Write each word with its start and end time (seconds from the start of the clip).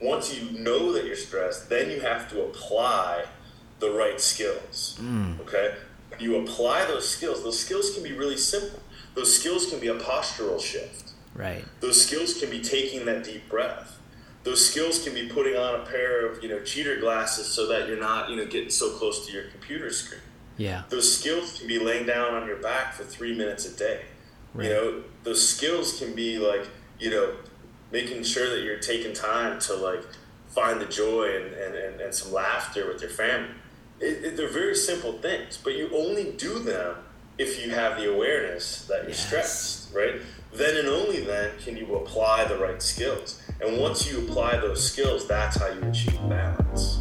once 0.00 0.34
you 0.34 0.58
know 0.58 0.92
that 0.92 1.04
you're 1.04 1.16
stressed, 1.16 1.68
then 1.68 1.90
you 1.90 2.00
have 2.00 2.30
to 2.30 2.42
apply 2.42 3.24
the 3.80 3.90
right 3.90 4.20
skills. 4.20 4.98
Mm. 5.00 5.40
Okay? 5.40 5.74
You 6.18 6.36
apply 6.36 6.86
those 6.86 7.08
skills. 7.08 7.42
Those 7.42 7.58
skills 7.58 7.92
can 7.94 8.02
be 8.02 8.12
really 8.12 8.36
simple. 8.36 8.80
Those 9.14 9.36
skills 9.38 9.66
can 9.66 9.80
be 9.80 9.88
a 9.88 9.98
postural 9.98 10.60
shift. 10.60 11.12
Right. 11.34 11.64
Those 11.80 12.04
skills 12.04 12.38
can 12.38 12.50
be 12.50 12.60
taking 12.60 13.04
that 13.06 13.24
deep 13.24 13.48
breath. 13.48 13.98
Those 14.44 14.68
skills 14.68 15.02
can 15.02 15.14
be 15.14 15.28
putting 15.28 15.56
on 15.56 15.80
a 15.80 15.84
pair 15.84 16.26
of, 16.26 16.42
you 16.42 16.48
know, 16.48 16.60
cheater 16.60 16.98
glasses 16.98 17.46
so 17.46 17.66
that 17.68 17.88
you're 17.88 18.00
not, 18.00 18.30
you 18.30 18.36
know, 18.36 18.46
getting 18.46 18.70
so 18.70 18.90
close 18.90 19.26
to 19.26 19.32
your 19.32 19.44
computer 19.44 19.90
screen. 19.90 20.20
Yeah. 20.56 20.82
Those 20.88 21.18
skills 21.18 21.58
can 21.58 21.68
be 21.68 21.78
laying 21.78 22.06
down 22.06 22.34
on 22.34 22.46
your 22.46 22.56
back 22.56 22.94
for 22.94 23.04
three 23.04 23.36
minutes 23.36 23.66
a 23.66 23.76
day. 23.76 24.02
Right. 24.54 24.66
You 24.66 24.70
know, 24.72 25.02
those 25.22 25.46
skills 25.46 25.98
can 25.98 26.14
be 26.14 26.38
like, 26.38 26.66
you 26.98 27.10
know, 27.10 27.34
making 27.90 28.22
sure 28.22 28.48
that 28.50 28.62
you're 28.62 28.78
taking 28.78 29.12
time 29.12 29.58
to 29.60 29.74
like 29.74 30.04
find 30.48 30.80
the 30.80 30.86
joy 30.86 31.36
and, 31.36 31.54
and, 31.54 31.74
and, 31.74 32.00
and 32.00 32.14
some 32.14 32.32
laughter 32.32 32.86
with 32.86 33.00
your 33.00 33.10
family. 33.10 33.54
It, 34.00 34.24
it, 34.24 34.36
they're 34.36 34.48
very 34.48 34.74
simple 34.74 35.12
things, 35.12 35.58
but 35.62 35.74
you 35.74 35.90
only 35.94 36.32
do 36.32 36.58
them 36.58 36.96
if 37.36 37.64
you 37.64 37.70
have 37.70 37.96
the 37.96 38.12
awareness 38.12 38.86
that 38.86 39.02
you're 39.02 39.10
yes. 39.10 39.26
stressed, 39.26 39.94
right? 39.94 40.20
Then 40.52 40.76
and 40.76 40.88
only 40.88 41.20
then 41.20 41.52
can 41.58 41.76
you 41.76 41.94
apply 41.96 42.44
the 42.44 42.56
right 42.56 42.82
skills. 42.82 43.42
And 43.60 43.80
once 43.80 44.10
you 44.10 44.18
apply 44.20 44.56
those 44.58 44.90
skills, 44.90 45.26
that's 45.28 45.56
how 45.56 45.68
you 45.68 45.82
achieve 45.82 46.20
balance. 46.28 46.97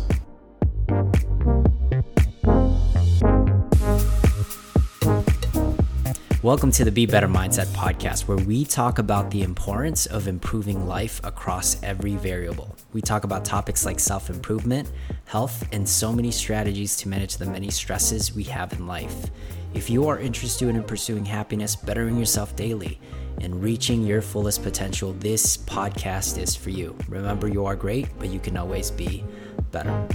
Welcome 6.47 6.71
to 6.71 6.85
the 6.85 6.93
Be 6.93 7.05
Better 7.05 7.27
Mindset 7.27 7.65
podcast, 7.73 8.25
where 8.25 8.37
we 8.37 8.63
talk 8.63 8.99
about 8.99 9.29
the 9.31 9.43
importance 9.43 10.05
of 10.05 10.29
improving 10.29 10.87
life 10.87 11.19
across 11.25 11.83
every 11.83 12.15
variable. 12.15 12.73
We 12.93 13.01
talk 13.01 13.25
about 13.25 13.43
topics 13.43 13.85
like 13.85 13.99
self 13.99 14.29
improvement, 14.29 14.89
health, 15.25 15.67
and 15.73 15.87
so 15.87 16.13
many 16.13 16.31
strategies 16.31 16.95
to 16.99 17.09
manage 17.09 17.35
the 17.35 17.47
many 17.47 17.69
stresses 17.69 18.33
we 18.33 18.43
have 18.43 18.71
in 18.71 18.87
life. 18.87 19.25
If 19.73 19.89
you 19.89 20.07
are 20.07 20.19
interested 20.19 20.69
in 20.69 20.81
pursuing 20.83 21.25
happiness, 21.25 21.75
bettering 21.75 22.17
yourself 22.17 22.55
daily, 22.55 22.97
and 23.41 23.61
reaching 23.61 24.05
your 24.05 24.21
fullest 24.21 24.63
potential, 24.63 25.11
this 25.19 25.57
podcast 25.57 26.41
is 26.41 26.55
for 26.55 26.69
you. 26.69 26.95
Remember, 27.09 27.49
you 27.49 27.65
are 27.65 27.75
great, 27.75 28.07
but 28.19 28.29
you 28.29 28.39
can 28.39 28.55
always 28.55 28.89
be 28.89 29.25
better. 29.71 30.07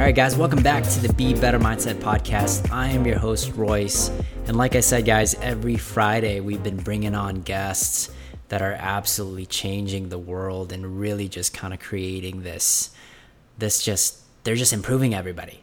All 0.00 0.06
right, 0.06 0.14
guys, 0.14 0.34
welcome 0.34 0.62
back 0.62 0.82
to 0.82 1.00
the 1.06 1.12
Be 1.12 1.34
Better 1.34 1.58
Mindset 1.58 1.96
podcast. 1.96 2.72
I 2.72 2.88
am 2.88 3.04
your 3.04 3.18
host, 3.18 3.52
Royce. 3.54 4.08
And 4.46 4.56
like 4.56 4.74
I 4.74 4.80
said, 4.80 5.04
guys, 5.04 5.34
every 5.34 5.76
Friday 5.76 6.40
we've 6.40 6.62
been 6.62 6.78
bringing 6.78 7.14
on 7.14 7.42
guests 7.42 8.10
that 8.48 8.62
are 8.62 8.72
absolutely 8.72 9.44
changing 9.44 10.08
the 10.08 10.18
world 10.18 10.72
and 10.72 10.98
really 10.98 11.28
just 11.28 11.52
kind 11.52 11.74
of 11.74 11.80
creating 11.80 12.44
this, 12.44 12.92
this 13.58 13.82
just, 13.82 14.20
they're 14.42 14.56
just 14.56 14.72
improving 14.72 15.14
everybody. 15.14 15.60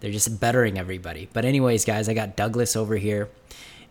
They're 0.00 0.10
just 0.10 0.40
bettering 0.40 0.76
everybody. 0.76 1.28
But, 1.32 1.44
anyways, 1.44 1.84
guys, 1.84 2.08
I 2.08 2.14
got 2.14 2.34
Douglas 2.34 2.74
over 2.74 2.96
here, 2.96 3.28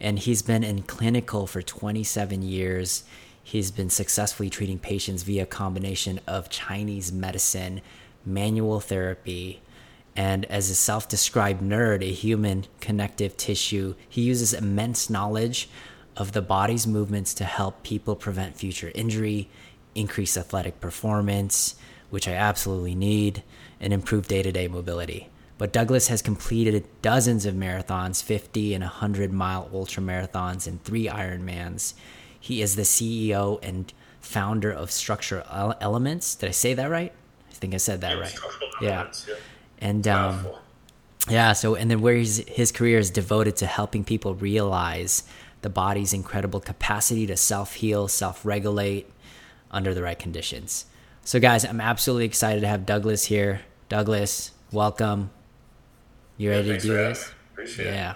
and 0.01 0.19
he's 0.19 0.41
been 0.41 0.65
in 0.65 0.81
clinical 0.81 1.47
for 1.47 1.61
27 1.61 2.41
years. 2.41 3.05
He's 3.41 3.71
been 3.71 3.89
successfully 3.89 4.49
treating 4.49 4.79
patients 4.79 5.23
via 5.23 5.45
combination 5.45 6.19
of 6.27 6.49
Chinese 6.49 7.13
medicine, 7.13 7.79
manual 8.25 8.81
therapy, 8.81 9.61
and 10.17 10.45
as 10.45 10.71
a 10.71 10.75
self 10.75 11.07
described 11.07 11.61
nerd, 11.61 12.01
a 12.01 12.11
human 12.11 12.65
connective 12.81 13.37
tissue, 13.37 13.93
he 14.09 14.23
uses 14.23 14.51
immense 14.51 15.11
knowledge 15.11 15.69
of 16.17 16.31
the 16.31 16.41
body's 16.41 16.87
movements 16.87 17.35
to 17.35 17.45
help 17.45 17.83
people 17.83 18.15
prevent 18.15 18.57
future 18.57 18.91
injury, 18.95 19.47
increase 19.93 20.35
athletic 20.35 20.81
performance, 20.81 21.75
which 22.09 22.27
I 22.27 22.33
absolutely 22.33 22.95
need, 22.95 23.43
and 23.79 23.93
improve 23.93 24.27
day 24.27 24.41
to 24.41 24.51
day 24.51 24.67
mobility. 24.67 25.29
But 25.59 25.71
Douglas 25.71 26.07
has 26.07 26.23
completed 26.23 26.87
dozens 27.03 27.45
of 27.45 27.53
marathons, 27.53 28.23
50 28.23 28.73
and 28.73 28.83
100 28.83 29.31
mile 29.31 29.69
ultra 29.71 30.01
marathons, 30.01 30.65
and 30.65 30.83
three 30.83 31.05
Ironmans. 31.05 31.93
He 32.39 32.63
is 32.63 32.75
the 32.75 32.83
CEO 32.83 33.59
and 33.61 33.93
founder 34.19 34.71
of 34.71 34.89
Structural 34.89 35.75
Elements. 35.79 36.33
Did 36.33 36.49
I 36.49 36.53
say 36.53 36.73
that 36.73 36.89
right? 36.89 37.13
I 37.51 37.53
think 37.53 37.75
I 37.75 37.77
said 37.77 38.01
that 38.01 38.15
yeah, 38.15 38.21
right. 38.21 38.39
Yeah. 38.81 39.07
yeah 39.27 39.35
and 39.79 40.07
um, 40.07 40.45
yeah 41.29 41.53
so 41.53 41.75
and 41.75 41.89
then 41.89 42.01
where 42.01 42.15
his, 42.15 42.43
his 42.47 42.71
career 42.71 42.97
is 42.97 43.09
devoted 43.09 43.55
to 43.57 43.65
helping 43.65 44.03
people 44.03 44.35
realize 44.35 45.23
the 45.61 45.69
body's 45.69 46.13
incredible 46.13 46.59
capacity 46.59 47.25
to 47.27 47.35
self-heal 47.35 48.07
self-regulate 48.07 49.09
under 49.71 49.93
the 49.93 50.01
right 50.01 50.17
conditions. 50.17 50.85
So 51.23 51.39
guys 51.39 51.65
i'm 51.65 51.81
absolutely 51.81 52.25
excited 52.25 52.61
to 52.61 52.67
have 52.67 52.85
douglas 52.85 53.25
here. 53.25 53.61
Douglas 53.89 54.51
welcome. 54.71 55.29
You 56.37 56.51
ready 56.51 56.67
yeah, 56.67 56.73
to 56.77 56.79
do 56.79 56.93
this? 56.93 57.31
yeah. 57.79 58.15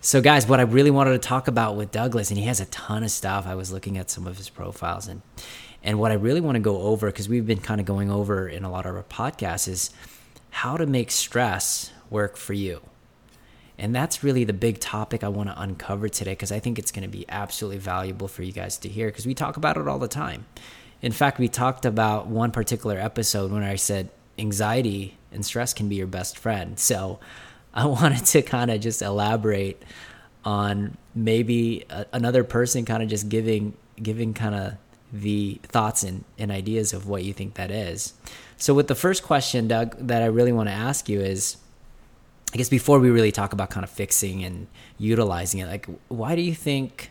So 0.00 0.20
guys 0.20 0.46
what 0.46 0.60
i 0.60 0.62
really 0.62 0.90
wanted 0.90 1.12
to 1.12 1.18
talk 1.18 1.48
about 1.48 1.76
with 1.76 1.90
douglas 1.90 2.30
and 2.30 2.38
he 2.38 2.46
has 2.46 2.60
a 2.60 2.66
ton 2.66 3.02
of 3.02 3.10
stuff 3.10 3.46
i 3.46 3.54
was 3.54 3.72
looking 3.72 3.98
at 3.98 4.08
some 4.08 4.26
of 4.26 4.36
his 4.36 4.48
profiles 4.48 5.08
and 5.08 5.22
and 5.82 5.98
what 5.98 6.12
i 6.12 6.14
really 6.14 6.40
want 6.40 6.54
to 6.54 6.60
go 6.60 6.82
over 6.82 7.08
because 7.08 7.28
we've 7.28 7.46
been 7.46 7.60
kind 7.60 7.80
of 7.80 7.86
going 7.86 8.10
over 8.10 8.48
in 8.48 8.62
a 8.62 8.70
lot 8.70 8.86
of 8.86 8.94
our 8.94 9.02
podcasts 9.02 9.66
is 9.66 9.90
how 10.50 10.76
to 10.76 10.86
make 10.86 11.10
stress 11.10 11.92
work 12.10 12.36
for 12.36 12.52
you. 12.52 12.80
And 13.78 13.94
that's 13.94 14.24
really 14.24 14.44
the 14.44 14.54
big 14.54 14.80
topic 14.80 15.22
I 15.22 15.28
want 15.28 15.50
to 15.50 15.60
uncover 15.60 16.08
today 16.08 16.32
because 16.32 16.50
I 16.50 16.60
think 16.60 16.78
it's 16.78 16.90
going 16.90 17.02
to 17.02 17.08
be 17.08 17.26
absolutely 17.28 17.78
valuable 17.78 18.26
for 18.26 18.42
you 18.42 18.52
guys 18.52 18.78
to 18.78 18.88
hear 18.88 19.08
because 19.08 19.26
we 19.26 19.34
talk 19.34 19.56
about 19.56 19.76
it 19.76 19.86
all 19.86 19.98
the 19.98 20.08
time. 20.08 20.46
In 21.02 21.12
fact, 21.12 21.38
we 21.38 21.48
talked 21.48 21.84
about 21.84 22.26
one 22.26 22.52
particular 22.52 22.98
episode 22.98 23.52
when 23.52 23.62
I 23.62 23.76
said 23.76 24.08
anxiety 24.38 25.18
and 25.30 25.44
stress 25.44 25.74
can 25.74 25.88
be 25.88 25.96
your 25.96 26.06
best 26.06 26.38
friend. 26.38 26.78
So 26.78 27.20
I 27.74 27.84
wanted 27.86 28.24
to 28.26 28.42
kind 28.42 28.70
of 28.70 28.80
just 28.80 29.02
elaborate 29.02 29.82
on 30.44 30.96
maybe 31.14 31.84
a, 31.90 32.06
another 32.12 32.44
person 32.44 32.84
kind 32.84 33.02
of 33.02 33.08
just 33.08 33.28
giving 33.28 33.76
giving 34.00 34.32
kind 34.34 34.54
of 34.54 34.74
the 35.22 35.60
thoughts 35.64 36.02
and, 36.02 36.24
and 36.38 36.50
ideas 36.50 36.92
of 36.92 37.06
what 37.06 37.24
you 37.24 37.32
think 37.32 37.54
that 37.54 37.70
is. 37.70 38.14
So, 38.56 38.74
with 38.74 38.88
the 38.88 38.94
first 38.94 39.22
question, 39.22 39.68
Doug, 39.68 39.96
that 39.98 40.22
I 40.22 40.26
really 40.26 40.52
want 40.52 40.68
to 40.68 40.74
ask 40.74 41.08
you 41.08 41.20
is 41.20 41.56
I 42.54 42.56
guess 42.56 42.68
before 42.68 43.00
we 43.00 43.10
really 43.10 43.32
talk 43.32 43.52
about 43.52 43.70
kind 43.70 43.84
of 43.84 43.90
fixing 43.90 44.44
and 44.44 44.66
utilizing 44.98 45.60
it, 45.60 45.66
like, 45.66 45.86
why 46.08 46.36
do 46.36 46.42
you 46.42 46.54
think 46.54 47.10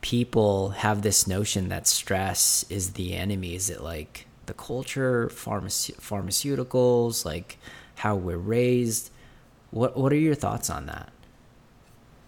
people 0.00 0.70
have 0.70 1.02
this 1.02 1.26
notion 1.26 1.68
that 1.68 1.86
stress 1.86 2.64
is 2.68 2.92
the 2.92 3.14
enemy? 3.14 3.54
Is 3.54 3.70
it 3.70 3.80
like 3.82 4.26
the 4.46 4.54
culture, 4.54 5.28
pharmace- 5.28 5.94
pharmaceuticals, 5.96 7.24
like 7.24 7.58
how 7.96 8.16
we're 8.16 8.36
raised? 8.36 9.10
What, 9.70 9.96
what 9.96 10.12
are 10.12 10.16
your 10.16 10.34
thoughts 10.34 10.68
on 10.68 10.86
that? 10.86 11.11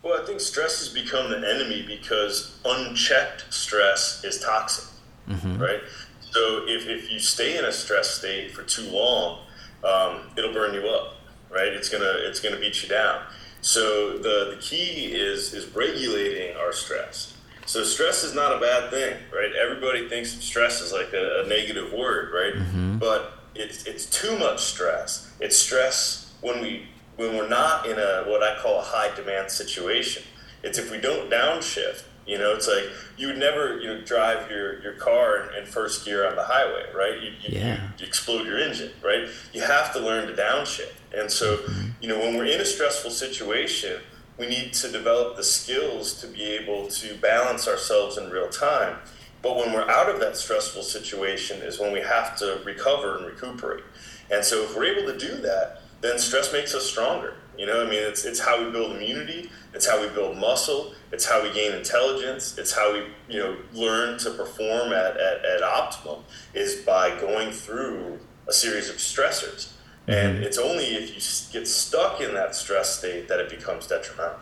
Well, 0.04 0.20
I 0.20 0.26
think 0.26 0.38
stress 0.40 0.80
has 0.80 0.90
become 0.90 1.30
the 1.30 1.38
enemy 1.38 1.82
because 1.86 2.58
unchecked 2.64 3.52
stress 3.52 4.22
is 4.22 4.38
toxic, 4.38 4.84
mm-hmm. 5.26 5.56
right? 5.56 5.80
So 6.20 6.64
if, 6.66 6.86
if 6.86 7.10
you 7.10 7.18
stay 7.18 7.56
in 7.56 7.64
a 7.64 7.72
stress 7.72 8.10
state 8.10 8.50
for 8.50 8.62
too 8.64 8.86
long, 8.90 9.46
um, 9.82 10.20
it'll 10.36 10.52
burn 10.52 10.74
you 10.74 10.86
up, 10.88 11.14
right? 11.50 11.68
It's 11.68 11.88
gonna 11.88 12.14
it's 12.18 12.40
gonna 12.40 12.58
beat 12.58 12.82
you 12.82 12.88
down. 12.88 13.22
So 13.62 14.18
the, 14.18 14.54
the 14.54 14.58
key 14.60 15.14
is 15.14 15.54
is 15.54 15.74
regulating 15.74 16.54
our 16.56 16.72
stress. 16.72 17.34
So 17.64 17.82
stress 17.82 18.24
is 18.24 18.34
not 18.34 18.54
a 18.54 18.60
bad 18.60 18.90
thing, 18.90 19.16
right? 19.32 19.52
Everybody 19.54 20.06
thinks 20.08 20.34
of 20.36 20.42
stress 20.42 20.82
is 20.82 20.92
like 20.92 21.14
a, 21.14 21.44
a 21.44 21.48
negative 21.48 21.94
word, 21.94 22.30
right? 22.34 22.54
Mm-hmm. 22.54 22.98
But 22.98 23.38
it's 23.54 23.84
it's 23.84 24.04
too 24.04 24.38
much 24.38 24.60
stress. 24.60 25.32
It's 25.40 25.56
stress 25.56 26.34
when 26.42 26.60
we 26.60 26.88
when 27.16 27.36
we're 27.36 27.48
not 27.48 27.86
in 27.86 27.98
a 27.98 28.24
what 28.26 28.42
I 28.42 28.60
call 28.60 28.78
a 28.78 28.82
high 28.82 29.14
demand 29.14 29.50
situation. 29.50 30.22
It's 30.62 30.78
if 30.78 30.90
we 30.90 30.98
don't 30.98 31.30
downshift. 31.30 32.04
You 32.26 32.38
know, 32.38 32.54
it's 32.54 32.66
like 32.66 32.84
you 33.18 33.26
would 33.26 33.38
never 33.38 33.78
you 33.78 33.86
know 33.86 34.00
drive 34.00 34.50
your, 34.50 34.80
your 34.82 34.94
car 34.94 35.50
in, 35.50 35.58
in 35.58 35.66
first 35.66 36.06
gear 36.06 36.26
on 36.26 36.36
the 36.36 36.44
highway, 36.44 36.86
right? 36.94 37.20
You, 37.20 37.32
you, 37.42 37.60
yeah. 37.60 37.90
you, 37.98 38.06
explode 38.06 38.46
your 38.46 38.58
engine, 38.58 38.92
right? 39.02 39.28
You 39.52 39.60
have 39.60 39.92
to 39.92 40.00
learn 40.00 40.26
to 40.28 40.32
downshift. 40.32 40.94
And 41.14 41.30
so, 41.30 41.58
mm-hmm. 41.58 41.90
you 42.00 42.08
know, 42.08 42.18
when 42.18 42.36
we're 42.36 42.46
in 42.46 42.60
a 42.62 42.64
stressful 42.64 43.10
situation, 43.10 44.00
we 44.38 44.46
need 44.46 44.72
to 44.72 44.90
develop 44.90 45.36
the 45.36 45.44
skills 45.44 46.20
to 46.22 46.26
be 46.26 46.42
able 46.42 46.88
to 46.88 47.14
balance 47.18 47.68
ourselves 47.68 48.16
in 48.16 48.30
real 48.30 48.48
time. 48.48 48.96
But 49.42 49.56
when 49.56 49.74
we're 49.74 49.88
out 49.88 50.08
of 50.08 50.18
that 50.20 50.38
stressful 50.38 50.82
situation 50.82 51.60
is 51.60 51.78
when 51.78 51.92
we 51.92 52.00
have 52.00 52.36
to 52.38 52.62
recover 52.64 53.16
and 53.16 53.26
recuperate. 53.26 53.84
And 54.30 54.42
so 54.42 54.62
if 54.64 54.74
we're 54.74 54.86
able 54.86 55.12
to 55.12 55.18
do 55.18 55.36
that, 55.42 55.82
then 56.04 56.18
stress 56.18 56.52
makes 56.52 56.74
us 56.74 56.84
stronger. 56.84 57.34
You 57.56 57.66
know, 57.66 57.84
I 57.84 57.88
mean, 57.88 58.02
it's, 58.02 58.24
it's 58.24 58.40
how 58.40 58.62
we 58.62 58.70
build 58.70 58.96
immunity, 58.96 59.50
it's 59.72 59.88
how 59.88 60.00
we 60.00 60.08
build 60.08 60.36
muscle, 60.36 60.92
it's 61.12 61.24
how 61.24 61.42
we 61.42 61.52
gain 61.52 61.72
intelligence, 61.72 62.58
it's 62.58 62.72
how 62.72 62.92
we, 62.92 63.04
you 63.28 63.38
know, 63.38 63.56
learn 63.72 64.18
to 64.18 64.30
perform 64.30 64.92
at, 64.92 65.16
at, 65.16 65.44
at 65.44 65.62
optimum 65.62 66.24
is 66.52 66.82
by 66.82 67.18
going 67.20 67.52
through 67.52 68.18
a 68.48 68.52
series 68.52 68.90
of 68.90 68.96
stressors. 68.96 69.72
And 70.06 70.36
mm-hmm. 70.36 70.44
it's 70.44 70.58
only 70.58 70.84
if 70.84 71.08
you 71.10 71.60
get 71.60 71.66
stuck 71.66 72.20
in 72.20 72.34
that 72.34 72.54
stress 72.54 72.98
state 72.98 73.28
that 73.28 73.40
it 73.40 73.48
becomes 73.48 73.86
detrimental. 73.86 74.40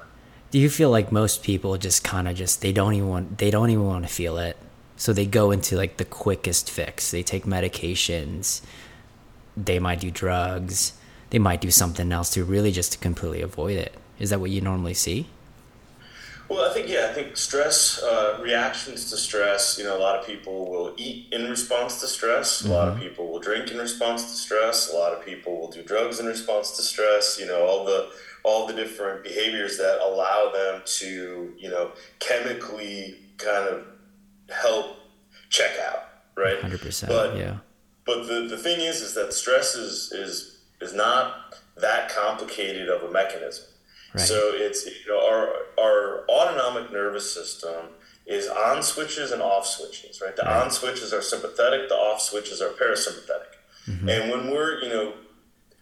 Do 0.51 0.59
you 0.59 0.69
feel 0.69 0.91
like 0.91 1.13
most 1.13 1.43
people 1.43 1.77
just 1.79 2.03
kind 2.03 2.29
of 2.29 2.35
just 2.35 2.61
they 2.61 2.73
don't 2.73 2.95
even 2.95 3.09
want 3.09 3.39
they 3.39 3.51
don't 3.51 3.71
even 3.71 3.87
want 3.87 4.07
to 4.07 4.13
feel 4.13 4.37
it, 4.37 4.57
so 4.97 5.13
they 5.15 5.25
go 5.25 5.51
into 5.51 5.77
like 5.77 5.97
the 5.97 6.05
quickest 6.05 6.71
fix. 6.71 7.11
They 7.11 7.23
take 7.23 7.45
medications, 7.45 8.61
they 9.57 9.79
might 9.79 10.01
do 10.01 10.11
drugs, 10.11 10.93
they 11.33 11.39
might 11.39 11.63
do 11.63 11.71
something 11.71 12.13
else 12.13 12.29
to 12.29 12.45
really 12.45 12.71
just 12.71 12.93
to 12.93 12.99
completely 12.99 13.41
avoid 13.41 13.79
it. 13.79 13.95
Is 14.19 14.29
that 14.31 14.39
what 14.39 14.51
you 14.51 14.61
normally 14.61 14.93
see? 14.93 15.27
Well, 16.51 16.71
I 16.71 16.75
think 16.75 16.89
yeah, 16.91 17.09
I 17.09 17.15
think 17.15 17.39
stress 17.39 18.03
uh, 18.03 18.39
reactions 18.43 19.09
to 19.09 19.17
stress. 19.17 19.79
You 19.79 19.85
know, 19.85 19.97
a 19.97 19.99
lot 19.99 20.21
of 20.21 20.27
people 20.27 20.71
will 20.71 20.93
eat 20.99 21.33
in 21.33 21.49
response 21.49 22.01
to 22.01 22.07
stress. 22.07 22.61
Mm-hmm. 22.61 22.71
A 22.71 22.75
lot 22.75 22.89
of 22.89 22.95
mm-hmm. 22.95 23.03
people 23.05 23.29
will 23.29 23.41
drink 23.41 23.71
in 23.71 23.79
response 23.79 24.25
to 24.25 24.37
stress. 24.37 24.93
A 24.93 24.95
lot 24.95 25.15
of 25.15 25.25
people 25.25 25.59
will 25.59 25.71
do 25.71 25.83
drugs 25.83 26.21
in 26.21 26.27
response 26.27 26.77
to 26.77 26.83
stress. 26.83 27.39
You 27.41 27.47
know, 27.47 27.67
all 27.67 27.87
the 27.87 28.11
all 28.45 28.67
the 28.67 28.75
different 28.75 29.25
behaviors 29.25 29.79
that 29.79 30.01
allow 30.05 30.53
them 30.53 30.83
to 30.85 31.55
you 31.59 31.71
know 31.71 31.93
chemically 32.19 33.17
kind 33.39 33.67
of 33.71 33.87
help 34.51 34.97
check 35.49 35.79
out, 35.89 36.11
right? 36.37 36.61
Hundred 36.61 36.83
percent. 36.83 37.11
But 37.11 37.39
yeah. 37.39 37.57
But 38.05 38.27
the, 38.27 38.49
the 38.51 38.59
thing 38.59 38.81
is, 38.81 39.01
is 39.01 39.15
that 39.15 39.33
stress 39.33 39.75
is 39.75 40.13
is 40.13 40.52
is 40.83 40.93
not 40.95 41.55
that 41.81 42.11
complicated 42.11 42.89
of 42.89 43.03
a 43.03 43.11
mechanism. 43.11 43.65
Right. 44.15 44.23
So 44.23 44.51
it's 44.53 44.85
you 44.85 44.93
know 45.09 45.27
our 45.27 45.55
our 45.83 46.25
autonomic 46.29 46.93
nervous 46.93 47.33
system 47.33 47.87
is 48.27 48.49
on 48.49 48.83
switches 48.83 49.33
and 49.33 49.41
off 49.41 49.67
switches, 49.67 50.21
right? 50.21 50.37
The 50.37 50.43
right. 50.43 50.65
on 50.65 50.71
switches 50.71 51.13
are 51.13 51.23
sympathetic, 51.23 51.89
the 51.89 51.95
off 51.95 52.21
switches 52.21 52.61
are 52.61 52.71
parasympathetic. 52.71 53.53
Mm-hmm. 53.89 54.09
And 54.09 54.31
when 54.31 54.51
we're 54.51 54.83
you 54.83 54.91
know 54.91 55.15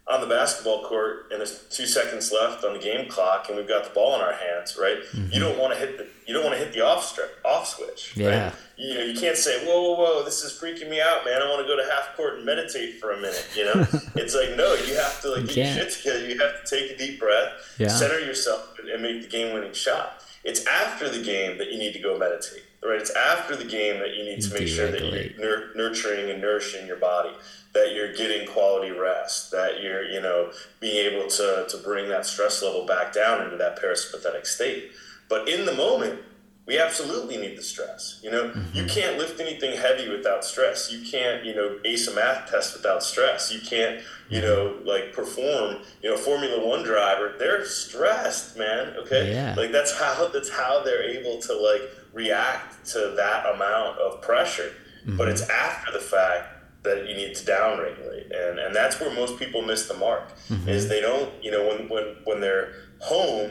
on 0.08 0.20
the 0.20 0.26
basketball 0.26 0.84
court 0.84 1.28
and 1.30 1.38
there's 1.38 1.64
two 1.70 1.86
seconds 1.86 2.32
left 2.32 2.64
on 2.64 2.72
the 2.72 2.78
game 2.78 3.08
clock 3.08 3.46
and 3.48 3.56
we've 3.56 3.68
got 3.68 3.84
the 3.84 3.90
ball 3.90 4.16
in 4.16 4.20
our 4.20 4.32
hands, 4.32 4.76
right? 4.80 4.98
Mm-hmm. 5.12 5.32
You 5.32 5.40
don't 5.40 5.58
want 5.58 5.72
to 5.72 5.78
hit 5.78 5.98
the 5.98 6.06
you 6.26 6.34
don't 6.34 6.44
want 6.44 6.56
to 6.56 6.64
hit 6.64 6.72
the 6.72 6.80
off 6.80 7.04
strip, 7.04 7.40
off 7.44 7.66
switch, 7.66 8.16
yeah. 8.16 8.44
right? 8.44 8.52
You 8.76 8.94
know, 8.94 9.02
you 9.02 9.18
can't 9.18 9.36
say, 9.36 9.66
"Whoa, 9.66 9.82
whoa, 9.82 9.94
whoa, 9.94 10.24
this 10.24 10.44
is 10.44 10.52
freaking 10.52 10.88
me 10.88 11.00
out, 11.00 11.24
man. 11.24 11.42
I 11.42 11.46
want 11.46 11.60
to 11.60 11.66
go 11.66 11.76
to 11.76 11.90
half 11.90 12.16
court 12.16 12.36
and 12.36 12.46
meditate 12.46 13.00
for 13.00 13.10
a 13.10 13.16
minute." 13.16 13.48
You 13.56 13.64
know, 13.64 13.72
it's 14.14 14.34
like 14.34 14.56
no, 14.56 14.74
you 14.74 14.94
have 14.94 15.20
to 15.22 15.30
like 15.32 15.46
get 15.46 15.56
your 15.56 15.66
shit 15.66 15.90
together. 15.90 16.26
You 16.28 16.38
have 16.38 16.64
to 16.64 16.76
take 16.78 16.92
a 16.92 16.96
deep 16.96 17.18
breath, 17.18 17.52
yeah. 17.78 17.88
center 17.88 18.20
yourself, 18.20 18.78
and 18.78 19.02
make 19.02 19.22
the 19.22 19.28
game-winning 19.28 19.72
shot. 19.72 20.22
It's 20.44 20.64
after 20.66 21.08
the 21.08 21.22
game 21.22 21.58
that 21.58 21.72
you 21.72 21.78
need 21.78 21.92
to 21.94 21.98
go 21.98 22.16
meditate, 22.16 22.62
right? 22.82 23.00
It's 23.00 23.14
after 23.14 23.56
the 23.56 23.64
game 23.64 23.98
that 23.98 24.16
you 24.16 24.24
need 24.24 24.40
to 24.40 24.54
make 24.54 24.68
sure 24.68 24.90
that 24.90 25.02
you're 25.36 25.74
nurturing 25.74 26.30
and 26.30 26.40
nourishing 26.40 26.86
your 26.86 26.96
body 26.96 27.30
that 27.72 27.94
you're 27.94 28.12
getting 28.12 28.48
quality 28.48 28.90
rest, 28.90 29.50
that 29.52 29.80
you're, 29.80 30.04
you 30.04 30.20
know, 30.20 30.50
being 30.80 31.12
able 31.12 31.28
to, 31.28 31.66
to 31.68 31.76
bring 31.78 32.08
that 32.08 32.26
stress 32.26 32.62
level 32.62 32.84
back 32.84 33.12
down 33.12 33.42
into 33.42 33.56
that 33.56 33.80
parasympathetic 33.80 34.46
state. 34.46 34.90
But 35.28 35.48
in 35.48 35.64
the 35.66 35.74
moment, 35.74 36.20
we 36.66 36.78
absolutely 36.78 37.36
need 37.36 37.56
the 37.56 37.62
stress. 37.62 38.20
You 38.22 38.30
know, 38.30 38.44
mm-hmm. 38.50 38.76
you 38.76 38.86
can't 38.86 39.18
lift 39.18 39.40
anything 39.40 39.76
heavy 39.76 40.08
without 40.08 40.44
stress. 40.44 40.92
You 40.92 41.04
can't, 41.08 41.44
you 41.44 41.54
know, 41.54 41.78
ace 41.84 42.06
a 42.06 42.14
math 42.14 42.50
test 42.50 42.76
without 42.76 43.02
stress. 43.02 43.52
You 43.52 43.60
can't, 43.60 44.00
you 44.28 44.40
know, 44.40 44.78
like 44.84 45.12
perform, 45.12 45.78
you 46.02 46.10
know, 46.10 46.16
Formula 46.16 46.64
One 46.64 46.84
driver. 46.84 47.34
They're 47.38 47.64
stressed, 47.64 48.56
man. 48.56 48.94
Okay, 48.98 49.32
yeah. 49.32 49.54
like 49.56 49.72
that's 49.72 49.98
how 49.98 50.28
that's 50.28 50.50
how 50.50 50.84
they're 50.84 51.02
able 51.02 51.40
to 51.42 51.54
like 51.54 51.82
react 52.12 52.86
to 52.90 53.14
that 53.16 53.52
amount 53.52 53.98
of 53.98 54.22
pressure. 54.22 54.72
Mm-hmm. 55.04 55.16
But 55.16 55.28
it's 55.28 55.48
after 55.48 55.90
the 55.90 55.98
fact 55.98 56.59
that 56.82 57.06
you 57.06 57.14
need 57.14 57.34
to 57.34 57.44
downregulate. 57.44 58.30
And 58.34 58.58
and 58.58 58.74
that's 58.74 59.00
where 59.00 59.12
most 59.14 59.38
people 59.38 59.62
miss 59.62 59.86
the 59.86 59.94
mark 59.94 60.36
mm-hmm. 60.48 60.68
is 60.68 60.88
they 60.88 61.00
don't 61.00 61.30
you 61.42 61.50
know 61.50 61.66
when 61.66 61.88
when 61.88 62.16
when 62.24 62.40
they're 62.40 62.72
home 63.00 63.50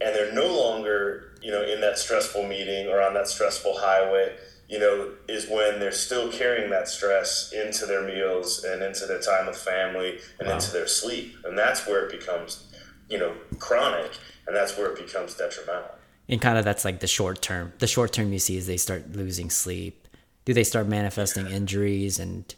and 0.00 0.14
they're 0.14 0.32
no 0.32 0.46
longer 0.46 1.36
you 1.42 1.50
know 1.50 1.62
in 1.62 1.80
that 1.80 1.98
stressful 1.98 2.46
meeting 2.46 2.88
or 2.88 3.00
on 3.00 3.14
that 3.14 3.28
stressful 3.28 3.74
highway 3.78 4.34
you 4.68 4.78
know 4.78 5.12
is 5.28 5.48
when 5.48 5.78
they're 5.78 5.92
still 5.92 6.30
carrying 6.30 6.70
that 6.70 6.88
stress 6.88 7.52
into 7.52 7.86
their 7.86 8.02
meals 8.02 8.64
and 8.64 8.82
into 8.82 9.06
their 9.06 9.20
time 9.20 9.46
with 9.46 9.56
family 9.56 10.18
and 10.38 10.48
wow. 10.48 10.54
into 10.54 10.72
their 10.72 10.86
sleep. 10.86 11.36
And 11.44 11.56
that's 11.56 11.86
where 11.86 12.06
it 12.06 12.10
becomes 12.10 12.72
you 13.08 13.18
know 13.18 13.34
chronic 13.58 14.10
and 14.46 14.56
that's 14.56 14.76
where 14.76 14.90
it 14.90 14.98
becomes 14.98 15.34
detrimental. 15.34 15.90
And 16.28 16.40
kind 16.40 16.56
of 16.56 16.64
that's 16.64 16.84
like 16.84 17.00
the 17.00 17.06
short 17.06 17.42
term 17.42 17.72
the 17.78 17.86
short 17.86 18.12
term 18.12 18.32
you 18.32 18.38
see 18.38 18.56
is 18.56 18.66
they 18.66 18.78
start 18.78 19.12
losing 19.12 19.50
sleep. 19.50 20.08
Do 20.44 20.52
they 20.52 20.64
start 20.64 20.86
manifesting 20.86 21.46
injuries 21.46 22.18
and 22.18 22.54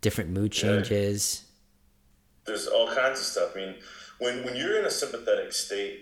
different 0.00 0.30
mood 0.30 0.52
changes. 0.52 1.44
Yeah. 1.44 1.46
There's 2.46 2.66
all 2.66 2.86
kinds 2.86 3.20
of 3.20 3.26
stuff. 3.26 3.52
I 3.54 3.58
mean, 3.58 3.74
when 4.18 4.44
when 4.44 4.56
you're 4.56 4.78
in 4.78 4.86
a 4.86 4.90
sympathetic 4.90 5.52
state, 5.52 6.00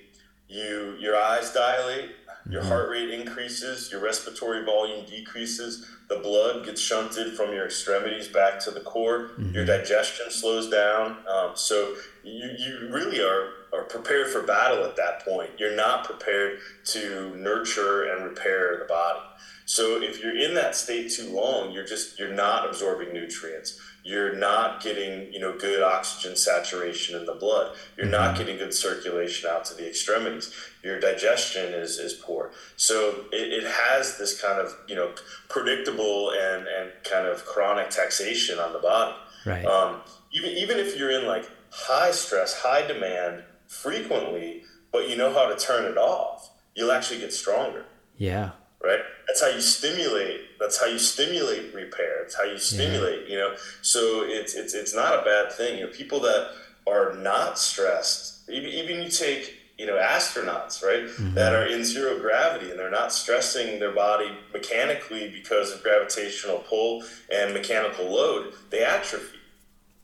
you 0.48 0.96
your 0.98 1.16
eyes 1.16 1.52
dilate, 1.52 2.10
your 2.48 2.62
mm-hmm. 2.62 2.70
heart 2.70 2.90
rate 2.90 3.10
increases, 3.10 3.90
your 3.90 4.00
respiratory 4.00 4.64
volume 4.64 5.04
decreases, 5.04 5.86
the 6.08 6.16
blood 6.16 6.64
gets 6.64 6.80
shunted 6.80 7.36
from 7.36 7.52
your 7.52 7.66
extremities 7.66 8.28
back 8.28 8.58
to 8.60 8.70
the 8.70 8.80
core, 8.80 9.28
mm-hmm. 9.28 9.52
your 9.54 9.66
digestion 9.66 10.30
slows 10.30 10.70
down. 10.70 11.18
Um, 11.28 11.50
so 11.54 11.94
you, 12.24 12.50
you 12.58 12.88
really 12.90 13.20
are, 13.20 13.50
are 13.74 13.84
prepared 13.84 14.28
for 14.28 14.42
battle 14.42 14.84
at 14.84 14.96
that 14.96 15.24
point. 15.24 15.50
You're 15.58 15.76
not 15.76 16.04
prepared 16.04 16.60
to 16.86 17.36
nurture 17.36 18.04
and 18.04 18.24
repair 18.24 18.78
the 18.78 18.86
body. 18.86 19.20
So 19.68 20.00
if 20.00 20.22
you're 20.22 20.34
in 20.34 20.54
that 20.54 20.74
state 20.74 21.12
too 21.12 21.28
long, 21.28 21.72
you're 21.72 21.84
just 21.84 22.18
you're 22.18 22.32
not 22.32 22.66
absorbing 22.66 23.12
nutrients. 23.12 23.78
You're 24.02 24.34
not 24.34 24.82
getting 24.82 25.30
you 25.30 25.38
know 25.40 25.58
good 25.58 25.82
oxygen 25.82 26.36
saturation 26.36 27.20
in 27.20 27.26
the 27.26 27.34
blood. 27.34 27.76
You're 27.94 28.06
mm-hmm. 28.06 28.12
not 28.12 28.38
getting 28.38 28.56
good 28.56 28.72
circulation 28.72 29.50
out 29.50 29.66
to 29.66 29.74
the 29.74 29.86
extremities. 29.86 30.54
Your 30.82 30.98
digestion 30.98 31.74
is, 31.74 31.98
is 31.98 32.14
poor. 32.14 32.50
So 32.76 33.26
it, 33.30 33.62
it 33.62 33.64
has 33.64 34.16
this 34.16 34.40
kind 34.40 34.58
of 34.58 34.74
you 34.88 34.96
know 34.96 35.12
predictable 35.50 36.30
and, 36.30 36.66
and 36.66 36.90
kind 37.04 37.26
of 37.26 37.44
chronic 37.44 37.90
taxation 37.90 38.58
on 38.58 38.72
the 38.72 38.78
body. 38.78 39.16
Right. 39.44 39.66
Um, 39.66 40.00
even, 40.32 40.50
even 40.52 40.78
if 40.78 40.98
you're 40.98 41.10
in 41.10 41.26
like 41.26 41.44
high 41.70 42.12
stress 42.12 42.58
high 42.62 42.86
demand 42.86 43.42
frequently 43.66 44.62
but 44.90 45.10
you 45.10 45.16
know 45.16 45.30
how 45.30 45.46
to 45.46 45.56
turn 45.56 45.84
it 45.84 45.98
off 45.98 46.50
you'll 46.74 46.90
actually 46.90 47.20
get 47.20 47.34
stronger. 47.34 47.84
Yeah 48.16 48.52
right? 48.82 49.00
That's 49.26 49.40
how 49.40 49.48
you 49.48 49.60
stimulate 49.60 50.48
that's 50.58 50.80
how 50.80 50.86
you 50.86 50.98
stimulate 50.98 51.72
repair. 51.74 52.22
It's 52.22 52.36
how 52.36 52.44
you 52.44 52.58
stimulate 52.58 53.28
yeah. 53.28 53.32
you 53.32 53.38
know? 53.38 53.54
So 53.82 54.24
it's 54.24 54.54
it's 54.54 54.74
it's 54.74 54.94
not 54.94 55.20
a 55.20 55.22
bad 55.24 55.52
thing. 55.52 55.78
You 55.78 55.86
know 55.86 55.92
people 55.92 56.20
that 56.20 56.50
are 56.86 57.14
not 57.14 57.58
stressed 57.58 58.48
even, 58.50 58.70
even 58.70 59.02
you 59.02 59.10
take 59.10 59.54
you 59.76 59.86
know 59.86 59.96
astronauts 59.96 60.82
right? 60.82 61.04
Mm-hmm. 61.04 61.34
that 61.34 61.54
are 61.54 61.66
in 61.66 61.84
zero 61.84 62.18
gravity 62.18 62.70
and 62.70 62.78
they're 62.78 62.90
not 62.90 63.12
stressing 63.12 63.78
their 63.78 63.92
body 63.92 64.30
mechanically 64.52 65.30
because 65.30 65.72
of 65.72 65.82
gravitational 65.82 66.58
pull 66.58 67.04
and 67.32 67.52
mechanical 67.52 68.06
load 68.06 68.54
they 68.70 68.84
atrophy 68.84 69.38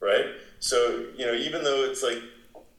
right? 0.01 0.27
So 0.61 1.07
you 1.17 1.27
know 1.27 1.35
even 1.35 1.65
though 1.65 1.85
it's 1.85 2.03
like 2.03 2.19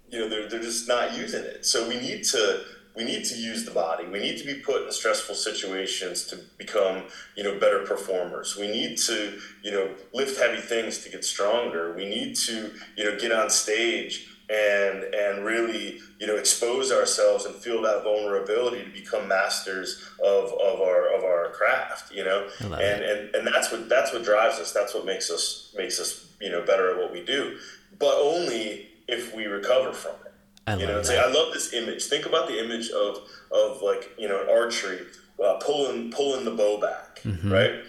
you 0.10 0.20
know 0.20 0.30
they're, 0.30 0.48
they're 0.48 0.62
just 0.62 0.88
not 0.88 1.18
using 1.18 1.44
it. 1.44 1.66
So 1.66 1.88
we 1.90 2.00
need 2.00 2.24
to 2.26 2.62
we 2.96 3.04
need 3.04 3.26
to 3.26 3.36
use 3.36 3.66
the 3.66 3.72
body. 3.72 4.06
We 4.08 4.20
need 4.20 4.38
to 4.38 4.46
be 4.46 4.56
put 4.56 4.84
in 4.86 4.92
stressful 4.92 5.36
situations 5.36 6.26
to 6.28 6.40
become, 6.58 7.04
you 7.36 7.44
know, 7.44 7.60
better 7.60 7.80
performers. 7.80 8.56
We 8.56 8.68
need 8.68 8.98
to, 9.00 9.40
you 9.64 9.72
know, 9.72 9.90
lift 10.14 10.40
heavy 10.40 10.62
things 10.62 11.04
to 11.04 11.10
get 11.10 11.26
stronger. 11.26 11.94
We 11.94 12.06
need 12.06 12.36
to, 12.38 12.72
you 12.96 13.04
know, 13.04 13.18
get 13.18 13.32
on 13.32 13.50
stage 13.50 14.28
and 14.50 15.04
and 15.14 15.44
really, 15.44 16.00
you 16.20 16.28
know, 16.28 16.36
expose 16.36 16.92
ourselves 16.92 17.46
and 17.46 17.56
feel 17.56 17.82
that 17.82 18.04
vulnerability 18.04 18.84
to 18.84 18.90
become 18.92 19.28
masters 19.28 20.08
of, 20.24 20.54
of 20.54 20.82
our 20.82 21.14
of 21.16 21.24
our 21.24 21.50
craft, 21.52 22.14
you 22.14 22.24
know. 22.24 22.48
And, 22.82 23.04
and 23.04 23.36
and 23.36 23.48
that's 23.48 23.72
what 23.72 23.90
that's 23.90 24.14
what 24.14 24.24
drives 24.24 24.60
us. 24.60 24.72
That's 24.72 24.94
what 24.94 25.06
makes 25.06 25.30
us 25.30 25.74
makes 25.76 26.00
us, 26.00 26.28
you 26.40 26.50
know, 26.50 26.64
better 26.66 26.92
at 26.92 26.98
what 26.98 27.12
we 27.12 27.24
do. 27.26 27.58
But 28.00 28.16
only 28.16 28.90
if 29.08 29.36
we 29.36 29.46
recover 29.46 29.92
from 29.94 30.14
it. 30.25 30.25
I 30.68 30.76
you 30.78 30.88
know, 30.88 31.02
say, 31.04 31.20
I 31.20 31.28
love 31.28 31.54
this 31.54 31.74
image. 31.74 32.06
Think 32.06 32.26
about 32.26 32.48
the 32.48 32.64
image 32.64 32.90
of 32.90 33.20
of 33.52 33.82
like 33.82 34.12
you 34.18 34.28
know 34.28 34.48
archery, 34.50 35.02
uh, 35.44 35.60
pulling 35.64 36.12
pulling 36.12 36.44
the 36.44 36.52
bow 36.52 36.80
back, 36.80 37.22
mm-hmm. 37.24 37.52
right? 37.52 37.84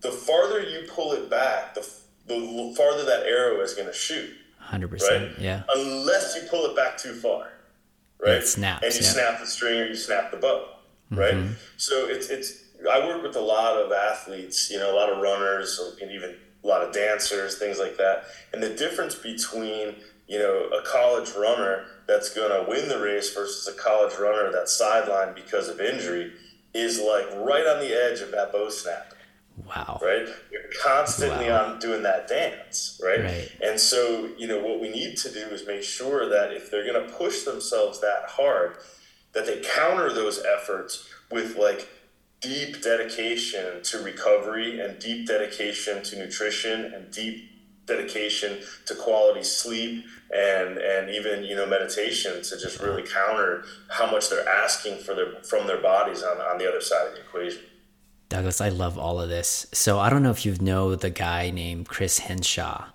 The 0.00 0.10
farther 0.10 0.60
you 0.60 0.86
pull 0.88 1.12
it 1.12 1.30
back, 1.30 1.74
the 1.74 1.88
the 2.26 2.74
farther 2.76 3.04
that 3.04 3.24
arrow 3.26 3.60
is 3.60 3.74
going 3.74 3.86
to 3.86 3.94
shoot. 3.94 4.30
Hundred 4.58 4.88
percent, 4.88 5.38
yeah. 5.38 5.62
Unless 5.74 6.36
you 6.36 6.48
pull 6.48 6.66
it 6.66 6.76
back 6.76 6.98
too 6.98 7.14
far, 7.14 7.48
right? 8.24 8.34
It 8.34 8.46
snaps, 8.46 8.84
and 8.84 8.94
you 8.94 9.00
yeah. 9.00 9.12
snap 9.12 9.40
the 9.40 9.46
string 9.46 9.80
or 9.80 9.86
you 9.86 9.96
snap 9.96 10.30
the 10.30 10.36
bow, 10.36 10.66
right? 11.10 11.34
Mm-hmm. 11.34 11.54
So 11.78 12.06
it's 12.06 12.28
it's. 12.28 12.60
I 12.90 13.06
work 13.06 13.22
with 13.22 13.36
a 13.36 13.40
lot 13.40 13.76
of 13.76 13.92
athletes, 13.92 14.68
you 14.68 14.78
know, 14.78 14.92
a 14.92 14.96
lot 14.96 15.08
of 15.08 15.22
runners, 15.22 15.80
and 16.00 16.10
even 16.10 16.34
a 16.62 16.66
lot 16.66 16.82
of 16.82 16.92
dancers, 16.92 17.58
things 17.58 17.78
like 17.78 17.96
that. 17.96 18.24
And 18.52 18.62
the 18.62 18.70
difference 18.70 19.14
between 19.14 19.96
you 20.32 20.38
know, 20.38 20.70
a 20.74 20.82
college 20.86 21.28
runner 21.36 21.84
that's 22.08 22.32
going 22.32 22.48
to 22.50 22.70
win 22.70 22.88
the 22.88 22.98
race 22.98 23.34
versus 23.34 23.68
a 23.68 23.78
college 23.78 24.14
runner 24.18 24.50
that's 24.50 24.80
sidelined 24.80 25.34
because 25.34 25.68
of 25.68 25.78
injury 25.78 26.32
is 26.72 26.98
like 26.98 27.26
right 27.46 27.66
on 27.66 27.80
the 27.80 27.92
edge 27.92 28.20
of 28.20 28.30
that 28.30 28.50
bow 28.50 28.70
snap. 28.70 29.12
Wow. 29.66 30.00
Right? 30.02 30.26
You're 30.50 30.62
constantly 30.82 31.50
Wow. 31.50 31.74
on 31.74 31.78
doing 31.80 32.02
that 32.04 32.28
dance, 32.28 32.98
right? 33.04 33.20
Right. 33.22 33.52
And 33.62 33.78
so, 33.78 34.30
you 34.38 34.46
know, 34.46 34.58
what 34.58 34.80
we 34.80 34.88
need 34.88 35.18
to 35.18 35.30
do 35.30 35.40
is 35.50 35.66
make 35.66 35.82
sure 35.82 36.26
that 36.30 36.54
if 36.54 36.70
they're 36.70 36.90
going 36.90 37.06
to 37.06 37.12
push 37.12 37.42
themselves 37.42 38.00
that 38.00 38.24
hard, 38.28 38.78
that 39.34 39.44
they 39.44 39.60
counter 39.60 40.14
those 40.14 40.42
efforts 40.42 41.06
with 41.30 41.56
like 41.56 41.86
deep 42.40 42.82
dedication 42.82 43.82
to 43.82 43.98
recovery 43.98 44.80
and 44.80 44.98
deep 44.98 45.26
dedication 45.28 46.02
to 46.04 46.16
nutrition 46.18 46.86
and 46.94 47.10
deep 47.10 47.50
dedication 47.86 48.60
to 48.86 48.94
quality 48.94 49.42
sleep 49.42 50.04
and 50.34 50.78
and 50.78 51.10
even 51.10 51.44
you 51.44 51.54
know 51.54 51.66
meditation 51.66 52.42
to 52.42 52.58
just 52.58 52.80
really 52.80 53.02
counter 53.02 53.64
how 53.90 54.10
much 54.10 54.30
they're 54.30 54.48
asking 54.48 54.98
for 54.98 55.14
their 55.14 55.42
from 55.42 55.66
their 55.66 55.80
bodies 55.80 56.22
on, 56.22 56.38
on 56.38 56.58
the 56.58 56.68
other 56.68 56.80
side 56.80 57.08
of 57.08 57.14
the 57.14 57.20
equation 57.20 57.62
Douglas, 58.32 58.62
I 58.62 58.70
love 58.70 58.96
all 58.96 59.20
of 59.20 59.28
this. 59.28 59.66
So 59.72 59.98
I 59.98 60.08
don't 60.08 60.22
know 60.22 60.30
if 60.30 60.46
you 60.46 60.56
know 60.58 60.94
the 60.94 61.10
guy 61.10 61.50
named 61.50 61.86
Chris 61.86 62.18
Hinshaw, 62.18 62.86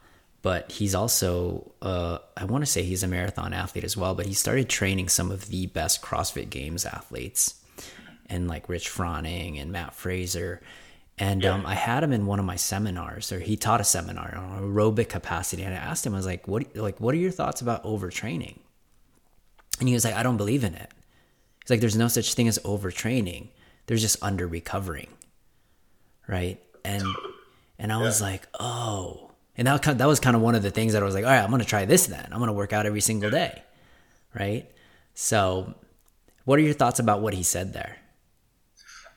but 0.42 0.72
he's 0.72 0.96
also 0.96 1.74
uh, 1.80 2.18
I 2.36 2.46
want 2.46 2.64
to 2.64 2.66
say 2.66 2.82
he's 2.82 3.04
a 3.04 3.08
marathon 3.08 3.54
athlete 3.54 3.84
as 3.84 3.96
well. 3.96 4.16
But 4.16 4.26
he 4.26 4.34
started 4.34 4.68
training 4.68 5.10
some 5.10 5.30
of 5.30 5.50
the 5.50 5.68
best 5.68 6.02
CrossFit 6.02 6.50
Games 6.50 6.88
athletes, 6.88 7.62
and 8.28 8.48
like 8.48 8.68
Rich 8.68 8.90
Froning 8.90 9.62
and 9.62 9.72
Matt 9.72 9.94
Fraser. 9.94 10.60
And 11.20 11.44
um, 11.46 11.66
I 11.66 11.74
had 11.74 12.04
him 12.04 12.14
in 12.14 12.28
one 12.28 12.38
of 12.38 12.46
my 12.46 12.58
seminars, 12.58 13.32
or 13.32 13.40
he 13.40 13.58
taught 13.58 13.82
a 13.82 13.84
seminar 13.84 14.36
on 14.36 14.62
aerobic 14.62 15.10
capacity. 15.10 15.64
And 15.64 15.74
I 15.74 15.78
asked 15.78 16.06
him, 16.06 16.14
I 16.14 16.18
was 16.18 16.28
like, 16.28 16.48
"What 16.48 16.76
like 16.76 17.00
what 17.00 17.16
are 17.16 17.18
your 17.18 17.32
thoughts 17.32 17.62
about 17.62 17.84
overtraining?" 17.84 18.60
And 19.80 19.88
he 19.88 19.96
was 19.96 20.06
like, 20.06 20.14
"I 20.14 20.22
don't 20.22 20.38
believe 20.38 20.64
in 20.64 20.76
it." 20.76 20.92
He's 21.64 21.72
like, 21.72 21.80
"There's 21.80 21.98
no 21.98 22.08
such 22.08 22.36
thing 22.36 22.48
as 22.48 22.60
overtraining. 22.60 23.48
There's 23.88 24.02
just 24.02 24.22
under 24.22 24.48
recovering." 24.48 25.08
right? 26.28 26.62
And 26.86 27.04
and 27.80 27.92
I 27.92 27.98
was 27.98 28.22
like, 28.22 28.48
oh, 28.60 29.32
and 29.58 29.68
that 29.68 29.82
kind 29.82 30.00
that 30.00 30.08
was 30.08 30.20
kind 30.20 30.36
of 30.36 30.42
one 30.42 30.56
of 30.56 30.64
the 30.64 30.72
things 30.72 30.94
that 30.94 31.02
I 31.02 31.06
was 31.06 31.16
like, 31.16 31.26
all 31.26 31.32
right, 31.32 31.44
I'm 31.44 31.52
gonna 31.52 31.66
try 31.66 31.86
this 31.86 32.08
then. 32.08 32.28
I'm 32.32 32.40
gonna 32.40 32.54
work 32.54 32.74
out 32.74 32.86
every 32.86 33.02
single 33.02 33.32
day, 33.32 33.64
right? 34.38 34.70
So, 35.14 35.74
what 36.46 36.60
are 36.60 36.62
your 36.62 36.74
thoughts 36.74 37.00
about 37.00 37.22
what 37.22 37.34
he 37.34 37.44
said 37.44 37.74
there? 37.74 37.98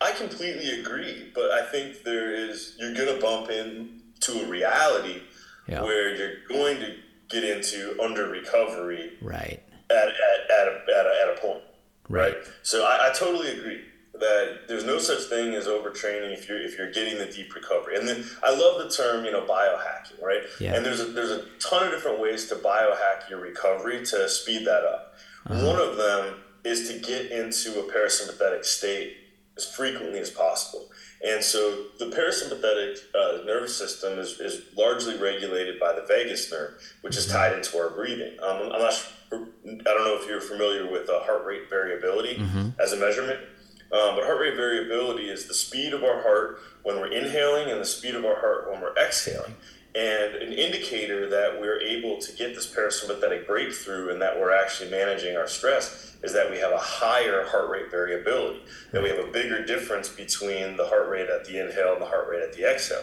I 0.00 0.12
completely 0.12 0.80
agree, 0.80 1.30
but 1.34 1.50
I 1.50 1.62
think 1.66 2.02
there 2.04 2.34
is 2.34 2.74
you're 2.78 2.94
gonna 2.94 3.20
bump 3.20 3.50
into 3.50 4.42
a 4.42 4.46
reality 4.48 5.22
Yeah. 5.68 5.82
where 5.82 6.14
you're 6.14 6.36
going 6.48 6.78
to 6.80 6.94
get 7.28 7.44
into 7.44 7.96
under 8.02 8.28
recovery 8.28 9.12
Right, 9.22 9.62
at, 9.90 9.96
at, 9.96 10.08
at, 10.08 10.68
a, 10.68 10.80
at, 10.98 11.06
a, 11.06 11.20
at 11.30 11.36
a 11.36 11.40
point, 11.40 11.62
Right. 12.08 12.34
right? 12.34 12.44
So 12.62 12.84
I, 12.84 13.10
I 13.10 13.12
totally 13.12 13.52
agree 13.52 13.82
that 14.14 14.68
there's 14.68 14.84
no 14.84 14.98
such 14.98 15.24
thing 15.28 15.54
as 15.54 15.66
overtraining 15.66 16.32
if 16.32 16.48
you're 16.48 16.60
if 16.60 16.76
you're 16.76 16.90
getting 16.90 17.16
the 17.18 17.26
deep 17.26 17.54
recovery. 17.54 17.96
And 17.96 18.06
then 18.08 18.24
I 18.42 18.50
love 18.54 18.82
the 18.82 18.90
term, 18.90 19.24
you 19.24 19.30
know, 19.32 19.42
biohacking, 19.46 20.20
right? 20.22 20.42
Yeah. 20.58 20.74
And 20.74 20.84
there's 20.84 21.00
a, 21.00 21.04
there's 21.04 21.30
a 21.30 21.44
ton 21.60 21.86
of 21.86 21.92
different 21.92 22.20
ways 22.20 22.46
to 22.48 22.56
biohack 22.56 23.30
your 23.30 23.40
recovery 23.40 24.04
to 24.06 24.28
speed 24.28 24.66
that 24.66 24.84
up. 24.84 25.14
Uh-huh. 25.46 25.66
One 25.66 25.80
of 25.80 25.96
them 25.96 26.34
is 26.64 26.88
to 26.90 26.98
get 26.98 27.30
into 27.30 27.80
a 27.80 27.84
parasympathetic 27.90 28.64
state 28.64 29.16
as 29.60 29.74
frequently 29.74 30.18
as 30.18 30.30
possible. 30.30 30.90
And 31.26 31.44
so 31.44 31.84
the 31.98 32.06
parasympathetic 32.06 32.98
uh, 33.14 33.44
nervous 33.44 33.76
system 33.76 34.18
is, 34.18 34.40
is 34.40 34.62
largely 34.76 35.18
regulated 35.18 35.78
by 35.78 35.92
the 35.92 36.02
vagus 36.08 36.50
nerve, 36.50 36.80
which 37.02 37.16
is 37.16 37.26
tied 37.26 37.52
into 37.52 37.76
our 37.76 37.90
breathing. 37.90 38.38
Um, 38.42 38.72
I'm 38.72 38.80
not 38.80 38.94
sure, 38.94 39.40
I 39.64 39.82
don't 39.94 40.04
know 40.04 40.18
if 40.20 40.26
you're 40.26 40.40
familiar 40.40 40.90
with 40.90 41.10
uh, 41.10 41.20
heart 41.20 41.44
rate 41.44 41.68
variability 41.68 42.36
as 42.82 42.92
a 42.92 42.96
measurement, 42.96 43.38
um, 43.92 44.14
but 44.16 44.24
heart 44.24 44.40
rate 44.40 44.56
variability 44.56 45.28
is 45.28 45.46
the 45.46 45.54
speed 45.54 45.92
of 45.92 46.02
our 46.04 46.22
heart 46.22 46.60
when 46.84 46.96
we're 46.96 47.12
inhaling 47.12 47.70
and 47.70 47.80
the 47.80 47.84
speed 47.84 48.14
of 48.14 48.24
our 48.24 48.40
heart 48.40 48.70
when 48.70 48.80
we're 48.80 48.96
exhaling. 48.96 49.54
And 49.94 50.36
an 50.36 50.52
indicator 50.52 51.28
that 51.30 51.60
we're 51.60 51.80
able 51.80 52.18
to 52.18 52.32
get 52.36 52.54
this 52.54 52.72
parasympathetic 52.72 53.46
breakthrough 53.46 54.10
and 54.10 54.22
that 54.22 54.38
we're 54.38 54.54
actually 54.54 54.90
managing 54.90 55.36
our 55.36 55.48
stress 55.48 56.16
is 56.22 56.32
that 56.32 56.50
we 56.50 56.58
have 56.58 56.72
a 56.72 56.78
higher 56.78 57.44
heart 57.46 57.70
rate 57.70 57.90
variability, 57.90 58.60
that 58.92 59.02
we 59.02 59.08
have 59.08 59.18
a 59.18 59.26
bigger 59.32 59.64
difference 59.64 60.08
between 60.08 60.76
the 60.76 60.86
heart 60.86 61.08
rate 61.08 61.28
at 61.28 61.44
the 61.44 61.58
inhale 61.58 61.94
and 61.94 62.02
the 62.02 62.06
heart 62.06 62.28
rate 62.28 62.42
at 62.42 62.52
the 62.52 62.70
exhale. 62.70 63.02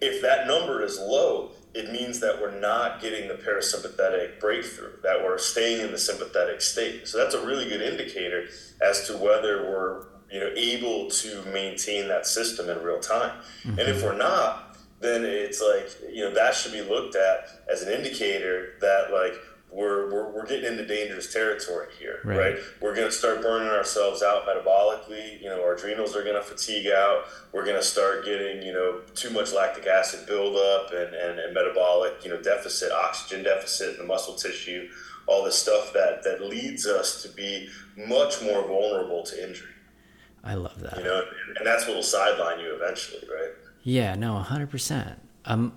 If 0.00 0.22
that 0.22 0.46
number 0.46 0.82
is 0.82 0.98
low, 0.98 1.50
it 1.74 1.92
means 1.92 2.20
that 2.20 2.40
we're 2.40 2.58
not 2.58 3.00
getting 3.00 3.28
the 3.28 3.34
parasympathetic 3.34 4.40
breakthrough, 4.40 5.00
that 5.02 5.22
we're 5.22 5.38
staying 5.38 5.80
in 5.80 5.92
the 5.92 5.98
sympathetic 5.98 6.60
state. 6.60 7.08
So 7.08 7.18
that's 7.18 7.34
a 7.34 7.44
really 7.44 7.68
good 7.68 7.82
indicator 7.82 8.46
as 8.80 9.06
to 9.06 9.16
whether 9.16 9.62
we're 9.62 10.06
you 10.30 10.40
know 10.40 10.50
able 10.56 11.10
to 11.10 11.42
maintain 11.52 12.08
that 12.08 12.26
system 12.26 12.68
in 12.68 12.82
real 12.82 13.00
time. 13.00 13.32
And 13.64 13.78
if 13.80 13.96
mm-hmm. 13.96 14.06
we're 14.06 14.16
not, 14.16 14.71
then 15.02 15.24
it's 15.24 15.60
like 15.60 15.88
you 16.12 16.22
know 16.24 16.32
that 16.34 16.54
should 16.54 16.72
be 16.72 16.82
looked 16.82 17.16
at 17.16 17.48
as 17.70 17.82
an 17.82 17.92
indicator 17.92 18.74
that 18.80 19.12
like 19.12 19.34
we're, 19.74 20.12
we're, 20.12 20.30
we're 20.30 20.46
getting 20.46 20.70
into 20.70 20.84
dangerous 20.84 21.32
territory 21.32 21.86
here 21.98 22.20
Right. 22.24 22.36
right, 22.36 22.56
we're 22.82 22.94
going 22.94 23.08
to 23.08 23.12
start 23.12 23.40
burning 23.40 23.68
ourselves 23.68 24.22
out 24.22 24.46
metabolically 24.46 25.40
you 25.40 25.48
know 25.48 25.62
our 25.62 25.74
adrenals 25.74 26.14
are 26.14 26.22
going 26.22 26.36
to 26.36 26.42
fatigue 26.42 26.88
out 26.88 27.24
we're 27.52 27.64
going 27.64 27.76
to 27.78 27.82
start 27.82 28.24
getting 28.26 28.62
you 28.62 28.72
know 28.72 29.00
too 29.14 29.30
much 29.30 29.52
lactic 29.52 29.86
acid 29.86 30.26
buildup 30.26 30.92
and, 30.92 31.14
and, 31.14 31.38
and 31.40 31.54
metabolic 31.54 32.12
you 32.22 32.30
know 32.30 32.40
deficit 32.42 32.92
oxygen 32.92 33.42
deficit 33.42 33.92
in 33.94 33.98
the 33.98 34.04
muscle 34.04 34.34
tissue 34.34 34.88
all 35.26 35.42
this 35.42 35.56
stuff 35.56 35.92
that 35.94 36.22
that 36.22 36.42
leads 36.42 36.86
us 36.86 37.22
to 37.22 37.28
be 37.30 37.68
much 37.96 38.42
more 38.42 38.66
vulnerable 38.66 39.22
to 39.22 39.42
injury 39.42 39.68
I 40.44 40.54
love 40.54 40.78
that. 40.80 40.98
you 40.98 41.04
know 41.04 41.22
and 41.56 41.66
that's 41.66 41.86
what 41.86 41.96
will 41.96 42.02
sideline 42.02 42.60
you 42.60 42.74
eventually 42.74 43.22
right 43.32 43.52
Yeah, 43.82 44.14
no, 44.14 44.36
hundred 44.38 44.70
percent. 44.70 45.18
Um, 45.44 45.72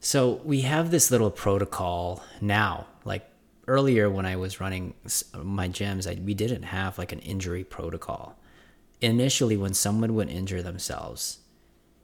so 0.00 0.40
we 0.44 0.62
have 0.62 0.90
this 0.90 1.10
little 1.10 1.30
protocol 1.30 2.22
now. 2.40 2.86
Like 3.04 3.28
earlier, 3.66 4.08
when 4.10 4.26
I 4.26 4.36
was 4.36 4.60
running 4.60 4.94
my 5.34 5.68
gyms, 5.68 6.10
I, 6.10 6.20
we 6.20 6.34
didn't 6.34 6.64
have 6.64 6.98
like 6.98 7.12
an 7.12 7.20
injury 7.20 7.64
protocol. 7.64 8.38
Initially, 9.00 9.56
when 9.56 9.74
someone 9.74 10.14
would 10.14 10.30
injure 10.30 10.62
themselves, 10.62 11.40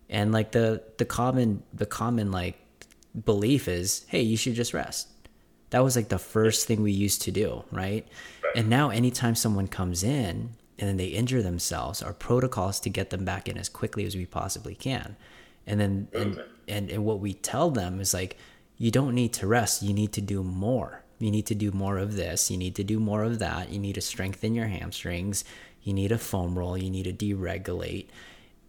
and 0.09 0.32
like 0.32 0.52
the 0.52 0.82
the 0.99 1.04
common 1.04 1.62
the 1.73 1.87
common 1.87 2.30
like 2.30 2.59
belief 3.25 3.68
is, 3.68 4.04
hey, 4.09 4.20
you 4.20 4.37
should 4.37 4.54
just 4.54 4.75
rest. 4.75 5.09
That 5.70 5.85
was 5.85 5.97
like 5.97 6.09
the 6.09 6.18
first 6.18 6.66
thing 6.66 6.82
we 6.82 6.92
used 6.92 7.23
to 7.23 7.30
do, 7.30 7.64
right? 7.70 8.06
And 8.56 8.68
now, 8.68 8.90
anytime 8.90 9.37
someone 9.37 9.68
comes 9.68 10.02
in 10.02 10.50
and 10.81 10.89
then 10.89 10.97
they 10.97 11.07
injure 11.09 11.43
themselves, 11.43 12.03
our 12.03 12.15
protocol 12.15 12.71
is 12.71 12.81
to 12.81 12.91
get 12.91 13.11
them 13.11 13.25
back 13.25 13.49
in 13.49 13.59
as 13.59 13.69
quickly 13.69 14.07
as 14.07 14.17
we 14.17 14.25
possibly 14.25 14.75
can. 14.75 15.15
And 15.67 15.79
then, 15.79 16.09
and, 16.15 16.43
and, 16.67 16.91
and 16.91 17.05
what 17.05 17.21
we 17.21 17.35
tell 17.35 17.71
them 17.71 18.01
is 18.01 18.15
like, 18.15 18.39
you 18.79 18.91
don't 18.91 19.15
need 19.15 19.35
to 19.35 19.47
rest, 19.47 19.83
you 19.83 19.93
need 19.93 20.13
to 20.15 20.23
do 20.23 20.43
more. 20.43 21.05
You 21.19 21.31
need 21.31 21.45
to 21.47 21.55
do 21.55 21.71
more 21.71 21.99
of 21.99 22.17
this, 22.17 22.51
you 22.51 22.57
need 22.57 22.75
to 22.77 22.83
do 22.83 22.99
more 22.99 23.23
of 23.25 23.41
that, 23.41 23.69
you 23.69 23.79
need 23.79 23.97
to 23.97 24.01
strengthen 24.01 24.55
your 24.55 24.69
hamstrings, 24.69 25.45
you 25.83 25.93
need 25.93 26.13
a 26.13 26.19
foam 26.19 26.59
roll, 26.59 26.79
you 26.79 26.91
need 26.91 27.05
to 27.05 27.13
deregulate. 27.13 28.07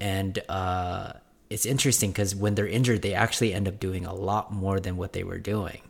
And, 0.01 0.37
uh, 0.49 1.13
it's 1.49 1.65
interesting 1.65 2.11
because 2.11 2.35
when 2.35 2.55
they're 2.55 2.67
injured, 2.67 3.01
they 3.01 3.13
actually 3.13 3.53
end 3.53 3.67
up 3.67 3.79
doing 3.79 4.05
a 4.05 4.13
lot 4.13 4.53
more 4.53 4.79
than 4.79 4.97
what 4.97 5.13
they 5.13 5.23
were 5.23 5.37
doing. 5.37 5.81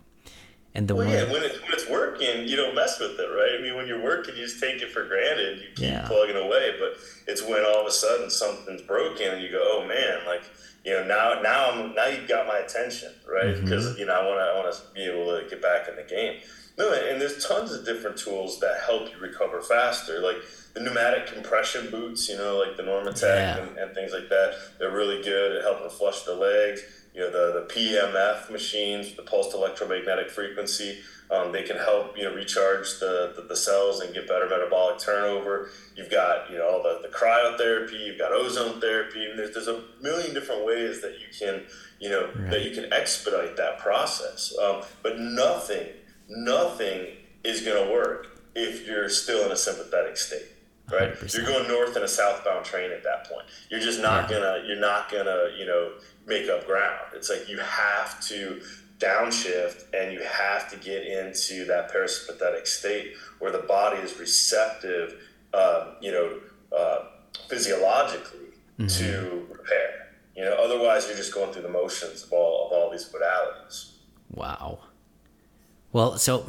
And 0.73 0.87
the 0.87 0.95
Well, 0.95 1.07
yeah, 1.07 1.31
when, 1.31 1.43
it, 1.43 1.61
when 1.61 1.73
it's 1.73 1.89
working, 1.89 2.00
you 2.21 2.55
don't 2.55 2.75
mess 2.75 2.99
with 2.99 3.19
it, 3.19 3.23
right? 3.27 3.59
I 3.59 3.61
mean, 3.61 3.75
when 3.75 3.87
you're 3.87 4.01
working, 4.01 4.35
you 4.35 4.43
just 4.43 4.59
take 4.61 4.81
it 4.81 4.91
for 4.91 5.05
granted. 5.07 5.59
You 5.59 5.67
keep 5.75 5.85
Yeah. 5.85 6.07
plugging 6.07 6.35
away. 6.37 6.75
But 6.79 6.97
it's 7.27 7.41
when 7.41 7.63
all 7.65 7.81
of 7.81 7.87
a 7.87 7.91
sudden 7.91 8.29
something's 8.29 8.81
broken 8.83 9.27
and 9.33 9.41
you 9.41 9.49
go, 9.51 9.61
oh 9.63 9.85
man, 9.87 10.19
like 10.25 10.43
you 10.85 10.91
know, 10.93 11.03
now 11.05 11.41
now 11.41 11.71
I'm 11.71 11.93
now 11.95 12.07
you've 12.07 12.27
got 12.27 12.47
my 12.47 12.57
attention, 12.59 13.13
right? 13.27 13.45
Mm-hmm. 13.55 13.65
Because 13.65 13.97
you 13.99 14.05
know 14.05 14.13
I 14.13 14.25
want 14.25 14.39
to 14.39 14.43
I 14.45 14.57
want 14.57 14.73
to 14.73 14.81
be 14.93 15.03
able 15.03 15.39
to 15.39 15.47
get 15.49 15.61
back 15.61 15.87
in 15.87 15.95
the 15.95 16.03
game. 16.03 16.39
No, 16.77 16.91
and 16.93 17.21
there's 17.21 17.45
tons 17.45 17.71
of 17.73 17.85
different 17.85 18.17
tools 18.17 18.59
that 18.61 18.81
help 18.85 19.11
you 19.11 19.19
recover 19.19 19.61
faster, 19.61 20.19
like 20.21 20.37
the 20.73 20.79
pneumatic 20.79 21.27
compression 21.27 21.91
boots, 21.91 22.29
you 22.29 22.37
know, 22.37 22.57
like 22.57 22.77
the 22.77 22.83
Normatec 22.83 23.21
Yeah. 23.23 23.57
and, 23.57 23.77
and 23.77 23.93
things 23.93 24.13
like 24.13 24.29
that. 24.29 24.55
They're 24.79 24.89
really 24.89 25.21
good 25.21 25.57
at 25.57 25.63
helping 25.63 25.89
flush 25.89 26.21
the 26.23 26.33
legs. 26.33 26.81
You 27.13 27.21
know, 27.21 27.29
the, 27.29 27.59
the 27.67 27.73
PMF 27.73 28.49
machines, 28.49 29.13
the 29.17 29.21
pulsed 29.21 29.53
electromagnetic 29.53 30.29
frequency, 30.31 31.01
um, 31.31 31.51
they 31.51 31.63
can 31.63 31.77
help, 31.77 32.17
you 32.17 32.25
know, 32.25 32.33
recharge 32.35 32.99
the, 32.99 33.33
the, 33.35 33.43
the 33.43 33.55
cells 33.55 34.01
and 34.01 34.13
get 34.13 34.27
better 34.27 34.49
metabolic 34.49 34.99
turnover. 34.99 35.69
You've 35.95 36.11
got, 36.11 36.51
you 36.51 36.57
know, 36.57 36.69
all 36.69 36.83
the, 36.83 36.99
the 37.01 37.07
cryotherapy, 37.13 38.05
you've 38.05 38.19
got 38.19 38.33
ozone 38.33 38.81
therapy. 38.81 39.31
There's, 39.35 39.53
there's 39.53 39.69
a 39.69 39.81
million 40.01 40.33
different 40.33 40.65
ways 40.65 41.01
that 41.01 41.13
you 41.19 41.27
can, 41.37 41.63
you 41.99 42.09
know, 42.09 42.29
that 42.49 42.63
you 42.65 42.71
can 42.71 42.91
expedite 42.91 43.55
that 43.57 43.79
process. 43.79 44.53
Um, 44.61 44.81
but 45.03 45.19
nothing, 45.19 45.87
nothing 46.27 47.07
is 47.45 47.61
going 47.61 47.87
to 47.87 47.93
work 47.93 48.27
if 48.53 48.85
you're 48.85 49.07
still 49.09 49.45
in 49.45 49.51
a 49.51 49.57
sympathetic 49.57 50.17
state 50.17 50.47
right? 50.91 51.13
100%. 51.13 51.33
You're 51.37 51.45
going 51.45 51.67
north 51.69 51.95
in 51.95 52.03
a 52.03 52.07
southbound 52.07 52.65
train 52.65 52.91
at 52.91 53.03
that 53.03 53.29
point. 53.29 53.45
You're 53.69 53.79
just 53.79 54.01
not 54.01 54.29
Yeah. 54.29 54.39
gonna 54.39 54.63
you're 54.67 54.79
not 54.79 55.09
gonna 55.09 55.49
you 55.57 55.65
know 55.65 55.93
make 56.25 56.49
up 56.49 56.65
ground. 56.65 56.99
It's 57.15 57.29
like 57.29 57.47
you 57.47 57.59
have 57.59 58.19
to 58.27 58.61
downshift 59.01 59.85
and 59.93 60.13
you 60.13 60.21
have 60.21 60.69
to 60.71 60.77
get 60.77 61.05
into 61.05 61.65
that 61.65 61.91
parasympathetic 61.93 62.67
state 62.67 63.13
where 63.39 63.51
the 63.51 63.59
body 63.59 63.97
is 63.97 64.17
receptive, 64.19 65.15
um, 65.53 65.95
you 66.01 66.11
know, 66.11 66.39
uh, 66.77 67.05
physiologically 67.49 68.39
to 68.87 69.45
repair. 69.49 70.13
You 70.35 70.45
know, 70.45 70.55
otherwise 70.55 71.07
you're 71.07 71.17
just 71.17 71.33
going 71.33 71.51
through 71.51 71.63
the 71.63 71.69
motions 71.69 72.23
of 72.23 72.33
all 72.33 72.67
of 72.67 72.73
all 72.73 72.89
these 72.89 73.09
modalities. 73.09 73.91
Wow. 74.31 74.79
Well, 75.91 76.17
so 76.17 76.47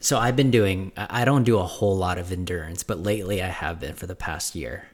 so 0.00 0.18
I've 0.18 0.36
been 0.36 0.50
doing 0.50 0.92
I 0.96 1.24
don't 1.24 1.44
do 1.44 1.58
a 1.58 1.64
whole 1.64 1.96
lot 1.96 2.18
of 2.18 2.30
endurance, 2.30 2.82
but 2.82 3.00
lately 3.00 3.42
I 3.42 3.48
have 3.48 3.80
been 3.80 3.94
for 3.94 4.06
the 4.06 4.14
past 4.14 4.54
year. 4.54 4.88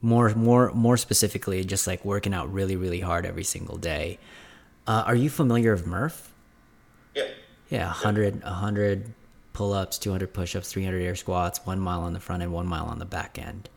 More 0.00 0.34
more 0.34 0.72
more 0.72 0.96
specifically 0.96 1.64
just 1.64 1.86
like 1.86 2.04
working 2.04 2.32
out 2.32 2.52
really 2.52 2.76
really 2.76 3.00
hard 3.00 3.26
every 3.26 3.44
single 3.44 3.76
day. 3.76 4.18
Uh, 4.86 5.04
are 5.06 5.14
you 5.14 5.30
familiar 5.30 5.72
with 5.72 5.86
Murph? 5.86 6.32
Yeah. 7.14 7.28
Yeah, 7.68 7.86
100 7.86 8.42
100 8.42 9.14
pull-ups, 9.52 9.98
200 9.98 10.32
push-ups, 10.32 10.72
300 10.72 11.02
air 11.02 11.14
squats, 11.14 11.60
1 11.64 11.78
mile 11.78 12.00
on 12.00 12.14
the 12.14 12.20
front 12.20 12.42
end, 12.42 12.52
1 12.52 12.66
mile 12.66 12.86
on 12.86 12.98
the 12.98 13.04
back 13.04 13.38
end. 13.38 13.68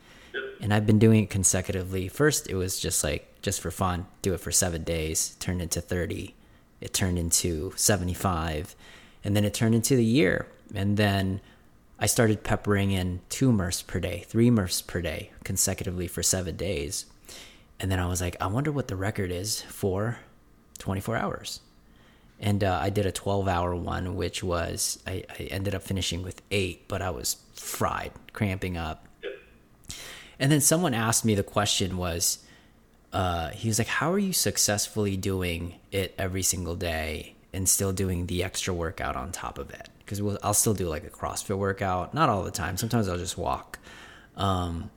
And 0.61 0.73
I've 0.73 0.85
been 0.85 0.99
doing 0.99 1.23
it 1.23 1.29
consecutively. 1.29 2.07
First, 2.07 2.49
it 2.49 2.55
was 2.55 2.79
just 2.79 3.03
like 3.03 3.41
just 3.41 3.59
for 3.61 3.71
fun, 3.71 4.05
do 4.21 4.33
it 4.33 4.39
for 4.39 4.51
7 4.51 4.83
days, 4.83 5.35
turned 5.39 5.61
into 5.61 5.81
30 5.81 6.33
it 6.81 6.93
turned 6.93 7.17
into 7.17 7.73
75 7.75 8.75
and 9.23 9.35
then 9.35 9.43
it 9.43 9.53
turned 9.53 9.75
into 9.75 9.95
the 9.95 10.05
year 10.05 10.47
and 10.73 10.97
then 10.97 11.41
i 11.99 12.05
started 12.05 12.43
peppering 12.43 12.91
in 12.91 13.21
two 13.29 13.51
murphs 13.51 13.81
per 13.81 13.99
day 13.99 14.23
three 14.27 14.49
murphs 14.49 14.81
per 14.81 15.01
day 15.01 15.31
consecutively 15.43 16.07
for 16.07 16.21
seven 16.21 16.55
days 16.55 17.05
and 17.79 17.91
then 17.91 17.99
i 17.99 18.05
was 18.05 18.21
like 18.21 18.35
i 18.41 18.47
wonder 18.47 18.71
what 18.71 18.87
the 18.87 18.95
record 18.95 19.31
is 19.31 19.61
for 19.63 20.19
24 20.77 21.15
hours 21.15 21.59
and 22.39 22.63
uh, 22.63 22.79
i 22.81 22.89
did 22.89 23.05
a 23.05 23.11
12 23.11 23.47
hour 23.47 23.75
one 23.75 24.15
which 24.15 24.43
was 24.43 24.99
I, 25.07 25.23
I 25.39 25.43
ended 25.43 25.73
up 25.75 25.83
finishing 25.83 26.23
with 26.23 26.41
eight 26.51 26.87
but 26.87 27.01
i 27.01 27.09
was 27.09 27.37
fried 27.53 28.11
cramping 28.33 28.77
up 28.77 29.07
and 30.39 30.51
then 30.51 30.61
someone 30.61 30.93
asked 30.93 31.23
me 31.25 31.35
the 31.35 31.43
question 31.43 31.97
was 31.97 32.39
uh, 33.15 33.49
he 33.51 33.69
was 33.69 33.79
like, 33.79 33.87
"How 33.87 34.11
are 34.11 34.19
you 34.19 34.33
successfully 34.33 35.15
doing 35.15 35.75
it 35.89 36.13
every 36.17 36.43
single 36.43 36.75
day 36.75 37.35
and 37.53 37.67
still 37.67 37.93
doing 37.93 38.25
the 38.25 38.43
extra 38.43 38.73
workout 38.73 39.15
on 39.15 39.31
top 39.31 39.57
of 39.57 39.71
it?" 39.71 39.87
Because 39.99 40.21
we'll, 40.21 40.37
I'll 40.43 40.53
still 40.53 40.73
do 40.73 40.89
like 40.89 41.05
a 41.05 41.09
CrossFit 41.09 41.57
workout, 41.57 42.13
not 42.13 42.27
all 42.27 42.43
the 42.43 42.51
time. 42.51 42.75
Sometimes 42.75 43.07
I'll 43.07 43.17
just 43.17 43.37
walk. 43.37 43.79
Um, 44.35 44.91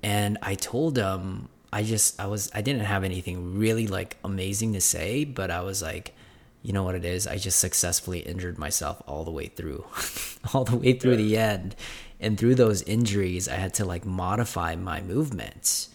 and 0.00 0.38
I 0.42 0.54
told 0.54 0.96
him 0.96 1.48
I 1.72 1.82
just 1.82 2.20
I 2.20 2.26
was 2.26 2.50
I 2.54 2.62
didn't 2.62 2.82
have 2.82 3.04
anything 3.04 3.58
really 3.58 3.86
like 3.86 4.16
amazing 4.24 4.72
to 4.74 4.80
say, 4.80 5.24
but 5.24 5.50
I 5.50 5.60
was 5.60 5.82
like, 5.82 6.14
you 6.62 6.72
know 6.72 6.82
what 6.82 6.94
it 6.94 7.04
is? 7.04 7.26
I 7.26 7.36
just 7.36 7.58
successfully 7.58 8.20
injured 8.20 8.58
myself 8.58 9.02
all 9.06 9.24
the 9.24 9.30
way 9.30 9.46
through, 9.46 9.84
all 10.54 10.64
the 10.64 10.76
way 10.76 10.92
through 10.94 11.12
yeah. 11.12 11.16
the 11.16 11.36
end, 11.36 11.76
and 12.18 12.38
through 12.38 12.56
those 12.56 12.82
injuries, 12.82 13.48
I 13.48 13.54
had 13.54 13.74
to 13.74 13.84
like 13.84 14.04
modify 14.04 14.74
my 14.76 15.00
movements 15.00 15.90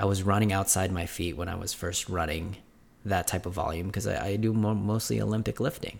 I 0.00 0.06
was 0.06 0.22
running 0.22 0.50
outside 0.50 0.90
my 0.90 1.04
feet 1.04 1.36
when 1.36 1.48
I 1.48 1.56
was 1.56 1.74
first 1.74 2.08
running 2.08 2.56
that 3.04 3.26
type 3.26 3.44
of 3.44 3.52
volume 3.52 3.88
because 3.88 4.06
I, 4.06 4.28
I, 4.28 4.36
do 4.36 4.54
more, 4.54 4.74
mostly 4.74 5.20
Olympic 5.20 5.60
lifting. 5.60 5.98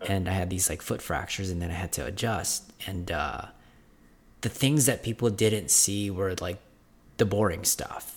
And 0.00 0.28
I 0.28 0.32
had 0.32 0.50
these 0.50 0.68
like 0.68 0.82
foot 0.82 1.00
fractures 1.00 1.48
and 1.48 1.62
then 1.62 1.70
I 1.70 1.74
had 1.74 1.92
to 1.92 2.04
adjust. 2.04 2.72
And 2.88 3.12
uh, 3.12 3.42
the 4.40 4.48
things 4.48 4.86
that 4.86 5.04
people 5.04 5.30
didn't 5.30 5.70
see 5.70 6.10
were 6.10 6.34
like 6.40 6.58
the 7.18 7.24
boring 7.24 7.62
stuff 7.62 8.13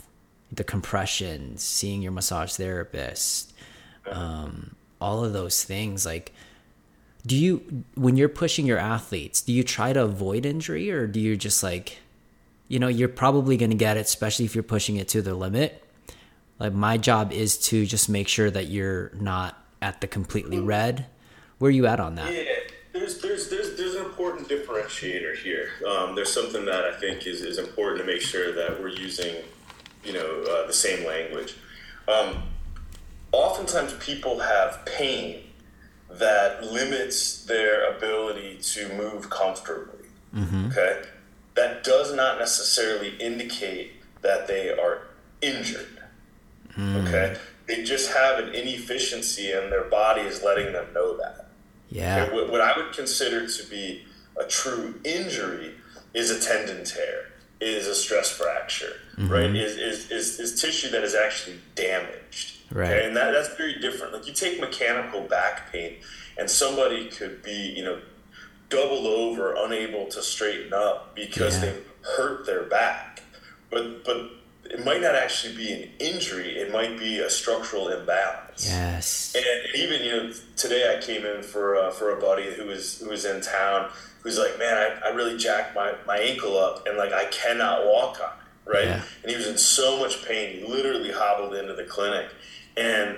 the 0.52 0.64
compressions, 0.64 1.64
seeing 1.64 2.02
your 2.02 2.12
massage 2.12 2.54
therapist, 2.54 3.54
um, 4.10 4.76
all 5.00 5.24
of 5.24 5.34
those 5.34 5.64
things. 5.64 6.06
Like, 6.06 6.34
do 7.26 7.36
you, 7.36 7.84
when 7.96 8.16
you're 8.16 8.30
pushing 8.30 8.66
your 8.66 8.78
athletes, 8.78 9.42
do 9.42 9.52
you 9.52 9.64
try 9.64 9.94
to 9.94 10.04
avoid 10.04 10.46
injury 10.46 10.90
or 10.90 11.08
do 11.08 11.20
you 11.20 11.36
just 11.36 11.62
like, 11.64 12.00
you 12.68 12.80
know, 12.80 12.88
you're 12.88 13.10
probably 13.10 13.58
going 13.58 13.70
to 13.70 13.78
get 13.78 13.98
it, 13.98 14.02
especially 14.06 14.46
if 14.46 14.56
you're 14.56 14.64
pushing 14.64 14.98
it 14.98 15.08
to 15.10 15.22
the 15.22 15.34
limit. 15.34 15.84
Like 16.60 16.74
my 16.74 16.98
job 16.98 17.32
is 17.32 17.58
to 17.70 17.86
just 17.86 18.10
make 18.10 18.28
sure 18.28 18.50
that 18.50 18.68
you're 18.68 19.12
not 19.16 19.62
at 19.82 20.02
the 20.02 20.08
completely 20.08 20.60
red. 20.60 21.06
Where 21.60 21.70
are 21.70 21.72
you 21.72 21.88
at 21.88 22.00
on 22.00 22.16
that? 22.16 22.34
Yeah, 22.34 22.44
there's 22.94 23.22
there's 23.22 23.50
there's 23.50 23.78
there's 23.78 23.96
an 23.96 24.06
important 24.06 24.48
differentiator 24.48 25.36
here. 25.38 25.70
Um, 25.88 26.16
there's 26.16 26.34
something 26.34 26.66
that 26.66 26.84
I 26.84 26.94
think 27.00 27.28
is, 27.28 27.42
is 27.42 27.58
important 27.58 28.00
to 28.00 28.06
make 28.06 28.22
sure 28.22 28.54
that 28.54 28.80
we're 28.80 28.90
using, 28.90 29.44
you 30.04 30.14
know, 30.14 30.44
uh, 30.44 30.68
the 30.68 30.74
same 30.74 31.06
language. 31.06 31.56
Um, 32.08 32.44
oftentimes, 33.32 33.94
people 34.00 34.40
have 34.40 34.86
pain 34.86 35.44
that 36.10 36.64
limits 36.64 37.46
their 37.46 37.96
ability 37.96 38.60
to 38.62 38.94
move 38.94 39.30
comfortably. 39.30 40.08
Mm-hmm. 40.34 40.68
Okay, 40.68 41.04
that 41.56 41.84
does 41.84 42.14
not 42.14 42.40
necessarily 42.40 43.16
indicate 43.18 43.94
that 44.22 44.48
they 44.48 44.70
are 44.70 45.08
injured. 45.42 46.02
Mm. 46.78 47.08
Okay? 47.08 47.38
They 47.68 47.84
just 47.84 48.12
have 48.12 48.40
an 48.40 48.54
inefficiency 48.54 49.52
and 49.52 49.72
their 49.72 49.86
body 49.86 50.22
is 50.22 50.44
letting 50.44 50.72
them 50.74 50.86
know 50.94 51.18
that. 51.18 51.48
Yeah. 51.90 52.24
Okay? 52.24 52.36
What, 52.36 52.52
what 52.52 52.62
I 52.62 52.78
would 52.78 52.94
consider 52.94 53.48
to 53.48 53.70
be 53.70 54.06
a 54.40 54.46
true 54.46 55.00
injury 55.04 55.74
is 56.14 56.32
a 56.32 56.40
tendon 56.40 56.84
tear, 56.86 57.32
is 57.60 57.88
a 57.88 57.96
stress 57.96 58.32
fracture, 58.32 58.94
mm-hmm. 59.18 59.32
right? 59.32 59.56
Is, 59.56 59.78
is, 59.78 60.12
is, 60.12 60.40
is 60.40 60.62
tissue 60.62 60.90
that 60.92 61.04
is 61.04 61.16
actually 61.16 61.58
damaged. 61.76 62.58
Right. 62.72 62.92
Okay? 62.92 63.08
And 63.08 63.16
that, 63.16 63.32
that's 63.32 63.56
very 63.56 63.80
different. 63.80 64.14
Like 64.14 64.28
you 64.28 64.34
take 64.34 64.60
mechanical 64.60 65.22
back 65.22 65.72
pain 65.72 65.98
and 66.38 66.50
somebody 66.50 67.10
could 67.10 67.42
be, 67.44 67.74
you 67.76 67.84
know, 67.84 68.00
doubled 68.70 69.06
over, 69.06 69.56
unable 69.58 70.06
to 70.08 70.22
straighten 70.22 70.74
up 70.74 71.16
because 71.16 71.56
yeah. 71.56 71.72
they 71.72 71.78
hurt 72.16 72.46
their 72.46 72.64
back. 72.64 73.22
But 73.70 74.04
but 74.06 74.32
it 74.66 74.84
might 74.86 75.02
not 75.02 75.16
actually 75.16 75.56
be 75.56 75.72
an 75.72 75.90
injury; 76.00 76.58
it 76.58 76.72
might 76.72 76.98
be 76.98 77.20
a 77.20 77.30
structural 77.30 77.90
imbalance. 77.90 78.70
Yes. 78.70 79.36
And 79.36 79.76
even 79.76 80.04
you 80.04 80.12
know, 80.12 80.34
today 80.56 80.96
I 80.96 81.02
came 81.02 81.26
in 81.26 81.44
for 81.44 81.76
uh, 81.76 81.92
for 81.92 82.18
a 82.18 82.22
buddy 82.22 82.54
who 82.54 82.66
was 82.66 83.00
who 83.00 83.10
was 83.10 83.26
in 83.26 83.42
town. 83.42 83.90
Who's 84.22 84.38
like, 84.38 84.60
man, 84.60 84.74
I, 84.74 85.08
I 85.08 85.10
really 85.14 85.38
jacked 85.38 85.74
my, 85.74 85.94
my 86.06 86.18
ankle 86.18 86.58
up 86.58 86.86
and 86.86 86.98
like 86.98 87.14
I 87.14 87.26
cannot 87.26 87.86
walk 87.86 88.20
on 88.20 88.32
it, 88.32 88.37
right? 88.68 88.86
Yeah. 88.86 89.04
And 89.24 89.32
he 89.32 89.38
was 89.38 89.48
in 89.48 89.58
so 89.58 90.00
much 90.00 90.26
pain, 90.26 90.60
he 90.60 90.68
literally 90.68 91.12
hobbled 91.12 91.56
into 91.56 91.74
the 91.74 91.84
clinic. 91.84 92.30
And 92.76 93.18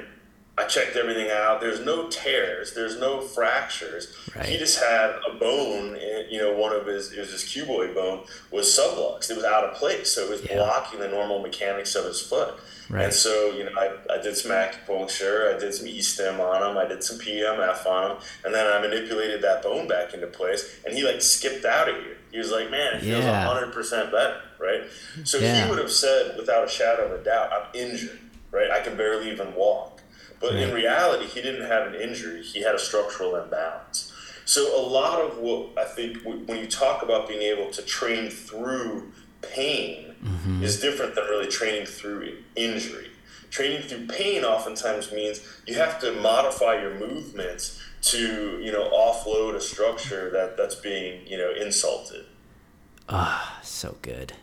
I 0.59 0.65
checked 0.65 0.97
everything 0.97 1.29
out. 1.31 1.61
There's 1.61 1.79
no 1.79 2.09
tears. 2.09 2.73
There's 2.73 2.99
no 2.99 3.21
fractures. 3.21 4.13
Right. 4.35 4.45
He 4.45 4.57
just 4.57 4.77
had 4.77 5.15
a 5.29 5.33
bone. 5.35 5.95
Eh, 5.95 6.23
you 6.29 6.37
know, 6.37 6.53
one 6.53 6.73
of 6.73 6.85
his 6.85 7.13
it 7.13 7.19
was 7.19 7.31
his 7.31 7.43
cuboid 7.43 7.95
bone 7.95 8.25
was 8.51 8.67
subluxed. 8.67 9.29
It 9.31 9.37
was 9.37 9.45
out 9.45 9.63
of 9.63 9.75
place, 9.75 10.13
so 10.13 10.25
it 10.25 10.29
was 10.29 10.43
yeah. 10.43 10.55
blocking 10.57 10.99
the 10.99 11.07
normal 11.07 11.41
mechanics 11.41 11.95
of 11.95 12.03
his 12.03 12.21
foot. 12.21 12.55
Right. 12.89 13.05
And 13.05 13.13
so, 13.13 13.51
you 13.51 13.65
know, 13.65 13.71
I, 13.77 14.15
I 14.15 14.21
did 14.21 14.35
some 14.35 14.51
acupuncture, 14.51 15.55
I 15.55 15.59
did 15.59 15.73
some 15.75 15.87
E-stim 15.87 16.41
on 16.41 16.71
him, 16.71 16.77
I 16.77 16.85
did 16.85 17.03
some 17.03 17.19
PMF 17.19 17.85
on 17.85 18.11
him, 18.11 18.17
and 18.43 18.53
then 18.53 18.65
I 18.65 18.81
manipulated 18.81 19.43
that 19.43 19.61
bone 19.61 19.87
back 19.87 20.13
into 20.13 20.25
place, 20.25 20.79
and 20.85 20.97
he 20.97 21.03
like 21.03 21.21
skipped 21.21 21.65
out 21.65 21.87
of 21.87 21.95
here. 21.97 22.17
He 22.31 22.37
was 22.37 22.51
like, 22.51 22.69
man, 22.69 22.95
it 22.95 23.01
feels 23.01 23.23
yeah. 23.23 23.45
100% 23.45 24.11
better, 24.11 24.41
right? 24.59 24.83
So 25.23 25.37
yeah. 25.37 25.63
he 25.63 25.69
would 25.69 25.79
have 25.79 25.91
said, 25.91 26.37
without 26.37 26.63
a 26.63 26.69
shadow 26.69 27.05
of 27.05 27.19
a 27.19 27.23
doubt, 27.23 27.51
I'm 27.51 27.67
injured, 27.73 28.19
right? 28.51 28.69
I 28.69 28.81
can 28.81 28.95
barely 28.95 29.31
even 29.31 29.53
walk. 29.55 30.01
But 30.39 30.55
in 30.55 30.73
reality, 30.73 31.25
he 31.25 31.41
didn't 31.41 31.67
have 31.67 31.87
an 31.87 31.95
injury, 31.95 32.41
he 32.41 32.61
had 32.61 32.73
a 32.73 32.79
structural 32.79 33.35
imbalance. 33.35 34.13
So, 34.45 34.79
a 34.79 34.81
lot 34.81 35.19
of 35.19 35.37
what 35.37 35.77
I 35.77 35.85
think 35.85 36.23
when 36.23 36.57
you 36.57 36.65
talk 36.65 37.03
about 37.03 37.27
being 37.27 37.41
able 37.41 37.69
to 37.71 37.81
train 37.83 38.29
through 38.29 39.11
pain 39.41 40.15
mm-hmm. 40.23 40.63
is 40.63 40.79
different 40.79 41.15
than 41.15 41.25
really 41.25 41.47
training 41.47 41.85
through 41.85 42.37
injury. 42.55 43.11
Training 43.51 43.83
through 43.83 44.07
pain 44.07 44.43
oftentimes 44.43 45.11
means 45.11 45.41
you 45.67 45.75
have 45.75 45.99
to 46.01 46.13
modify 46.13 46.81
your 46.81 46.95
movements 46.95 47.81
to, 48.01 48.59
you 48.61 48.71
know, 48.71 48.89
offload 48.89 49.55
a 49.55 49.61
structure 49.61 50.29
that, 50.31 50.57
that's 50.57 50.75
being, 50.75 51.25
you 51.27 51.37
know, 51.37 51.51
insulted. 51.51 52.25
Ah, 53.07 53.59
so 53.63 53.97
good. 54.01 54.33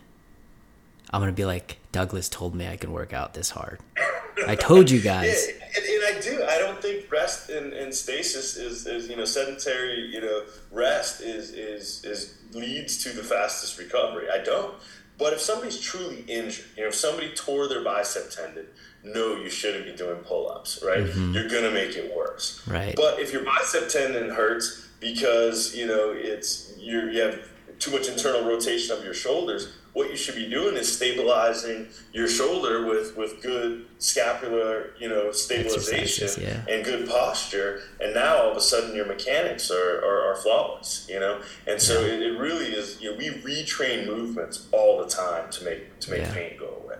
I'm 1.11 1.21
gonna 1.21 1.31
be 1.31 1.45
like 1.45 1.77
Douglas 1.91 2.27
told 2.27 2.53
me 2.53 2.67
I 2.67 2.75
can 2.75 2.91
work 2.91 3.13
out 3.13 3.33
this 3.33 3.51
hard. 3.51 3.79
I 4.45 4.55
told 4.55 4.91
you 4.91 4.99
guys. 5.01 5.47
yeah, 5.47 5.65
and, 5.75 5.85
and, 5.85 6.17
I 6.17 6.21
do. 6.21 6.43
I 6.43 6.59
don't 6.59 6.81
think 6.81 7.11
rest 7.11 7.49
and, 7.49 7.73
and 7.73 7.93
stasis 7.93 8.57
is, 8.57 8.85
is 8.85 9.07
you 9.07 9.15
know 9.15 9.25
sedentary 9.25 10.01
you 10.01 10.21
know 10.21 10.43
rest 10.71 11.21
is 11.21 11.51
is 11.51 12.03
is 12.03 12.35
leads 12.53 13.01
to 13.03 13.09
the 13.09 13.23
fastest 13.23 13.79
recovery. 13.79 14.27
I 14.29 14.43
don't. 14.43 14.75
But 15.17 15.33
if 15.33 15.41
somebody's 15.41 15.79
truly 15.79 16.23
injured, 16.27 16.65
you 16.75 16.83
know, 16.83 16.89
if 16.89 16.95
somebody 16.95 17.33
tore 17.33 17.67
their 17.67 17.83
bicep 17.83 18.29
tendon, 18.29 18.67
no, 19.03 19.35
you 19.35 19.49
shouldn't 19.49 19.85
be 19.85 19.95
doing 19.95 20.17
pull-ups, 20.17 20.83
right? 20.85 21.05
Mm-hmm. 21.05 21.33
You're 21.33 21.49
gonna 21.49 21.71
make 21.71 21.95
it 21.95 22.15
worse. 22.15 22.61
Right. 22.67 22.95
But 22.95 23.19
if 23.19 23.33
your 23.33 23.43
bicep 23.43 23.89
tendon 23.89 24.29
hurts 24.29 24.87
because 24.99 25.75
you 25.75 25.87
know 25.87 26.13
it's 26.15 26.73
you 26.77 27.09
you 27.09 27.21
have 27.21 27.47
too 27.79 27.91
much 27.91 28.07
internal 28.07 28.47
rotation 28.47 28.97
of 28.97 29.03
your 29.03 29.13
shoulders, 29.13 29.73
what 29.97 30.11
you 30.11 30.15
should 30.15 30.35
be 30.35 30.47
doing 30.47 30.75
is 30.75 30.95
stabilizing 30.95 31.87
your 32.13 32.27
shoulder 32.27 32.85
with, 32.85 33.17
with 33.17 33.41
good 33.41 33.87
scapular, 33.97 34.91
you 34.99 35.09
know, 35.09 35.31
stabilization 35.31 36.29
yeah. 36.39 36.61
and 36.69 36.85
good 36.85 37.09
posture. 37.09 37.81
And 37.99 38.13
now 38.13 38.37
all 38.37 38.51
of 38.51 38.57
a 38.57 38.61
sudden 38.61 38.95
your 38.95 39.07
mechanics 39.07 39.71
are, 39.71 39.97
are, 40.05 40.31
are 40.31 40.35
flawless, 40.35 41.07
you 41.09 41.19
know? 41.19 41.41
And 41.65 41.81
so 41.81 42.01
yeah. 42.01 42.13
it, 42.13 42.21
it, 42.21 42.37
really 42.37 42.67
is, 42.67 43.01
you 43.01 43.09
know, 43.09 43.17
we 43.17 43.29
retrain 43.41 44.05
movements 44.05 44.67
all 44.71 44.99
the 44.99 45.09
time 45.09 45.49
to 45.49 45.65
make, 45.65 45.99
to 46.01 46.11
make 46.11 46.21
yeah. 46.21 46.33
pain 46.33 46.57
go 46.59 46.79
away. 46.83 46.97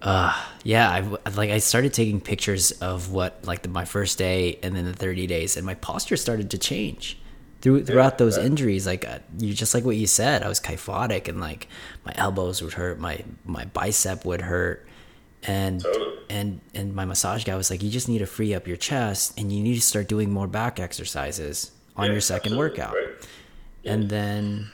Uh, 0.00 0.32
yeah, 0.62 0.88
I 0.92 1.30
like 1.30 1.50
I 1.50 1.58
started 1.58 1.92
taking 1.92 2.20
pictures 2.20 2.70
of 2.70 3.10
what 3.10 3.44
like 3.44 3.62
the, 3.62 3.68
my 3.68 3.84
first 3.84 4.16
day 4.16 4.60
and 4.62 4.76
then 4.76 4.84
the 4.84 4.92
30 4.92 5.26
days 5.26 5.56
and 5.56 5.66
my 5.66 5.74
posture 5.74 6.16
started 6.16 6.52
to 6.52 6.58
change 6.58 7.18
through 7.60 7.84
throughout 7.84 8.14
yeah, 8.14 8.18
those 8.18 8.36
right. 8.36 8.46
injuries 8.46 8.86
like 8.86 9.06
uh, 9.06 9.18
you 9.38 9.52
just 9.52 9.74
like 9.74 9.84
what 9.84 9.96
you 9.96 10.06
said 10.06 10.42
I 10.42 10.48
was 10.48 10.60
kyphotic 10.60 11.28
and 11.28 11.40
like 11.40 11.68
my 12.04 12.12
elbows 12.16 12.62
would 12.62 12.74
hurt 12.74 12.98
my 12.98 13.24
my 13.44 13.64
bicep 13.66 14.24
would 14.24 14.42
hurt 14.42 14.86
and 15.42 15.80
totally. 15.80 16.18
and 16.30 16.60
and 16.74 16.94
my 16.94 17.04
massage 17.04 17.44
guy 17.44 17.56
was 17.56 17.70
like 17.70 17.82
you 17.82 17.90
just 17.90 18.08
need 18.08 18.18
to 18.18 18.26
free 18.26 18.54
up 18.54 18.66
your 18.66 18.76
chest 18.76 19.38
and 19.38 19.52
you 19.52 19.62
need 19.62 19.74
to 19.74 19.80
start 19.80 20.08
doing 20.08 20.30
more 20.30 20.46
back 20.46 20.78
exercises 20.78 21.72
on 21.96 22.06
yeah, 22.06 22.12
your 22.12 22.20
second 22.20 22.56
workout 22.56 22.94
right. 22.94 23.08
yeah. 23.82 23.92
and 23.92 24.08
then 24.08 24.70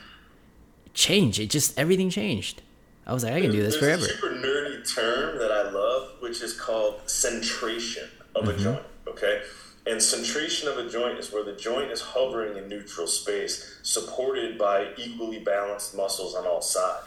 change 0.93 1.41
it 1.41 1.51
just 1.51 1.79
everything 1.79 2.11
changed 2.11 2.63
I 3.07 3.13
was 3.13 3.25
like, 3.25 3.35
I 3.35 3.41
can 3.41 3.51
do 3.51 3.63
this 3.63 3.79
There's 3.79 4.01
forever. 4.01 4.05
a 4.05 4.17
super 4.17 4.35
nerdy 4.35 4.95
term 4.95 5.39
that 5.39 5.53
I 5.53 5.71
love, 5.71 6.13
which 6.21 6.41
is 6.43 6.59
called 6.59 7.01
centration 7.07 8.09
of 8.35 8.45
mm-hmm. 8.45 8.61
a 8.61 8.63
joint. 8.63 8.83
Okay. 9.09 9.43
And 9.87 9.99
centration 9.99 10.67
of 10.67 10.79
a 10.79 10.89
joint 10.89 11.19
is 11.19 11.33
where 11.33 11.45
the 11.45 11.53
joint 11.53 11.91
is 11.91 12.01
hovering 12.01 12.57
in 12.57 12.69
neutral 12.69 13.07
space, 13.07 13.79
supported 13.83 14.57
by 14.59 14.89
equally 14.97 15.41
balanced 15.41 15.95
muscles 15.95 16.35
on 16.35 16.47
all 16.47 16.63
sides. 16.63 17.07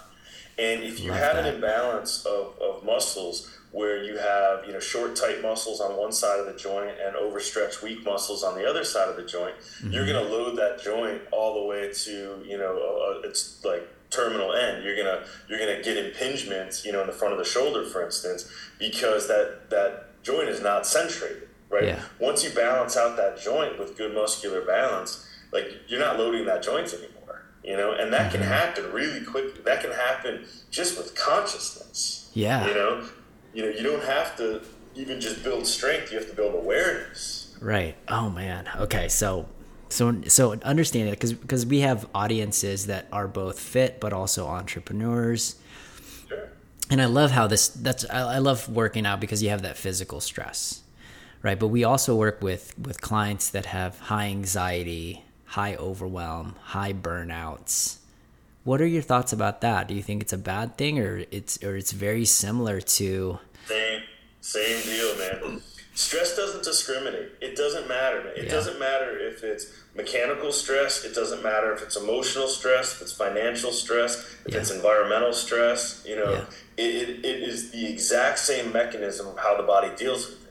And 0.59 0.83
if 0.83 0.99
you 0.99 1.11
Love 1.11 1.19
have 1.19 1.35
that. 1.35 1.45
an 1.45 1.55
imbalance 1.55 2.25
of, 2.25 2.55
of 2.59 2.83
muscles 2.83 3.51
where 3.71 4.03
you 4.03 4.17
have 4.17 4.65
you 4.65 4.73
know 4.73 4.79
short 4.79 5.15
tight 5.15 5.41
muscles 5.41 5.81
on 5.81 5.97
one 5.97 6.11
side 6.11 6.39
of 6.39 6.45
the 6.45 6.53
joint 6.53 6.95
and 7.05 7.15
overstretched 7.15 7.83
weak 7.83 8.03
muscles 8.05 8.43
on 8.43 8.55
the 8.55 8.67
other 8.67 8.83
side 8.83 9.09
of 9.09 9.17
the 9.17 9.25
joint, 9.25 9.55
mm-hmm. 9.57 9.91
you're 9.91 10.05
going 10.05 10.23
to 10.23 10.31
load 10.31 10.57
that 10.57 10.81
joint 10.81 11.21
all 11.31 11.61
the 11.61 11.67
way 11.67 11.91
to 11.91 12.43
you 12.47 12.57
know 12.57 12.75
uh, 12.75 13.27
it's 13.27 13.63
like 13.63 13.87
terminal 14.09 14.53
end. 14.53 14.83
You're 14.83 14.95
gonna 14.95 15.25
you're 15.47 15.59
gonna 15.59 15.81
get 15.83 15.97
impingements, 15.97 16.85
you 16.85 16.91
know, 16.91 17.01
in 17.01 17.07
the 17.07 17.13
front 17.13 17.33
of 17.33 17.39
the 17.39 17.45
shoulder, 17.45 17.83
for 17.85 18.05
instance, 18.05 18.49
because 18.79 19.27
that 19.27 19.69
that 19.69 20.23
joint 20.23 20.49
is 20.49 20.61
not 20.61 20.83
centrated, 20.83 21.46
right? 21.69 21.84
Yeah. 21.84 22.01
Once 22.19 22.43
you 22.43 22.49
balance 22.51 22.97
out 22.97 23.17
that 23.17 23.39
joint 23.39 23.80
with 23.80 23.97
good 23.97 24.13
muscular 24.13 24.62
balance, 24.62 25.27
like 25.51 25.82
you're 25.88 25.99
not 25.99 26.17
loading 26.17 26.45
that 26.45 26.63
joint 26.63 26.93
anymore, 26.93 27.43
you 27.63 27.77
know, 27.77 27.93
and 27.93 28.12
that 28.13 28.32
mm-hmm. 28.32 28.41
can 28.41 28.47
happen 28.47 28.91
really 28.91 29.23
quickly. 29.23 29.62
That 29.63 29.82
can 29.82 29.91
happen 29.91 30.45
just 30.71 30.97
with 30.97 31.15
consciousness. 31.15 32.32
Yeah. 32.34 32.67
You 32.67 32.73
know, 32.73 33.10
you 33.53 33.63
know, 33.63 33.69
you 33.69 33.84
don't 33.84 34.03
have 34.03 34.36
to 34.38 34.62
even 34.95 35.19
just 35.21 35.43
build 35.43 35.65
strength. 35.65 36.12
You 36.12 36.19
have 36.19 36.30
to 36.30 36.36
build 36.36 36.56
awareness. 36.56 37.56
Right. 37.62 37.95
Oh 38.08 38.30
man. 38.30 38.69
Okay. 38.77 39.08
So 39.08 39.47
so 39.89 40.21
so 40.27 40.53
understand 40.63 41.10
it 41.10 41.12
because 41.12 41.34
because 41.34 41.65
we 41.65 41.80
have 41.80 42.08
audiences 42.13 42.88
that 42.88 43.08
are 43.12 43.27
both 43.27 43.60
fit 43.60 43.99
but 43.99 44.13
also 44.13 44.47
entrepreneurs 44.47 45.56
sure. 46.27 46.49
and 46.89 47.01
i 47.01 47.06
love 47.06 47.32
how 47.32 47.47
this 47.47 47.69
that's 47.69 48.06
I, 48.10 48.36
I 48.36 48.38
love 48.39 48.67
working 48.69 49.06
out 49.06 49.19
because 49.19 49.41
you 49.41 49.49
have 49.49 49.62
that 49.62 49.77
physical 49.77 50.19
stress 50.19 50.84
right 51.41 51.60
but 51.60 51.67
we 51.67 51.84
also 51.84 52.15
work 52.15 52.41
with 52.41 52.78
with 52.78 53.02
clients 53.02 53.50
that 53.50 53.67
have 53.67 54.00
high 54.00 54.28
anxiety 54.28 55.23
high 55.45 55.76
overwhelm 55.76 56.56
high 56.62 56.93
burnouts 56.93 57.97
what 58.63 58.82
are 58.82 58.88
your 58.88 59.02
thoughts 59.02 59.32
about 59.32 59.62
that 59.62 59.88
do 59.88 59.93
you 59.93 60.04
think 60.04 60.21
it's 60.21 60.34
a 60.34 60.38
bad 60.38 60.78
thing 60.78 61.00
or 61.00 61.23
it's 61.32 61.62
or 61.63 61.76
it's 61.76 61.91
very 61.91 62.26
similar 62.26 62.82
to 62.82 63.39
same 63.67 64.02
same 64.41 64.82
deal 64.84 65.17
man 65.17 65.62
stress 65.97 66.36
doesn't 66.38 66.63
discriminate. 66.63 67.32
It 67.41 67.56
doesn't 67.56 67.88
matter. 67.88 68.28
It 68.28 68.45
yeah. 68.45 68.52
doesn't 68.52 68.80
matter 68.80 69.17
if 69.17 69.43
it's 69.43 69.65
mechanical 69.95 70.52
stress. 70.52 71.04
It 71.04 71.15
doesn't 71.15 71.41
matter 71.41 71.73
if 71.73 71.82
it's 71.82 71.95
emotional 71.97 72.47
stress, 72.47 72.93
if 72.93 73.02
it's 73.02 73.13
financial 73.13 73.71
stress, 73.71 74.36
if 74.45 74.54
yeah. 74.54 74.60
it's 74.60 74.69
environmental 74.69 75.34
stress. 75.34 76.04
You 76.08 76.17
know, 76.17 76.32
yeah. 76.32 76.45
it, 76.78 77.10
it, 77.10 77.26
it 77.26 77.43
is 77.43 77.71
the 77.71 77.88
exact 77.91 78.38
same 78.38 78.71
mechanism 78.71 79.28
of 79.28 79.39
how 79.39 79.58
the 79.58 79.63
body 79.63 79.89
deals 79.97 80.28
with 80.28 80.43
it. 80.43 80.46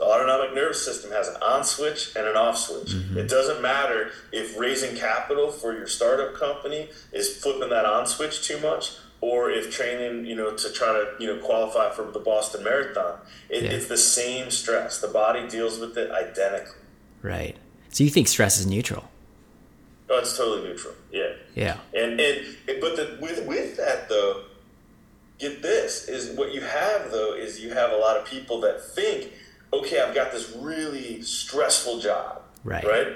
The 0.00 0.06
autonomic 0.06 0.54
nervous 0.54 0.82
system 0.82 1.10
has 1.10 1.28
an 1.28 1.36
on 1.42 1.62
switch 1.62 2.16
and 2.16 2.26
an 2.26 2.34
off 2.34 2.56
switch. 2.56 2.94
Mm-hmm. 2.94 3.18
It 3.18 3.28
doesn't 3.28 3.60
matter 3.60 4.12
if 4.32 4.58
raising 4.58 4.96
capital 4.96 5.52
for 5.52 5.74
your 5.74 5.86
startup 5.86 6.34
company 6.34 6.88
is 7.12 7.36
flipping 7.36 7.68
that 7.68 7.84
on 7.84 8.06
switch 8.06 8.48
too 8.48 8.58
much 8.60 8.92
or 9.20 9.50
if 9.50 9.70
training, 9.70 10.24
you 10.24 10.34
know, 10.34 10.56
to 10.56 10.72
try 10.72 10.88
to, 10.94 11.22
you 11.22 11.26
know, 11.26 11.36
qualify 11.44 11.90
for 11.90 12.10
the 12.10 12.18
Boston 12.18 12.64
Marathon. 12.64 13.18
It, 13.50 13.64
yeah. 13.64 13.72
It's 13.72 13.88
the 13.88 13.98
same 13.98 14.50
stress. 14.50 15.02
The 15.02 15.08
body 15.08 15.46
deals 15.46 15.78
with 15.78 15.98
it 15.98 16.10
identically. 16.10 16.80
Right. 17.20 17.58
So 17.90 18.02
you 18.02 18.08
think 18.08 18.26
stress 18.26 18.58
is 18.58 18.66
neutral? 18.66 19.10
Oh, 20.08 20.18
it's 20.18 20.34
totally 20.34 20.66
neutral. 20.66 20.94
Yeah. 21.12 21.34
Yeah. 21.54 21.76
And 21.92 22.18
and 22.18 22.56
but 22.80 22.96
the, 22.96 23.18
with 23.20 23.46
with 23.46 23.76
that 23.76 24.08
though, 24.08 24.44
get 25.38 25.60
this 25.60 26.08
is 26.08 26.34
what 26.38 26.54
you 26.54 26.62
have 26.62 27.10
though 27.10 27.34
is 27.34 27.60
you 27.60 27.74
have 27.74 27.92
a 27.92 27.96
lot 27.96 28.16
of 28.16 28.24
people 28.24 28.62
that 28.62 28.82
think, 28.82 29.34
okay, 29.72 30.00
I've 30.00 30.14
got 30.14 30.32
this 30.32 30.56
really 30.58 31.22
stressful 31.22 32.00
job. 32.00 32.42
Right. 32.64 32.84
Right. 32.84 33.08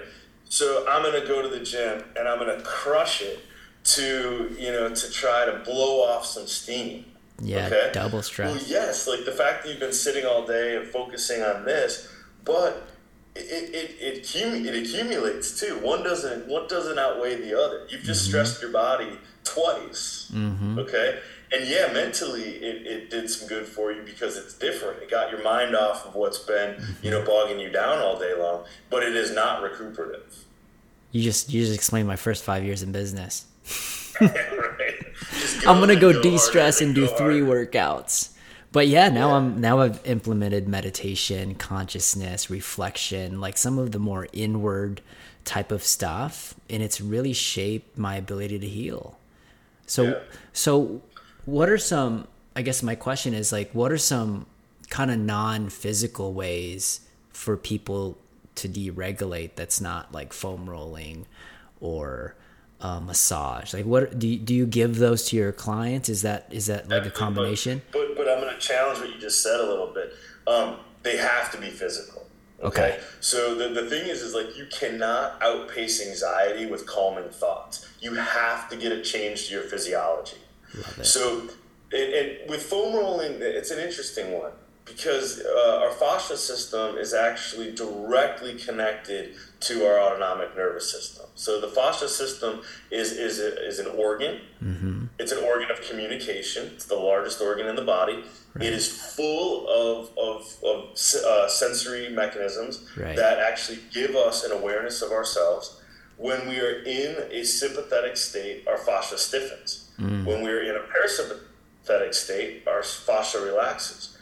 So 0.48 0.86
I'm 0.88 1.02
gonna 1.02 1.26
go 1.26 1.42
to 1.42 1.48
the 1.48 1.64
gym 1.64 2.04
and 2.16 2.28
I'm 2.28 2.38
gonna 2.38 2.62
crush 2.62 3.22
it 3.22 3.40
to 3.84 4.54
you 4.58 4.72
know 4.72 4.94
to 4.94 5.10
try 5.10 5.44
to 5.44 5.62
blow 5.64 6.02
off 6.02 6.24
some 6.24 6.46
steam. 6.46 7.04
Yeah, 7.42 7.66
okay? 7.66 7.90
double 7.92 8.22
stress. 8.22 8.54
Well, 8.54 8.64
yes, 8.66 9.08
like 9.08 9.24
the 9.24 9.32
fact 9.32 9.64
that 9.64 9.70
you've 9.70 9.80
been 9.80 9.92
sitting 9.92 10.24
all 10.24 10.46
day 10.46 10.76
and 10.76 10.86
focusing 10.86 11.42
on 11.42 11.64
this, 11.64 12.08
but 12.44 12.88
it 13.34 13.40
it, 13.40 13.90
it, 14.00 14.34
it 14.34 14.84
accumulates 14.84 15.58
too. 15.58 15.80
One 15.80 16.04
doesn't 16.04 16.46
one 16.48 16.68
doesn't 16.68 16.98
outweigh 16.98 17.36
the 17.36 17.58
other. 17.60 17.86
You've 17.90 18.02
just 18.02 18.22
mm-hmm. 18.22 18.30
stressed 18.30 18.62
your 18.62 18.70
body 18.70 19.18
twice. 19.42 20.30
Mm-hmm. 20.32 20.78
Okay. 20.78 21.20
And 21.54 21.68
yeah, 21.68 21.92
mentally 21.92 22.42
it, 22.42 22.86
it 22.86 23.10
did 23.10 23.30
some 23.30 23.46
good 23.46 23.64
for 23.64 23.92
you 23.92 24.02
because 24.02 24.36
it's 24.36 24.54
different. 24.54 25.02
It 25.02 25.10
got 25.10 25.30
your 25.30 25.42
mind 25.42 25.76
off 25.76 26.04
of 26.04 26.16
what's 26.16 26.40
been, 26.40 26.82
you 27.00 27.12
know, 27.12 27.24
bogging 27.24 27.60
you 27.60 27.70
down 27.70 27.98
all 27.98 28.18
day 28.18 28.34
long, 28.36 28.64
but 28.90 29.04
it 29.04 29.14
is 29.14 29.32
not 29.32 29.62
recuperative. 29.62 30.44
You 31.12 31.22
just 31.22 31.52
you 31.52 31.62
just 31.62 31.74
explained 31.74 32.08
my 32.08 32.16
first 32.16 32.42
five 32.42 32.64
years 32.64 32.82
in 32.82 32.90
business. 32.90 33.46
I'm 34.20 35.78
gonna 35.78 35.94
go, 35.94 36.12
go 36.12 36.22
de-stress 36.22 36.80
and 36.80 36.92
do 36.92 37.06
three 37.06 37.40
workouts. 37.40 38.30
But 38.72 38.88
yeah, 38.88 39.08
now 39.08 39.28
yeah. 39.28 39.34
I'm 39.34 39.60
now 39.60 39.78
I've 39.78 40.04
implemented 40.04 40.66
meditation, 40.66 41.54
consciousness, 41.54 42.50
reflection, 42.50 43.40
like 43.40 43.56
some 43.56 43.78
of 43.78 43.92
the 43.92 44.00
more 44.00 44.26
inward 44.32 45.02
type 45.44 45.70
of 45.70 45.84
stuff, 45.84 46.56
and 46.68 46.82
it's 46.82 47.00
really 47.00 47.32
shaped 47.32 47.96
my 47.96 48.16
ability 48.16 48.58
to 48.58 48.66
heal. 48.66 49.16
So 49.86 50.02
yeah. 50.02 50.18
so 50.52 51.02
what 51.46 51.68
are 51.68 51.78
some 51.78 52.26
I 52.56 52.62
guess 52.62 52.82
my 52.82 52.94
question 52.94 53.34
is 53.34 53.52
like 53.52 53.70
what 53.72 53.92
are 53.92 53.98
some 53.98 54.46
kind 54.90 55.10
of 55.10 55.18
non-physical 55.18 56.32
ways 56.32 57.00
for 57.30 57.56
people 57.56 58.18
to 58.54 58.68
deregulate 58.68 59.56
that's 59.56 59.80
not 59.80 60.12
like 60.12 60.32
foam 60.32 60.68
rolling 60.68 61.26
or 61.80 62.36
uh, 62.80 63.00
massage? 63.00 63.74
Like, 63.74 63.86
what 63.86 64.18
do 64.18 64.28
you, 64.28 64.38
do 64.38 64.54
you 64.54 64.66
give 64.66 64.98
those 64.98 65.24
to 65.30 65.36
your 65.36 65.52
clients? 65.52 66.08
Is 66.08 66.22
that 66.22 66.46
is 66.50 66.66
that 66.66 66.88
like 66.88 67.06
a 67.06 67.10
combination? 67.10 67.82
But, 67.92 68.08
but, 68.08 68.18
but 68.18 68.28
I'm 68.28 68.40
going 68.40 68.54
to 68.54 68.60
challenge 68.60 69.00
what 69.00 69.10
you 69.12 69.18
just 69.18 69.42
said 69.42 69.58
a 69.58 69.66
little 69.66 69.92
bit. 69.92 70.12
Um, 70.46 70.76
they 71.02 71.16
have 71.16 71.50
to 71.52 71.58
be 71.58 71.70
physical. 71.70 72.26
Okay? 72.62 72.92
okay. 72.92 73.00
So 73.20 73.54
the, 73.54 73.80
the 73.80 73.88
thing 73.88 74.08
is, 74.08 74.22
is 74.22 74.34
like 74.34 74.56
you 74.56 74.66
cannot 74.66 75.42
outpace 75.42 76.06
anxiety 76.06 76.66
with 76.66 76.86
calming 76.86 77.28
thoughts. 77.30 77.88
You 78.00 78.14
have 78.14 78.68
to 78.70 78.76
get 78.76 78.92
a 78.92 79.02
change 79.02 79.48
to 79.48 79.54
your 79.54 79.64
physiology. 79.64 80.38
So, 81.02 81.48
it, 81.90 81.96
it, 81.96 82.50
with 82.50 82.62
foam 82.62 82.94
rolling, 82.94 83.36
it's 83.40 83.70
an 83.70 83.78
interesting 83.78 84.32
one 84.32 84.52
because 84.84 85.40
uh, 85.40 85.80
our 85.82 85.90
fascia 85.90 86.36
system 86.36 86.96
is 86.98 87.14
actually 87.14 87.72
directly 87.74 88.54
connected 88.54 89.34
to 89.60 89.86
our 89.86 89.98
autonomic 89.98 90.54
nervous 90.56 90.90
system. 90.90 91.26
So 91.34 91.60
the 91.60 91.68
fascia 91.68 92.08
system 92.08 92.62
is 92.90 93.12
is, 93.12 93.40
a, 93.40 93.66
is 93.66 93.78
an 93.78 93.86
organ. 93.96 94.40
Mm-hmm. 94.62 95.06
It's 95.18 95.32
an 95.32 95.42
organ 95.42 95.70
of 95.70 95.80
communication. 95.82 96.66
It's 96.74 96.84
the 96.84 96.96
largest 96.96 97.40
organ 97.40 97.66
in 97.66 97.76
the 97.76 97.84
body. 97.84 98.24
Right. 98.54 98.66
It 98.66 98.72
is 98.72 99.14
full 99.14 99.66
of 99.68 100.10
of, 100.18 100.54
of 100.62 100.98
uh, 101.24 101.48
sensory 101.48 102.10
mechanisms 102.10 102.86
right. 102.96 103.16
that 103.16 103.38
actually 103.38 103.78
give 103.92 104.14
us 104.14 104.44
an 104.44 104.52
awareness 104.52 105.00
of 105.02 105.12
ourselves. 105.12 105.80
When 106.16 106.48
we 106.48 106.60
are 106.60 106.82
in 106.82 107.16
a 107.32 107.42
sympathetic 107.44 108.16
state, 108.16 108.68
our 108.68 108.78
fascia 108.78 109.18
stiffens. 109.18 109.83
Mm. 109.98 110.24
When 110.24 110.42
we 110.42 110.50
are 110.50 110.62
in 110.62 110.76
a 110.76 110.80
parasympathetic 110.80 112.14
state, 112.14 112.66
our 112.66 112.82
fascia 112.82 113.40
relaxes. 113.40 114.16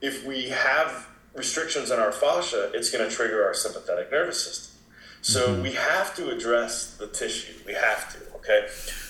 If 0.00 0.24
we 0.24 0.50
have 0.50 1.08
restrictions 1.34 1.90
on 1.90 1.98
our 1.98 2.12
fascia, 2.12 2.70
it's 2.74 2.90
going 2.90 3.08
to 3.08 3.14
trigger 3.14 3.44
our 3.44 3.54
sympathetic 3.54 4.10
nervous 4.12 4.44
system. 4.44 4.78
So 5.20 5.48
mm-hmm. 5.48 5.62
we 5.62 5.72
have 5.72 6.14
to 6.16 6.30
address 6.30 6.96
the 6.96 7.08
tissue. 7.08 7.54
We 7.66 7.74
have 7.74 8.12
to, 8.12 8.18
okay? 8.36 8.68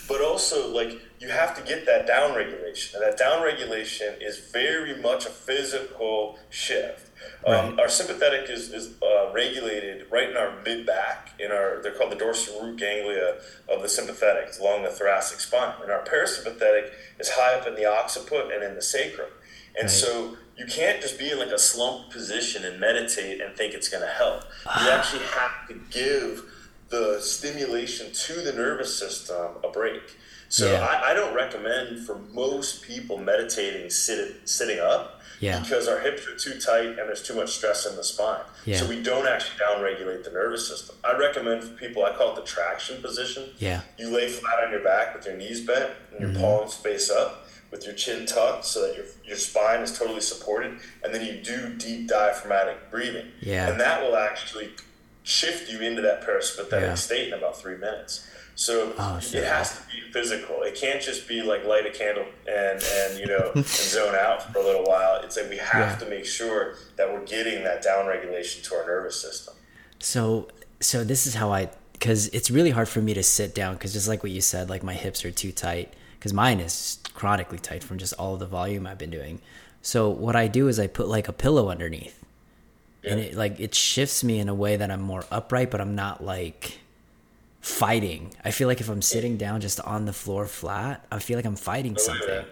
But 0.09 0.23
also, 0.23 0.73
like, 0.73 1.01
you 1.21 1.29
have 1.29 1.55
to 1.57 1.63
get 1.63 1.85
that 1.87 2.07
down 2.07 2.35
regulation. 2.35 3.01
And 3.01 3.11
that 3.11 3.19
down 3.19 3.43
regulation 3.43 4.15
is 4.21 4.39
very 4.51 5.01
much 5.01 5.27
a 5.27 5.31
physical 5.31 6.39
shift. 6.49 7.08
Um, 7.47 7.55
right. 7.55 7.81
Our 7.81 7.89
sympathetic 7.89 8.51
is, 8.51 8.73
is 8.73 8.95
uh, 9.03 9.33
regulated 9.33 10.07
right 10.11 10.29
in 10.31 10.37
our 10.37 10.61
mid 10.65 10.87
back, 10.87 11.31
in 11.39 11.51
our 11.51 11.81
they're 11.83 11.93
called 11.93 12.13
the 12.13 12.17
dorsal 12.17 12.63
root 12.63 12.79
ganglia 12.79 13.37
of 13.69 13.83
the 13.83 13.89
sympathetic, 13.89 14.45
it's 14.49 14.59
along 14.59 14.83
the 14.83 14.91
thoracic 14.91 15.41
spine. 15.41 15.75
And 15.83 15.91
our 15.91 16.05
parasympathetic 16.05 16.91
is 17.19 17.31
high 17.31 17.55
up 17.55 17.67
in 17.67 17.75
the 17.75 17.85
occiput 17.85 18.53
and 18.53 18.63
in 18.63 18.75
the 18.75 18.83
sacrum. 18.83 19.29
And 19.77 19.85
right. 19.85 19.91
so 19.91 20.37
you 20.57 20.67
can't 20.67 21.01
just 21.01 21.19
be 21.19 21.31
in 21.31 21.39
like 21.39 21.53
a 21.53 21.59
slump 21.59 22.11
position 22.11 22.65
and 22.65 22.81
meditate 22.81 23.41
and 23.41 23.57
think 23.57 23.75
it's 23.75 23.89
going 23.89 24.03
to 24.03 24.11
help. 24.11 24.43
You 24.81 24.91
actually 24.91 25.25
have 25.25 25.69
to 25.69 25.75
give 25.91 26.45
the 26.89 27.21
stimulation 27.21 28.13
to 28.13 28.41
the 28.41 28.53
nervous 28.53 28.99
system 28.99 29.53
a 29.63 29.69
break. 29.69 30.17
So 30.49 30.73
yeah. 30.73 30.85
I, 30.85 31.11
I, 31.11 31.15
don't 31.15 31.35
recommend 31.35 32.07
for 32.07 32.19
most 32.33 32.83
people 32.83 33.19
meditating 33.19 33.91
sit, 33.91 34.49
sitting 34.49 34.81
up 34.81 35.18
yeah. 35.41 35.61
because 35.61 35.89
our 35.89 36.01
hips 36.01 36.27
are 36.27 36.37
too 36.37 36.59
tight 36.61 36.87
and 36.87 36.99
there's 36.99 37.23
too 37.23 37.35
much 37.35 37.51
stress 37.51 37.87
in 37.87 37.97
the 37.97 38.05
spine. 38.05 38.43
Yeah. 38.65 38.79
So 38.79 38.87
we 38.87 39.03
don't 39.03 39.27
actually 39.27 39.59
downregulate 39.59 40.25
the 40.25 40.31
nervous 40.31 40.69
system. 40.69 40.97
I 41.05 41.17
recommend 41.17 41.65
for 41.65 41.75
people, 41.75 42.05
I 42.05 42.15
call 42.15 42.33
it 42.33 42.37
the 42.37 42.43
traction 42.43 43.01
position. 43.03 43.51
Yeah. 43.59 43.83
You 43.99 44.11
lay 44.11 44.29
flat 44.29 44.65
on 44.65 44.71
your 44.71 44.83
back 44.83 45.15
with 45.15 45.27
your 45.27 45.37
knees 45.37 45.65
bent 45.65 45.93
and 46.11 46.21
your 46.21 46.31
mm-hmm. 46.31 46.41
palms 46.41 46.75
face 46.75 47.11
up 47.11 47.47
with 47.71 47.85
your 47.85 47.95
chin 47.95 48.27
tucked 48.27 48.65
so 48.65 48.87
that 48.87 48.97
your, 48.97 49.05
your 49.25 49.37
spine 49.37 49.81
is 49.81 49.97
totally 49.97 50.21
supported. 50.21 50.79
And 51.05 51.15
then 51.15 51.25
you 51.25 51.43
do 51.43 51.75
deep 51.75 52.09
diaphragmatic 52.09 52.91
breathing. 52.91 53.27
Yeah. 53.41 53.69
And 53.69 53.81
that 53.81 54.03
will 54.03 54.17
actually 54.17 54.71
shift 55.23 55.71
you 55.71 55.81
into 55.81 56.01
that 56.03 56.27
parasympathetic 56.27 56.81
yeah. 56.81 56.95
state 56.95 57.29
in 57.29 57.35
about 57.35 57.61
three 57.61 57.77
minutes. 57.77 58.27
So 58.59 58.93
oh, 58.99 59.21
it 59.23 59.45
has 59.45 59.79
to 59.79 59.83
be 59.87 60.01
physical. 60.11 60.63
It 60.63 60.75
can't 60.75 61.01
just 61.01 61.29
be 61.29 61.43
like 61.43 61.65
light 61.65 61.87
a 61.87 61.91
candle 61.91 62.27
and 62.45 62.83
and 62.83 63.17
you 63.17 63.27
know 63.27 63.53
and 63.55 63.65
zone 63.65 64.17
out 64.17 64.53
for 64.53 64.59
a 64.59 64.65
little 64.65 64.83
while. 64.83 65.21
It's 65.23 65.37
like 65.37 65.49
we 65.49 65.59
have 65.59 65.93
yeah. 65.93 66.05
to 66.05 66.11
make 66.11 66.27
sure 66.27 66.75
that 66.97 67.09
we're 67.09 67.25
getting 67.25 67.63
that 67.63 67.85
down 67.85 68.09
regulation 68.09 68.65
to 68.65 68.75
our 68.75 68.85
nervous 68.85 69.23
system. 69.23 69.55
So 70.01 70.49
so 70.81 71.05
this 71.05 71.25
is 71.25 71.37
how 71.37 71.53
I 71.53 71.71
because 71.93 72.27
it's 72.31 72.51
really 72.51 72.71
hard 72.71 72.89
for 72.89 73.01
me 73.01 73.15
to 73.15 73.23
sit 73.23 73.55
down 73.55 73.75
because 73.75 73.93
just 73.93 74.09
like 74.09 74.25
what 74.25 74.33
you 74.33 74.41
said, 74.41 74.69
like 74.69 74.83
my 74.83 74.95
hips 74.95 75.25
are 75.25 75.31
too 75.31 75.53
tight 75.53 75.95
because 76.19 76.33
mine 76.33 76.59
is 76.59 76.99
chronically 77.15 77.61
tight 77.61 77.85
from 77.85 77.97
just 77.97 78.13
all 78.15 78.37
the 78.37 78.47
volume 78.47 78.89
I've 78.89 78.99
been 78.99 79.11
doing. 79.11 79.41
So 79.83 80.09
what 80.09 80.35
I 80.35 80.49
do 80.49 80.67
is 80.67 80.81
I 80.81 80.89
put 80.89 81.07
like 81.07 81.29
a 81.29 81.33
pillow 81.33 81.69
underneath, 81.69 82.25
yeah. 83.05 83.13
and 83.13 83.21
it 83.21 83.37
like 83.37 83.61
it 83.61 83.77
shifts 83.77 84.25
me 84.25 84.41
in 84.41 84.49
a 84.49 84.55
way 84.55 84.75
that 84.75 84.91
I'm 84.91 85.01
more 85.01 85.23
upright, 85.31 85.71
but 85.71 85.81
I'm 85.81 85.95
not 85.95 86.25
like 86.25 86.81
fighting. 87.61 88.35
I 88.45 88.51
feel 88.51 88.69
like 88.69 88.81
if 88.81 88.89
I'm 88.89 89.03
sitting 89.03 89.37
down 89.37 89.61
just 89.61 89.81
on 89.81 90.05
the 90.05 90.13
floor 90.13 90.47
flat, 90.47 91.07
I 91.11 91.19
feel 91.19 91.37
like 91.37 91.45
I'm 91.45 91.57
fighting 91.57 91.95
oh, 91.99 92.03
something. 92.03 92.45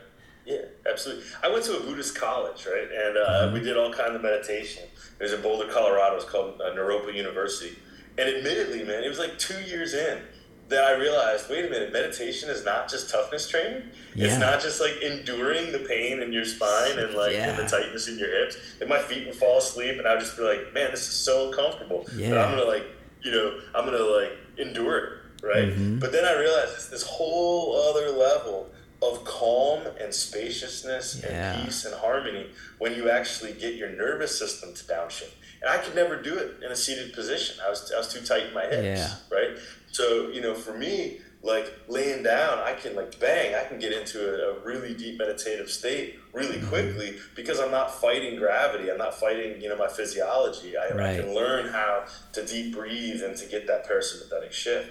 Yeah. 0.47 0.55
yeah. 0.55 0.90
absolutely. 0.90 1.25
I 1.42 1.49
went 1.49 1.64
to 1.64 1.77
a 1.77 1.81
Buddhist 1.81 2.19
college, 2.19 2.66
right? 2.66 2.88
And 2.92 3.16
uh, 3.16 3.21
mm-hmm. 3.21 3.55
we 3.55 3.61
did 3.61 3.77
all 3.77 3.92
kinds 3.92 4.14
of 4.14 4.23
meditation. 4.23 4.85
There's 5.19 5.33
a 5.33 5.38
Boulder, 5.38 5.69
Colorado. 5.73 6.16
It's 6.16 6.25
called 6.25 6.61
uh, 6.61 6.75
Naropa 6.75 7.14
University. 7.14 7.79
And 8.19 8.29
admittedly, 8.29 8.85
man, 8.85 9.05
it 9.05 9.09
was 9.09 9.19
like 9.19 9.38
two 9.38 9.61
years 9.62 9.95
in 9.95 10.23
that 10.69 10.85
I 10.85 10.92
realized, 10.97 11.49
wait 11.49 11.64
a 11.64 11.71
minute, 11.71 11.92
meditation 11.92 12.51
is 12.51 12.64
not 12.64 12.88
just 12.88 13.11
toughness 13.11 13.49
training. 13.49 13.83
Yeah. 14.14 14.27
It's 14.27 14.38
not 14.38 14.61
just 14.61 14.81
like 14.81 15.01
enduring 15.01 15.71
the 15.71 15.81
pain 15.81 16.21
in 16.21 16.33
your 16.33 16.45
spine 16.45 16.99
and 16.99 17.14
like 17.14 17.33
yeah. 17.33 17.51
and 17.51 17.59
the 17.59 17.69
tightness 17.69 18.09
in 18.09 18.19
your 18.19 18.29
hips. 18.29 18.57
And 18.81 18.88
my 18.88 18.99
feet 18.99 19.27
would 19.27 19.37
fall 19.37 19.59
asleep, 19.59 19.99
and 19.99 20.09
I 20.09 20.14
would 20.14 20.21
just 20.21 20.37
be 20.37 20.42
like, 20.42 20.75
man, 20.75 20.90
this 20.90 21.01
is 21.01 21.14
so 21.14 21.49
uncomfortable. 21.49 22.07
Yeah. 22.16 22.31
But 22.31 22.38
I'm 22.38 22.57
gonna 22.57 22.69
like, 22.69 22.87
you 23.23 23.31
know, 23.31 23.61
I'm 23.75 23.85
gonna 23.85 23.99
like 23.99 24.33
endure 24.59 24.99
it, 24.99 25.12
right? 25.42 25.69
Mm-hmm. 25.69 25.99
But 25.99 26.12
then 26.12 26.25
I 26.25 26.38
realized 26.38 26.73
it's 26.75 26.88
this 26.88 27.03
whole 27.03 27.77
other 27.77 28.11
level 28.11 28.71
of 29.03 29.25
calm 29.25 29.83
and 30.01 30.12
spaciousness 30.12 31.23
yeah. 31.23 31.53
and 31.53 31.64
peace 31.64 31.85
and 31.85 31.95
harmony 31.95 32.47
when 32.79 32.95
you 32.95 33.11
actually 33.11 33.53
get 33.53 33.75
your 33.75 33.90
nervous 33.90 34.38
system 34.38 34.73
to 34.75 34.85
downshift. 34.85 35.35
And 35.61 35.71
I 35.71 35.79
could 35.79 35.95
never 35.95 36.21
do 36.21 36.37
it 36.37 36.62
in 36.64 36.71
a 36.71 36.77
seated 36.77 37.12
position. 37.12 37.57
I 37.64 37.71
was 37.71 37.92
I 37.95 37.99
was 37.99 38.12
too 38.12 38.21
tight 38.21 38.49
in 38.49 38.55
my 38.55 38.66
hips, 38.66 39.01
yeah. 39.01 39.37
right? 39.37 39.59
So 39.92 40.29
you 40.29 40.40
know, 40.40 40.55
for 40.55 40.77
me, 40.77 41.21
like 41.47 41.73
laying 41.89 42.23
down, 42.23 42.59
I 42.59 42.75
can 42.75 42.95
like 42.97 43.19
bang, 43.21 43.55
I 43.55 43.65
can 43.65 43.79
get 43.79 43.93
into 43.93 44.19
a, 44.19 44.57
a 44.57 44.65
really 44.65 44.95
deep 44.95 45.19
meditative 45.19 45.71
state 45.71 46.19
really 46.33 46.57
mm-hmm. 46.57 46.69
quickly 46.69 47.17
because 47.35 47.61
I'm 47.61 47.71
not 47.71 48.01
fighting 48.01 48.37
gravity. 48.37 48.91
I'm 48.91 48.99
not 48.99 49.15
fighting, 49.15 49.61
you 49.63 49.69
know, 49.69 49.77
my 49.77 49.89
physiology. 49.89 50.77
I, 50.77 50.95
right. 50.95 51.19
I 51.19 51.21
can 51.21 51.35
learn 51.35 51.69
how 51.73 52.05
to 52.33 52.45
deep 52.45 52.75
breathe 52.75 53.23
and 53.23 53.37
to 53.37 53.47
get 53.47 53.67
that 53.69 53.89
parasympathetic 53.89 54.53
shift. 54.53 54.91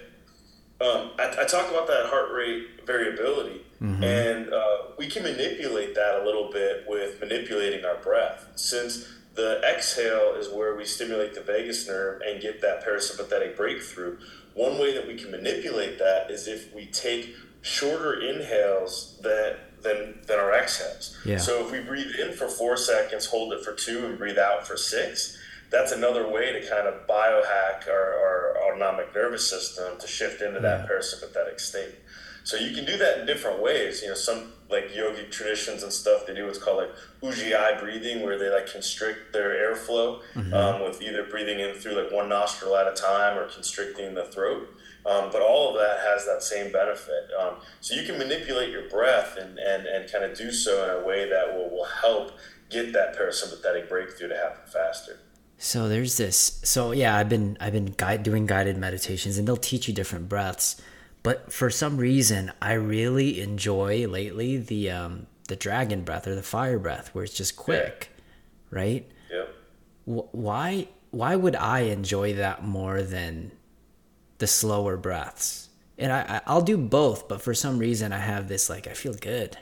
Um, 0.82 1.12
I, 1.18 1.30
I, 1.40 1.46
talked 1.46 1.70
about 1.70 1.88
that 1.88 2.08
heart 2.08 2.34
rate 2.34 2.86
variability, 2.86 3.62
mm-hmm. 3.82 4.04
and 4.04 4.54
uh, 4.54 4.78
we 4.98 5.08
can 5.08 5.24
manipulate 5.24 5.96
that 5.96 6.20
a 6.22 6.26
little 6.26 6.52
bit 6.52 6.84
with 6.86 7.22
manipulating 7.22 7.86
our 7.86 7.96
breath. 7.96 8.46
Since 8.56 9.08
the 9.36 9.62
exhale 9.64 10.36
is 10.38 10.50
where 10.50 10.76
we 10.76 10.84
stimulate 10.84 11.34
the 11.34 11.40
vagus 11.40 11.88
nerve 11.88 12.22
and 12.26 12.42
get 12.42 12.62
that 12.62 12.86
parasympathetic 12.86 13.56
breakthrough, 13.56 14.18
one 14.56 14.80
way 14.80 14.94
that 14.94 15.08
we 15.08 15.16
can 15.16 15.30
manipulate 15.30 16.00
that 16.00 16.32
is 16.32 16.48
if 16.48 16.74
we 16.74 16.88
take 16.88 17.36
shorter 17.62 18.20
inhales 18.20 19.20
that 19.22 19.58
than 19.84 20.20
than 20.28 20.40
our 20.40 20.54
exhales. 20.54 21.18
Yeah. 21.26 21.38
So 21.38 21.66
if 21.66 21.72
we 21.72 21.80
breathe 21.82 22.16
in 22.20 22.34
for 22.34 22.48
four 22.48 22.76
seconds, 22.76 23.28
hold 23.28 23.54
it 23.54 23.64
for 23.64 23.74
two, 23.74 24.06
and 24.06 24.18
breathe 24.18 24.38
out 24.38 24.68
for 24.68 24.78
six, 24.78 25.38
that's 25.70 25.92
another 25.92 26.28
way 26.28 26.52
to 26.52 26.60
kind 26.68 26.88
of 26.88 27.08
biohack 27.08 27.88
our, 27.88 28.14
our 28.14 28.58
autonomic 28.64 29.14
nervous 29.14 29.48
system 29.50 30.00
to 30.00 30.08
shift 30.08 30.42
into 30.42 30.56
yeah. 30.56 30.62
that 30.62 30.90
parasympathetic 30.90 31.60
state. 31.60 31.96
So 32.44 32.58
you 32.58 32.76
can 32.76 32.86
do 32.86 32.98
that 32.98 33.20
in 33.20 33.26
different 33.26 33.62
ways. 33.62 34.02
You 34.02 34.10
know, 34.10 34.16
some 34.16 34.54
like 34.70 34.90
yogic 34.90 35.32
traditions 35.32 35.84
and 35.84 35.92
stuff, 35.92 36.26
they 36.26 36.34
do 36.34 36.46
what's 36.46 36.58
called 36.58 36.78
like 36.78 36.92
ujjayi 37.22 37.80
breathing, 37.80 38.24
where 38.24 38.38
they 38.38 38.50
like 38.50 38.72
constrict 38.72 39.32
their 39.34 39.50
airflow 39.50 40.22
mm-hmm. 40.34 40.54
um, 40.54 40.84
with 40.84 41.02
either 41.02 41.24
breathing 41.24 41.60
in 41.60 41.76
through 41.76 42.02
like 42.02 42.12
one 42.12 42.30
nostril 42.30 42.76
at 42.76 42.88
a 42.88 42.94
time 42.94 43.38
or 43.38 43.48
constricting 43.48 44.16
the 44.16 44.26
throat. 44.26 44.68
Um, 45.06 45.30
but 45.32 45.44
all 45.44 45.70
of 45.70 45.76
that 45.76 46.00
has 46.00 46.26
that 46.26 46.42
same 46.42 46.72
benefit. 46.72 47.30
Um, 47.40 47.58
so 47.80 47.94
you 47.94 48.08
can 48.08 48.18
manipulate 48.18 48.72
your 48.72 48.90
breath 48.90 49.38
and, 49.38 49.60
and, 49.60 49.86
and 49.86 50.12
kind 50.12 50.24
of 50.24 50.36
do 50.36 50.52
so 50.52 50.84
in 50.84 51.04
a 51.04 51.08
way 51.08 51.30
that 51.30 51.54
will, 51.54 51.70
will 51.70 51.86
help 51.86 52.32
get 52.72 52.92
that 52.94 53.16
parasympathetic 53.16 53.88
breakthrough 53.88 54.30
to 54.30 54.36
happen 54.36 54.62
faster. 54.66 55.20
So 55.58 55.88
there's 55.88 56.18
this. 56.18 56.60
So 56.64 56.92
yeah, 56.92 57.16
I've 57.16 57.30
been 57.30 57.58
I've 57.62 57.74
been 57.74 57.94
guide, 57.98 58.24
doing 58.24 58.46
guided 58.46 58.78
meditations, 58.78 59.38
and 59.38 59.48
they'll 59.48 59.56
teach 59.58 59.88
you 59.88 59.94
different 59.94 60.28
breaths. 60.28 60.82
But 61.26 61.52
for 61.52 61.72
some 61.72 61.98
reason, 61.98 62.52
I 62.62 62.74
really 62.74 63.42
enjoy 63.42 64.08
lately 64.08 64.58
the 64.58 64.92
um, 64.92 65.26
the 65.48 65.56
dragon 65.56 66.04
breath 66.04 66.28
or 66.28 66.36
the 66.36 66.44
fire 66.44 66.78
breath, 66.78 67.10
where 67.14 67.24
it's 67.24 67.34
just 67.34 67.56
quick, 67.56 68.12
yeah. 68.12 68.78
right? 68.78 69.12
Yeah. 69.32 69.46
Why 70.06 70.88
why 71.10 71.36
would 71.36 71.56
I 71.56 71.80
enjoy 71.80 72.36
that 72.36 72.64
more 72.64 73.02
than 73.02 73.52
the 74.38 74.46
slower 74.46 74.98
breaths? 74.98 75.70
And 75.98 76.14
I 76.14 76.42
I'll 76.46 76.62
do 76.62 76.78
both, 76.78 77.28
but 77.28 77.42
for 77.42 77.56
some 77.56 77.80
reason 77.80 78.14
I 78.14 78.20
have 78.20 78.48
this 78.48 78.70
like 78.70 78.86
I 78.86 78.94
feel 78.94 79.16
good 79.16 79.58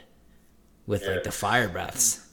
with 0.86 1.04
yeah. 1.04 1.12
like 1.12 1.24
the 1.24 1.32
fire 1.32 1.68
breaths. 1.68 2.28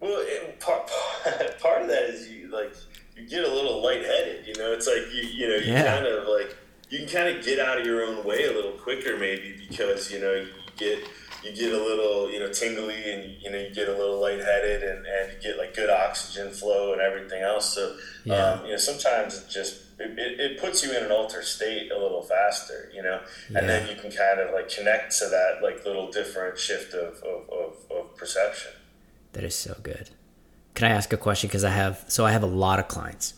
Well, 0.00 0.14
it, 0.16 0.60
part 0.60 0.90
part 1.60 1.82
of 1.82 1.88
that 1.88 2.04
is 2.04 2.30
you 2.30 2.48
like 2.48 2.72
you 3.16 3.28
get 3.28 3.44
a 3.44 3.52
little 3.52 3.82
lightheaded. 3.82 4.46
You 4.46 4.54
know, 4.54 4.72
it's 4.72 4.86
like 4.86 5.12
you 5.12 5.28
you 5.28 5.48
know 5.48 5.56
you 5.56 5.72
yeah. 5.72 5.96
kind 5.96 6.06
of 6.06 6.26
like 6.26 6.56
you 6.88 6.98
can 6.98 7.08
kind 7.08 7.36
of 7.36 7.44
get 7.44 7.58
out 7.58 7.80
of 7.80 7.86
your 7.86 8.04
own 8.04 8.24
way 8.24 8.44
a 8.44 8.52
little 8.52 8.72
quicker 8.72 9.16
maybe 9.16 9.56
because 9.68 10.10
you 10.10 10.20
know 10.20 10.34
you 10.34 10.48
get 10.76 10.98
you 11.42 11.52
get 11.54 11.72
a 11.72 11.82
little 11.82 12.30
you 12.30 12.38
know 12.38 12.52
tingly 12.52 13.10
and 13.10 13.36
you 13.40 13.50
know 13.50 13.58
you 13.58 13.72
get 13.74 13.88
a 13.88 13.92
little 13.92 14.20
lightheaded 14.20 14.82
and, 14.82 15.06
and 15.06 15.32
you 15.32 15.38
get 15.40 15.58
like 15.58 15.74
good 15.74 15.90
oxygen 15.90 16.50
flow 16.50 16.92
and 16.92 17.00
everything 17.00 17.42
else. 17.42 17.74
So 17.74 17.96
yeah. 18.24 18.34
um, 18.34 18.64
you 18.64 18.72
know 18.72 18.78
sometimes 18.78 19.38
it 19.38 19.48
just 19.48 19.82
it, 19.98 20.18
it, 20.18 20.60
puts 20.60 20.84
you 20.84 20.94
in 20.94 21.04
an 21.04 21.10
altered 21.10 21.44
state 21.44 21.90
a 21.90 21.98
little 21.98 22.22
faster 22.22 22.90
you 22.94 23.02
know? 23.02 23.18
Yeah. 23.48 23.60
and 23.60 23.68
then 23.68 23.88
you 23.88 23.94
can 23.94 24.10
kind 24.10 24.40
of 24.40 24.52
like 24.52 24.68
connect 24.68 25.16
to 25.20 25.28
that 25.30 25.62
like 25.62 25.86
little 25.86 26.10
different 26.10 26.58
shift 26.58 26.92
of, 26.92 27.14
of, 27.22 27.48
of, 27.48 27.76
of 27.90 28.14
perception. 28.14 28.72
That 29.32 29.44
is 29.44 29.54
so 29.54 29.74
good. 29.82 30.10
Can 30.74 30.90
i 30.90 30.94
ask 30.94 31.12
a 31.12 31.16
question? 31.16 31.48
Because 31.48 31.64
i 31.64 31.70
have 31.70 32.04
so 32.08 32.26
i 32.26 32.32
have 32.32 32.42
a 32.42 32.52
lot 32.64 32.78
of 32.78 32.88
clients 32.88 33.34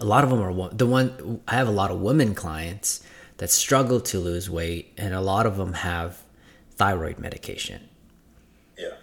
a 0.00 0.04
lot 0.04 0.24
of 0.24 0.30
them 0.30 0.40
are 0.40 0.68
the 0.70 0.86
one 0.86 1.40
I 1.48 1.54
have 1.54 1.68
a 1.68 1.72
lot 1.72 1.90
of 1.90 2.00
women 2.00 2.34
clients 2.34 3.02
that 3.38 3.50
struggle 3.50 4.00
to 4.00 4.18
lose 4.18 4.48
weight, 4.48 4.92
and 4.96 5.14
a 5.14 5.20
lot 5.20 5.46
of 5.46 5.56
them 5.56 5.72
have 5.72 6.22
thyroid 6.70 7.18
medication. 7.18 7.88
Yeah. 8.78 8.94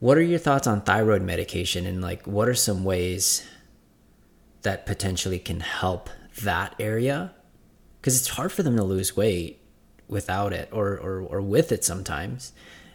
What 0.00 0.18
are 0.18 0.22
your 0.22 0.38
thoughts 0.38 0.66
on 0.66 0.82
thyroid 0.82 1.22
medication, 1.22 1.86
and 1.86 2.02
like, 2.02 2.26
what 2.26 2.48
are 2.48 2.54
some 2.54 2.84
ways 2.84 3.46
that 4.62 4.86
potentially 4.86 5.38
can 5.38 5.60
help 5.60 6.10
that 6.42 6.74
area? 6.78 7.32
Because 8.00 8.18
it's 8.18 8.28
hard 8.28 8.52
for 8.52 8.62
them 8.62 8.76
to 8.76 8.84
lose 8.84 9.16
weight 9.16 9.60
without 10.08 10.52
it, 10.52 10.68
or 10.72 10.98
or, 10.98 11.20
or 11.20 11.40
with 11.40 11.70
it 11.70 11.84
sometimes, 11.84 12.52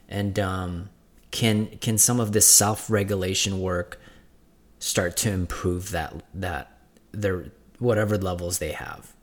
and 0.07 0.38
um, 0.39 0.89
can 1.31 1.67
can 1.77 1.97
some 1.97 2.19
of 2.19 2.31
this 2.31 2.47
self 2.47 2.89
regulation 2.89 3.62
work 3.62 3.99
start 4.79 5.17
to 5.17 5.31
improve 5.31 5.91
that 5.91 6.23
that 6.33 6.78
their 7.12 7.52
whatever 7.80 8.17
levels 8.17 8.60
they 8.60 8.72
have. 8.72 9.13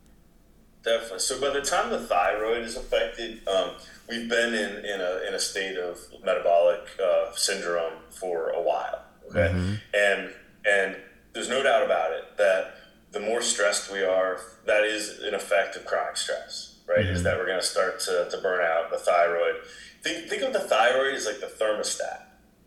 Definitely. 0.83 1.18
So 1.18 1.40
by 1.40 1.51
the 1.51 1.62
time 1.62 1.90
the 1.90 2.01
thyroid 2.01 2.62
is 2.62 2.77
affected, 2.77 3.46
um, 3.49 3.70
we've 4.09 4.29
been 4.29 4.55
in, 4.55 4.85
in 4.85 5.01
a 5.01 5.27
in 5.29 5.35
a 5.35 5.38
state 5.38 5.77
of 5.77 5.99
metabolic 6.25 6.81
uh, 7.03 7.33
syndrome 7.35 7.94
for 8.11 8.51
a 8.51 8.61
while. 8.61 9.03
Okay, 9.31 9.53
mm-hmm. 9.53 9.75
and 9.94 10.31
and 10.64 10.96
there's 11.33 11.49
no 11.49 11.62
doubt 11.62 11.85
about 11.85 12.12
it 12.12 12.37
that 12.38 12.75
the 13.12 13.20
more 13.20 13.42
stressed 13.42 13.92
we 13.92 14.03
are, 14.03 14.40
that 14.66 14.85
is 14.85 15.20
an 15.20 15.35
effect 15.35 15.77
of 15.77 15.85
chronic 15.85 16.16
stress. 16.16 16.75
Right? 16.88 17.01
Mm-hmm. 17.01 17.14
Is 17.16 17.22
that 17.25 17.37
we're 17.37 17.46
going 17.46 17.59
to 17.59 17.66
start 17.66 17.99
to, 18.01 18.29
to 18.31 18.38
burn 18.40 18.64
out 18.64 18.92
the 18.92 18.99
thyroid. 18.99 19.57
Think 20.03 20.29
think 20.29 20.42
of 20.42 20.53
the 20.53 20.61
thyroid 20.61 21.14
as 21.14 21.27
like 21.27 21.40
the 21.40 21.46
thermostat 21.46 22.27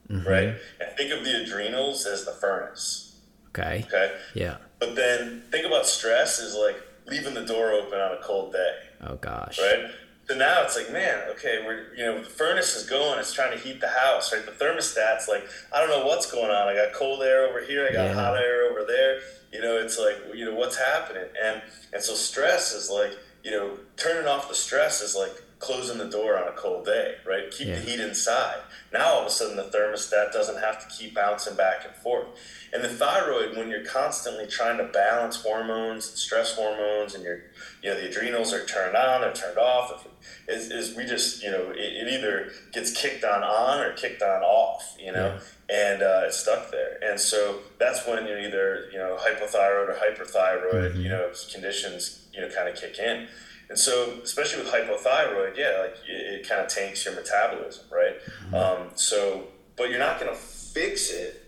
mm-hmm. 0.10 0.28
right? 0.28 0.56
And 0.80 0.98
think 0.98 1.12
of 1.12 1.24
the 1.24 1.44
adrenals 1.44 2.06
as 2.06 2.26
the 2.26 2.32
furnace. 2.32 3.18
Okay. 3.50 3.86
Okay. 3.88 4.16
Yeah. 4.34 4.58
But 4.80 4.96
then 4.96 5.44
think 5.52 5.66
about 5.66 5.86
stress 5.86 6.40
is 6.40 6.56
like 6.56 6.82
leaving 7.06 7.34
the 7.34 7.46
door 7.46 7.72
open 7.72 8.00
on 8.00 8.14
a 8.14 8.22
cold 8.22 8.54
day. 8.54 8.76
Oh 9.02 9.16
gosh. 9.16 9.60
Right. 9.60 9.92
So 10.28 10.36
now 10.36 10.62
it's 10.62 10.78
like, 10.78 10.92
man, 10.94 11.28
okay, 11.32 11.64
we're 11.66 11.94
you 11.96 12.06
know 12.06 12.20
the 12.20 12.30
furnace 12.30 12.76
is 12.76 12.88
going, 12.88 13.20
it's 13.20 13.34
trying 13.34 13.58
to 13.58 13.64
heat 13.64 13.82
the 13.82 13.88
house, 13.88 14.32
right? 14.32 14.46
The 14.46 14.52
thermostat's 14.52 15.28
like, 15.28 15.44
I 15.74 15.80
don't 15.80 15.90
know 15.90 16.06
what's 16.06 16.32
going 16.32 16.52
on. 16.52 16.68
I 16.68 16.76
got 16.76 16.94
cold 16.94 17.24
air 17.24 17.48
over 17.50 17.62
here, 17.62 17.88
I 17.90 17.94
got 17.94 18.06
yeah. 18.06 18.14
hot 18.14 18.38
air 18.38 18.70
over 18.70 18.86
there. 18.86 19.20
You 19.52 19.62
know, 19.62 19.78
it's 19.78 19.98
like, 19.98 20.36
you 20.36 20.46
know, 20.46 20.54
what's 20.54 20.78
happening? 20.78 21.26
And 21.44 21.62
and 21.94 22.04
so 22.04 22.14
stress 22.14 22.74
is 22.74 22.92
like, 22.92 23.18
you 23.44 23.52
know, 23.52 23.78
turning 23.98 24.28
off 24.28 24.48
the 24.48 24.56
stress 24.56 25.02
is 25.02 25.16
like 25.16 25.44
closing 25.60 25.98
the 25.98 26.10
door 26.10 26.38
on 26.38 26.48
a 26.48 26.54
cold 26.54 26.86
day, 26.86 27.16
right? 27.28 27.52
Keep 27.52 27.68
yeah. 27.68 27.76
the 27.76 27.82
heat 27.82 28.00
inside. 28.00 28.60
Now 28.94 29.14
all 29.14 29.22
of 29.22 29.28
a 29.28 29.30
sudden 29.30 29.58
the 29.58 29.64
thermostat 29.64 30.32
doesn't 30.32 30.58
have 30.60 30.80
to 30.80 30.96
keep 30.96 31.14
bouncing 31.14 31.56
back 31.56 31.86
and 31.86 31.94
forth. 31.96 32.28
And 32.72 32.84
the 32.84 32.90
thyroid, 32.90 33.58
when 33.58 33.70
you're 33.70 33.86
constantly 33.86 34.48
trying 34.48 34.78
to 34.78 34.86
balance 34.86 35.42
hormones, 35.42 36.06
stress 36.06 36.56
hormones, 36.56 37.14
and 37.14 37.24
your, 37.24 37.42
you 37.84 37.90
know, 37.90 38.00
the 38.00 38.08
adrenals 38.08 38.54
are 38.54 38.66
turned 38.66 38.96
on 38.96 39.24
or 39.24 39.34
turned 39.34 39.58
off, 39.58 40.08
is, 40.48 40.72
is 40.72 40.96
we 40.96 41.06
just, 41.06 41.44
you 41.44 41.52
know, 41.52 41.72
it, 41.72 41.78
it, 41.78 42.14
either 42.14 42.52
gets 42.72 42.92
kicked 43.00 43.24
on 43.24 43.44
on 43.44 43.80
or 43.80 43.94
kicked 43.94 44.22
on 44.22 44.44
off, 44.44 44.96
you 45.00 45.12
know, 45.12 45.40
yeah. 45.70 45.94
and 45.94 46.02
uh, 46.02 46.22
it's 46.26 46.40
stuck 46.40 46.72
there. 46.72 47.00
And 47.04 47.20
so 47.20 47.60
that's 47.80 48.08
when 48.08 48.26
you're 48.26 48.40
either, 48.40 48.88
you 48.92 48.98
know, 48.98 49.18
hypothyroid 49.20 49.90
or 49.90 49.96
hyperthyroid, 49.96 50.92
mm-hmm. 50.92 51.02
you 51.02 51.10
know, 51.10 51.32
conditions, 51.52 52.28
you 52.34 52.42
know, 52.42 52.50
kind 52.50 52.70
of 52.70 52.76
kick 52.76 52.98
in. 53.00 53.28
And 53.70 53.78
so, 53.78 54.14
especially 54.24 54.64
with 54.64 54.74
hypothyroid, 54.74 55.56
yeah, 55.56 55.78
like 55.82 55.96
it, 56.08 56.42
it 56.42 56.50
kind 56.50 56.62
of 56.62 56.68
tanks 56.68 57.06
your 57.06 57.14
metabolism, 57.14 57.86
right? 57.92 58.16
Mm-hmm. 58.48 58.56
Um, 58.56 58.88
so, 58.96 59.44
but 59.78 59.90
you're 59.90 60.00
not 60.00 60.20
going 60.20 60.32
to 60.32 60.38
fix 60.38 61.12
it 61.12 61.46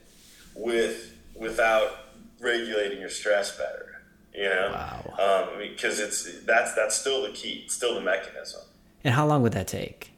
with 0.56 1.16
without 1.36 1.92
regulating 2.40 3.00
your 3.00 3.10
stress 3.10 3.58
better. 3.58 3.88
You 4.34 4.46
know, 4.46 4.72
wow. 4.72 5.50
um, 5.52 5.60
because 5.60 6.00
it's 6.00 6.46
that's 6.46 6.74
that's 6.74 6.96
still 6.96 7.24
the 7.24 7.32
key, 7.32 7.64
it's 7.66 7.76
still 7.76 7.96
the 7.96 8.02
mechanism. 8.02 8.62
And 9.04 9.14
how 9.14 9.26
long 9.26 9.42
would 9.42 9.54
that 9.54 9.68
take? 9.68 10.12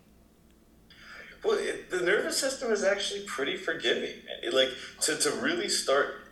Well, 1.43 1.57
it, 1.57 1.89
the 1.89 2.01
nervous 2.01 2.37
system 2.37 2.71
is 2.71 2.83
actually 2.83 3.23
pretty 3.25 3.57
forgiving. 3.57 4.15
It, 4.43 4.53
like 4.53 4.69
to, 5.01 5.17
to 5.17 5.31
really 5.31 5.67
start 5.67 6.22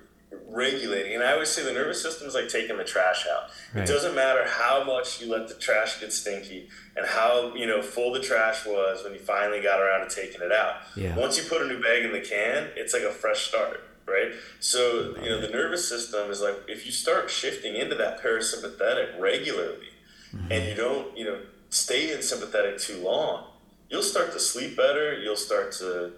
regulating. 0.47 1.15
And 1.15 1.23
I 1.23 1.33
always 1.33 1.49
say 1.49 1.63
the 1.63 1.73
nervous 1.73 2.01
system 2.01 2.27
is 2.27 2.35
like 2.35 2.49
taking 2.49 2.77
the 2.77 2.83
trash 2.83 3.25
out. 3.31 3.49
Right. 3.73 3.83
It 3.83 3.87
doesn't 3.87 4.15
matter 4.15 4.45
how 4.47 4.83
much 4.83 5.21
you 5.21 5.31
let 5.31 5.47
the 5.47 5.55
trash 5.55 5.99
get 5.99 6.13
stinky 6.13 6.69
and 6.95 7.05
how 7.05 7.53
you 7.55 7.65
know 7.65 7.81
full 7.81 8.11
the 8.13 8.19
trash 8.19 8.65
was 8.65 9.03
when 9.03 9.13
you 9.13 9.19
finally 9.19 9.61
got 9.61 9.79
around 9.79 10.07
to 10.07 10.15
taking 10.15 10.41
it 10.41 10.51
out. 10.51 10.75
Yeah. 10.95 11.15
Once 11.17 11.37
you 11.37 11.43
put 11.49 11.61
a 11.61 11.67
new 11.67 11.81
bag 11.81 12.03
in 12.03 12.11
the 12.11 12.21
can, 12.21 12.69
it's 12.75 12.93
like 12.93 13.03
a 13.03 13.11
fresh 13.11 13.47
start, 13.47 13.83
right? 14.05 14.31
So 14.59 15.15
you 15.21 15.29
know 15.29 15.41
the 15.41 15.49
nervous 15.49 15.87
system 15.87 16.29
is 16.29 16.41
like 16.41 16.55
if 16.67 16.85
you 16.85 16.91
start 16.91 17.29
shifting 17.29 17.75
into 17.75 17.95
that 17.95 18.21
parasympathetic 18.21 19.19
regularly, 19.19 19.89
mm-hmm. 20.33 20.51
and 20.51 20.67
you 20.67 20.75
don't 20.75 21.17
you 21.17 21.25
know 21.25 21.39
stay 21.69 22.13
in 22.13 22.21
sympathetic 22.21 22.77
too 22.77 23.01
long, 23.01 23.45
you'll 23.89 24.03
start 24.03 24.33
to 24.33 24.39
sleep 24.39 24.75
better. 24.75 25.17
You'll 25.19 25.37
start 25.37 25.71
to 25.73 26.13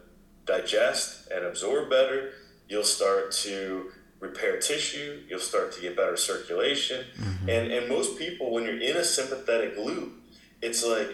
digest 0.45 1.29
and 1.31 1.45
absorb 1.45 1.89
better. 1.89 2.31
You'll 2.67 2.83
start 2.83 3.31
to 3.43 3.91
repair 4.23 4.57
tissue, 4.57 5.21
you'll 5.27 5.39
start 5.39 5.73
to 5.73 5.81
get 5.81 5.95
better 5.95 6.15
circulation. 6.15 7.05
Mm-hmm. 7.19 7.49
And, 7.49 7.71
and 7.71 7.89
most 7.89 8.17
people, 8.17 8.51
when 8.51 8.63
you're 8.63 8.79
in 8.79 8.95
a 8.95 9.03
sympathetic 9.03 9.77
loop, 9.77 10.13
it's 10.61 10.83
like 10.83 11.13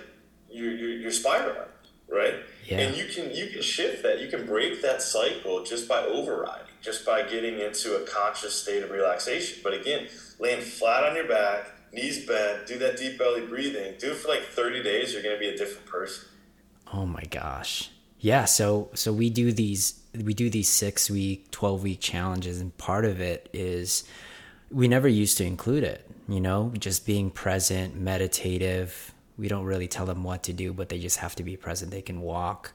you're, 0.49 0.71
you're, 0.71 0.97
you're 0.97 1.11
spiraling, 1.11 1.69
right? 2.07 2.35
Yeah. 2.65 2.79
And 2.79 2.95
you 2.95 3.05
can, 3.05 3.35
you 3.35 3.47
can 3.47 3.63
shift 3.63 4.03
that. 4.03 4.21
You 4.21 4.27
can 4.29 4.45
break 4.45 4.81
that 4.83 5.01
cycle 5.01 5.63
just 5.63 5.89
by 5.89 6.05
overriding, 6.05 6.67
just 6.81 7.05
by 7.05 7.23
getting 7.23 7.59
into 7.59 7.95
a 7.95 8.05
conscious 8.05 8.53
state 8.53 8.83
of 8.83 8.91
relaxation. 8.91 9.59
But 9.63 9.73
again, 9.73 10.07
laying 10.39 10.61
flat 10.61 11.03
on 11.03 11.15
your 11.15 11.27
back, 11.27 11.71
knees 11.91 12.27
bent, 12.27 12.67
do 12.67 12.77
that 12.77 12.97
deep 12.97 13.17
belly 13.17 13.45
breathing, 13.47 13.95
do 13.97 14.11
it 14.11 14.17
for 14.17 14.27
like 14.27 14.43
30 14.43 14.83
days, 14.83 15.13
you're 15.13 15.23
going 15.23 15.35
to 15.35 15.39
be 15.39 15.49
a 15.49 15.57
different 15.57 15.87
person. 15.87 16.25
Oh 16.93 17.05
my 17.05 17.23
gosh. 17.23 17.89
Yeah. 18.19 18.45
So, 18.45 18.89
so 18.93 19.13
we 19.13 19.29
do 19.29 19.51
these 19.51 19.99
we 20.13 20.33
do 20.33 20.49
these 20.49 20.69
six 20.69 21.09
week, 21.09 21.51
12 21.51 21.83
week 21.83 21.99
challenges, 21.99 22.59
and 22.59 22.75
part 22.77 23.05
of 23.05 23.21
it 23.21 23.49
is 23.53 24.03
we 24.71 24.87
never 24.87 25.07
used 25.07 25.37
to 25.37 25.45
include 25.45 25.83
it, 25.83 26.09
you 26.27 26.39
know, 26.39 26.71
just 26.77 27.05
being 27.05 27.29
present, 27.29 27.95
meditative. 27.95 29.13
We 29.37 29.47
don't 29.47 29.65
really 29.65 29.87
tell 29.87 30.05
them 30.05 30.23
what 30.23 30.43
to 30.43 30.53
do, 30.53 30.73
but 30.73 30.89
they 30.89 30.99
just 30.99 31.17
have 31.17 31.35
to 31.35 31.43
be 31.43 31.55
present. 31.57 31.91
They 31.91 32.01
can 32.01 32.21
walk. 32.21 32.73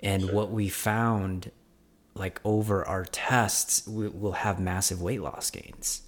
And 0.00 0.24
sure. 0.24 0.34
what 0.34 0.50
we 0.50 0.68
found, 0.68 1.50
like 2.14 2.40
over 2.44 2.84
our 2.86 3.04
tests, 3.04 3.86
we 3.86 4.08
will 4.08 4.32
have 4.32 4.58
massive 4.58 5.00
weight 5.00 5.22
loss 5.22 5.50
gains. 5.50 6.02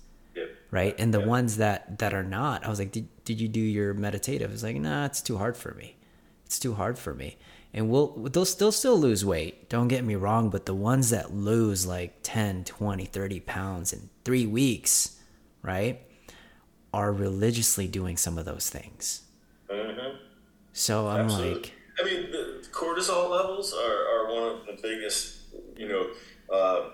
Right. 0.71 0.97
And 0.99 1.15
the 1.15 1.21
ones 1.21 1.59
that, 1.59 2.01
that 2.01 2.13
are 2.13 2.25
not, 2.25 2.67
I 2.67 2.69
was 2.69 2.81
like, 2.81 2.91
did, 2.91 3.09
did 3.25 3.41
you 3.41 3.47
do 3.47 3.61
your 3.61 3.95
meditative? 3.95 4.53
It's 4.53 4.65
like, 4.65 4.77
nah, 4.77 5.07
it's 5.07 5.23
too 5.23 5.39
hard 5.39 5.57
for 5.57 5.73
me. 5.75 5.97
It's 6.45 6.59
too 6.59 6.75
hard 6.75 6.99
for 6.99 7.15
me 7.15 7.39
and 7.77 7.91
we'll 7.91 8.09
they'll 8.33 8.47
still 8.47 8.73
still 8.73 8.99
lose 8.99 9.25
weight 9.25 9.69
don't 9.69 9.89
get 9.89 10.03
me 10.03 10.17
wrong 10.17 10.49
but 10.49 10.67
the 10.67 10.75
ones 10.75 11.11
that 11.11 11.33
lose 11.33 11.87
like 11.87 12.15
10 12.23 12.65
20 12.65 13.05
30 13.05 13.41
pounds 13.41 13.93
in 13.93 14.09
three 14.25 14.47
weeks 14.47 15.21
right 15.63 16.01
are 16.93 17.13
religiously 17.13 17.87
doing 17.87 18.17
some 18.17 18.39
of 18.39 18.45
those 18.47 18.71
things 18.71 19.23
mm-hmm. 19.71 20.17
so 20.73 21.07
i'm 21.07 21.27
Absolutely. 21.27 21.55
like 21.55 21.73
i 22.01 22.05
mean 22.05 22.31
the 22.33 22.67
cortisol 22.73 23.31
levels 23.31 23.73
are, 23.75 24.09
are 24.09 24.35
one 24.35 24.43
of 24.43 24.67
the 24.67 24.79
biggest 24.83 25.37
you 25.77 25.87
know 25.87 26.09
uh, 26.53 26.91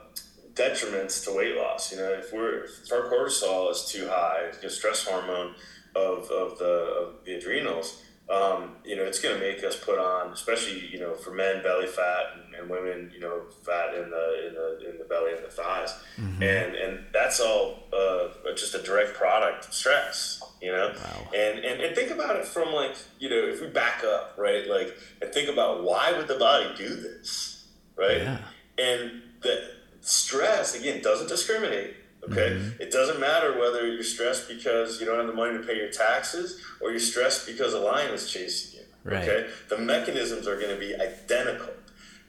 detriments 0.54 1.24
to 1.24 1.34
weight 1.34 1.56
loss 1.56 1.92
you 1.92 1.98
know 1.98 2.10
if 2.12 2.32
we're 2.32 2.64
if 2.64 2.92
our 2.92 3.08
cortisol 3.10 3.70
is 3.70 3.84
too 3.84 4.08
high 4.08 4.50
you 4.56 4.62
know, 4.62 4.68
stress 4.68 5.06
hormone 5.06 5.54
of, 5.94 6.28
of 6.30 6.58
the 6.58 6.64
of 6.64 7.24
the 7.24 7.34
adrenals 7.34 8.01
um, 8.30 8.76
you 8.84 8.96
know, 8.96 9.02
it's 9.02 9.20
going 9.20 9.34
to 9.34 9.40
make 9.40 9.62
us 9.64 9.76
put 9.76 9.98
on, 9.98 10.32
especially 10.32 10.86
you 10.86 10.98
know, 11.00 11.14
for 11.14 11.32
men, 11.32 11.62
belly 11.62 11.86
fat, 11.86 12.26
and, 12.34 12.54
and, 12.54 12.70
women, 12.70 13.10
you 13.12 13.20
know, 13.20 13.42
fat 13.64 13.94
in 13.94 14.10
the 14.10 14.46
in 14.48 14.54
the 14.54 14.90
in 14.90 14.98
the 14.98 15.04
belly 15.04 15.32
and 15.32 15.44
the 15.44 15.50
thighs, 15.50 15.94
mm-hmm. 16.16 16.42
and 16.42 16.74
and 16.74 17.04
that's 17.12 17.40
all 17.40 17.82
uh, 17.92 18.28
just 18.54 18.74
a 18.74 18.82
direct 18.82 19.14
product 19.14 19.66
of 19.66 19.74
stress. 19.74 20.40
You 20.62 20.72
know, 20.72 20.94
wow. 20.94 21.28
and, 21.34 21.58
and 21.58 21.80
and 21.80 21.96
think 21.96 22.10
about 22.10 22.36
it 22.36 22.46
from 22.46 22.72
like 22.72 22.96
you 23.18 23.28
know, 23.28 23.36
if 23.36 23.60
we 23.60 23.66
back 23.66 24.04
up, 24.04 24.34
right, 24.38 24.66
like, 24.68 24.96
and 25.20 25.32
think 25.32 25.50
about 25.50 25.82
why 25.82 26.12
would 26.12 26.28
the 26.28 26.38
body 26.38 26.72
do 26.76 26.88
this, 26.88 27.66
right, 27.96 28.18
yeah. 28.18 28.38
and 28.78 29.22
the 29.42 29.68
stress 30.00 30.74
again 30.74 31.02
doesn't 31.02 31.28
discriminate 31.28 31.96
Okay, 32.24 32.50
mm-hmm. 32.50 32.80
it 32.80 32.92
doesn't 32.92 33.18
matter 33.18 33.58
whether 33.58 33.86
you're 33.86 34.04
stressed 34.04 34.48
because 34.48 35.00
you 35.00 35.06
don't 35.06 35.18
have 35.18 35.26
the 35.26 35.32
money 35.32 35.58
to 35.58 35.64
pay 35.64 35.76
your 35.76 35.90
taxes 35.90 36.60
or 36.80 36.90
you're 36.90 37.00
stressed 37.00 37.46
because 37.46 37.74
a 37.74 37.80
lion 37.80 38.14
is 38.14 38.30
chasing 38.30 38.78
you. 38.80 38.86
Right. 39.04 39.28
Okay, 39.28 39.50
the 39.68 39.78
mechanisms 39.78 40.46
are 40.46 40.56
going 40.56 40.72
to 40.72 40.78
be 40.78 40.94
identical. 40.94 41.72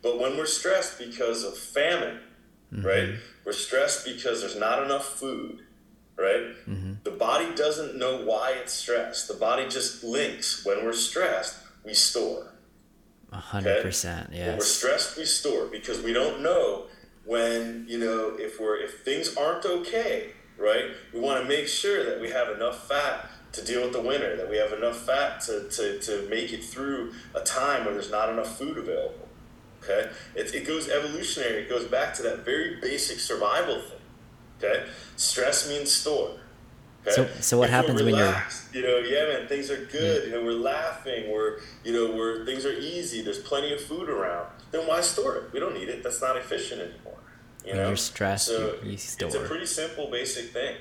But 0.01 0.19
when 0.19 0.35
we're 0.35 0.47
stressed 0.47 0.97
because 0.97 1.43
of 1.43 1.55
famine, 1.55 2.19
mm-hmm. 2.73 2.85
right? 2.85 3.09
We're 3.45 3.53
stressed 3.53 4.05
because 4.05 4.41
there's 4.41 4.57
not 4.57 4.81
enough 4.83 5.05
food, 5.05 5.59
right? 6.17 6.55
Mm-hmm. 6.67 6.93
The 7.03 7.11
body 7.11 7.53
doesn't 7.55 7.95
know 7.95 8.25
why 8.25 8.55
it's 8.59 8.73
stressed. 8.73 9.27
The 9.27 9.35
body 9.35 9.67
just 9.67 10.03
links. 10.03 10.65
When 10.65 10.83
we're 10.83 10.93
stressed, 10.93 11.59
we 11.85 11.93
store. 11.93 12.53
A 13.31 13.37
hundred 13.37 13.83
percent, 13.83 14.29
yes. 14.31 14.47
When 14.47 14.57
we're 14.57 14.63
stressed, 14.63 15.17
we 15.17 15.25
store 15.25 15.67
because 15.67 16.01
we 16.01 16.13
don't 16.13 16.41
know 16.41 16.85
when 17.25 17.85
you 17.87 17.97
know 17.97 18.35
if 18.37 18.59
we're 18.59 18.77
if 18.77 19.01
things 19.01 19.35
aren't 19.37 19.65
okay 19.65 20.31
right 20.57 20.91
we 21.13 21.19
want 21.19 21.41
to 21.41 21.47
make 21.47 21.67
sure 21.67 22.03
that 22.05 22.19
we 22.19 22.29
have 22.29 22.49
enough 22.49 22.87
fat 22.87 23.29
to 23.51 23.63
deal 23.63 23.81
with 23.83 23.93
the 23.93 24.01
winter 24.01 24.35
that 24.35 24.49
we 24.49 24.57
have 24.57 24.73
enough 24.73 24.97
fat 25.05 25.39
to, 25.39 25.69
to, 25.69 25.99
to 25.99 26.27
make 26.29 26.51
it 26.51 26.63
through 26.63 27.13
a 27.35 27.41
time 27.41 27.85
where 27.85 27.93
there's 27.93 28.11
not 28.11 28.29
enough 28.29 28.57
food 28.57 28.77
available 28.77 29.27
okay 29.81 30.09
it, 30.35 30.53
it 30.53 30.67
goes 30.67 30.89
evolutionary 30.89 31.63
it 31.63 31.69
goes 31.69 31.85
back 31.85 32.13
to 32.13 32.23
that 32.23 32.43
very 32.43 32.77
basic 32.81 33.19
survival 33.19 33.81
thing 33.81 33.99
okay 34.59 34.85
stress 35.15 35.69
means 35.69 35.91
store 35.91 36.37
Okay? 37.05 37.15
So, 37.15 37.27
so 37.41 37.57
what 37.57 37.65
if 37.65 37.71
happens 37.71 38.01
when 38.01 38.15
you're 38.15 38.43
you 38.71 38.81
know 38.81 38.97
yeah 38.99 39.27
man 39.27 39.47
things 39.47 39.69
are 39.69 39.85
good 39.85 40.23
yeah. 40.23 40.29
you 40.29 40.35
know 40.35 40.45
we're 40.45 40.57
laughing 40.57 41.29
we're 41.29 41.59
you 41.83 41.91
know 41.91 42.15
we're 42.15 42.45
things 42.45 42.65
are 42.65 42.71
easy 42.71 43.21
there's 43.21 43.39
plenty 43.39 43.73
of 43.73 43.81
food 43.81 44.07
around 44.07 44.47
then 44.73 44.85
why 44.85 44.99
store 44.99 45.37
it 45.37 45.53
we 45.53 45.59
don't 45.61 45.73
need 45.73 45.87
it 45.87 46.03
that's 46.03 46.21
not 46.21 46.35
efficient 46.35 46.81
anymore 46.81 47.13
you 47.65 47.71
when 47.71 47.81
know? 47.81 47.87
you're 47.89 47.97
stressed, 47.97 48.47
so 48.47 48.75
you, 48.83 48.91
you 48.91 48.97
store. 48.97 49.27
It's 49.27 49.35
a 49.35 49.39
pretty 49.39 49.65
simple, 49.65 50.07
basic 50.07 50.51
thing. 50.51 50.75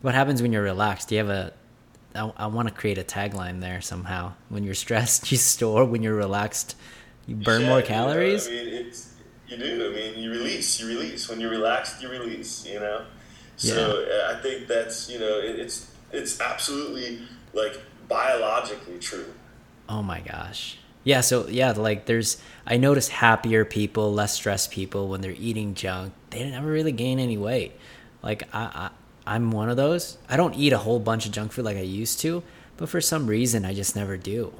What 0.00 0.14
happens 0.14 0.40
when 0.40 0.52
you're 0.52 0.62
relaxed? 0.62 1.08
Do 1.08 1.16
you 1.16 1.18
have 1.24 1.30
a? 1.30 1.52
I, 2.14 2.32
I 2.36 2.46
want 2.46 2.68
to 2.68 2.74
create 2.74 2.96
a 2.96 3.04
tagline 3.04 3.60
there 3.60 3.82
somehow. 3.82 4.32
When 4.48 4.64
you're 4.64 4.74
stressed, 4.74 5.30
you 5.30 5.36
store. 5.36 5.84
When 5.84 6.02
you're 6.02 6.14
relaxed, 6.14 6.76
you 7.26 7.36
burn 7.36 7.62
yeah, 7.62 7.68
more 7.68 7.82
calories. 7.82 8.48
You 8.48 8.54
know, 8.54 8.60
I 8.60 8.64
mean, 8.64 8.74
it's 8.86 9.14
you 9.48 9.56
do. 9.58 9.92
I 9.92 9.94
mean, 9.94 10.18
you 10.18 10.30
release. 10.30 10.80
You 10.80 10.88
release. 10.88 11.28
When 11.28 11.40
you're 11.40 11.50
relaxed, 11.50 12.02
you 12.02 12.08
release. 12.08 12.66
You 12.66 12.80
know. 12.80 13.04
So 13.56 14.06
yeah. 14.08 14.34
I 14.34 14.40
think 14.40 14.66
that's 14.66 15.10
you 15.10 15.18
know 15.18 15.40
it, 15.40 15.58
it's 15.58 15.90
it's 16.10 16.40
absolutely 16.40 17.20
like 17.52 17.78
biologically 18.08 18.98
true. 18.98 19.34
Oh 19.90 20.02
my 20.02 20.20
gosh. 20.20 20.77
Yeah, 21.08 21.22
so 21.22 21.48
yeah, 21.48 21.72
like 21.72 22.04
there's 22.04 22.36
I 22.66 22.76
notice 22.76 23.08
happier 23.08 23.64
people, 23.64 24.12
less 24.12 24.34
stressed 24.34 24.70
people 24.70 25.08
when 25.08 25.22
they're 25.22 25.30
eating 25.32 25.72
junk. 25.72 26.12
They 26.28 26.50
never 26.50 26.70
really 26.70 26.92
gain 26.92 27.18
any 27.18 27.38
weight. 27.38 27.72
Like 28.22 28.42
I, 28.52 28.90
I 29.24 29.34
I'm 29.34 29.50
one 29.50 29.70
of 29.70 29.78
those. 29.78 30.18
I 30.28 30.36
don't 30.36 30.54
eat 30.54 30.74
a 30.74 30.76
whole 30.76 30.98
bunch 31.00 31.24
of 31.24 31.32
junk 31.32 31.52
food 31.52 31.64
like 31.64 31.78
I 31.78 31.80
used 31.80 32.20
to, 32.20 32.42
but 32.76 32.90
for 32.90 33.00
some 33.00 33.26
reason 33.26 33.64
I 33.64 33.72
just 33.72 33.96
never 33.96 34.18
do. 34.18 34.52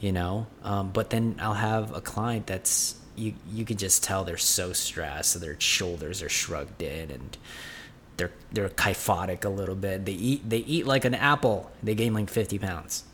You 0.00 0.10
know, 0.10 0.48
um, 0.64 0.90
but 0.90 1.10
then 1.10 1.36
I'll 1.38 1.54
have 1.54 1.94
a 1.94 2.00
client 2.00 2.48
that's 2.48 2.96
you 3.14 3.34
you 3.52 3.64
can 3.64 3.76
just 3.76 4.02
tell 4.02 4.24
they're 4.24 4.38
so 4.38 4.72
stressed, 4.72 5.34
so 5.34 5.38
their 5.38 5.60
shoulders 5.60 6.20
are 6.20 6.28
shrugged 6.28 6.82
in 6.82 7.12
and 7.12 7.38
they're 8.16 8.32
they're 8.50 8.70
kyphotic 8.70 9.44
a 9.44 9.48
little 9.48 9.76
bit. 9.76 10.04
They 10.04 10.14
eat 10.14 10.50
they 10.50 10.58
eat 10.58 10.84
like 10.84 11.04
an 11.04 11.14
apple. 11.14 11.70
They 11.80 11.94
gain 11.94 12.12
like 12.12 12.28
fifty 12.28 12.58
pounds. 12.58 13.04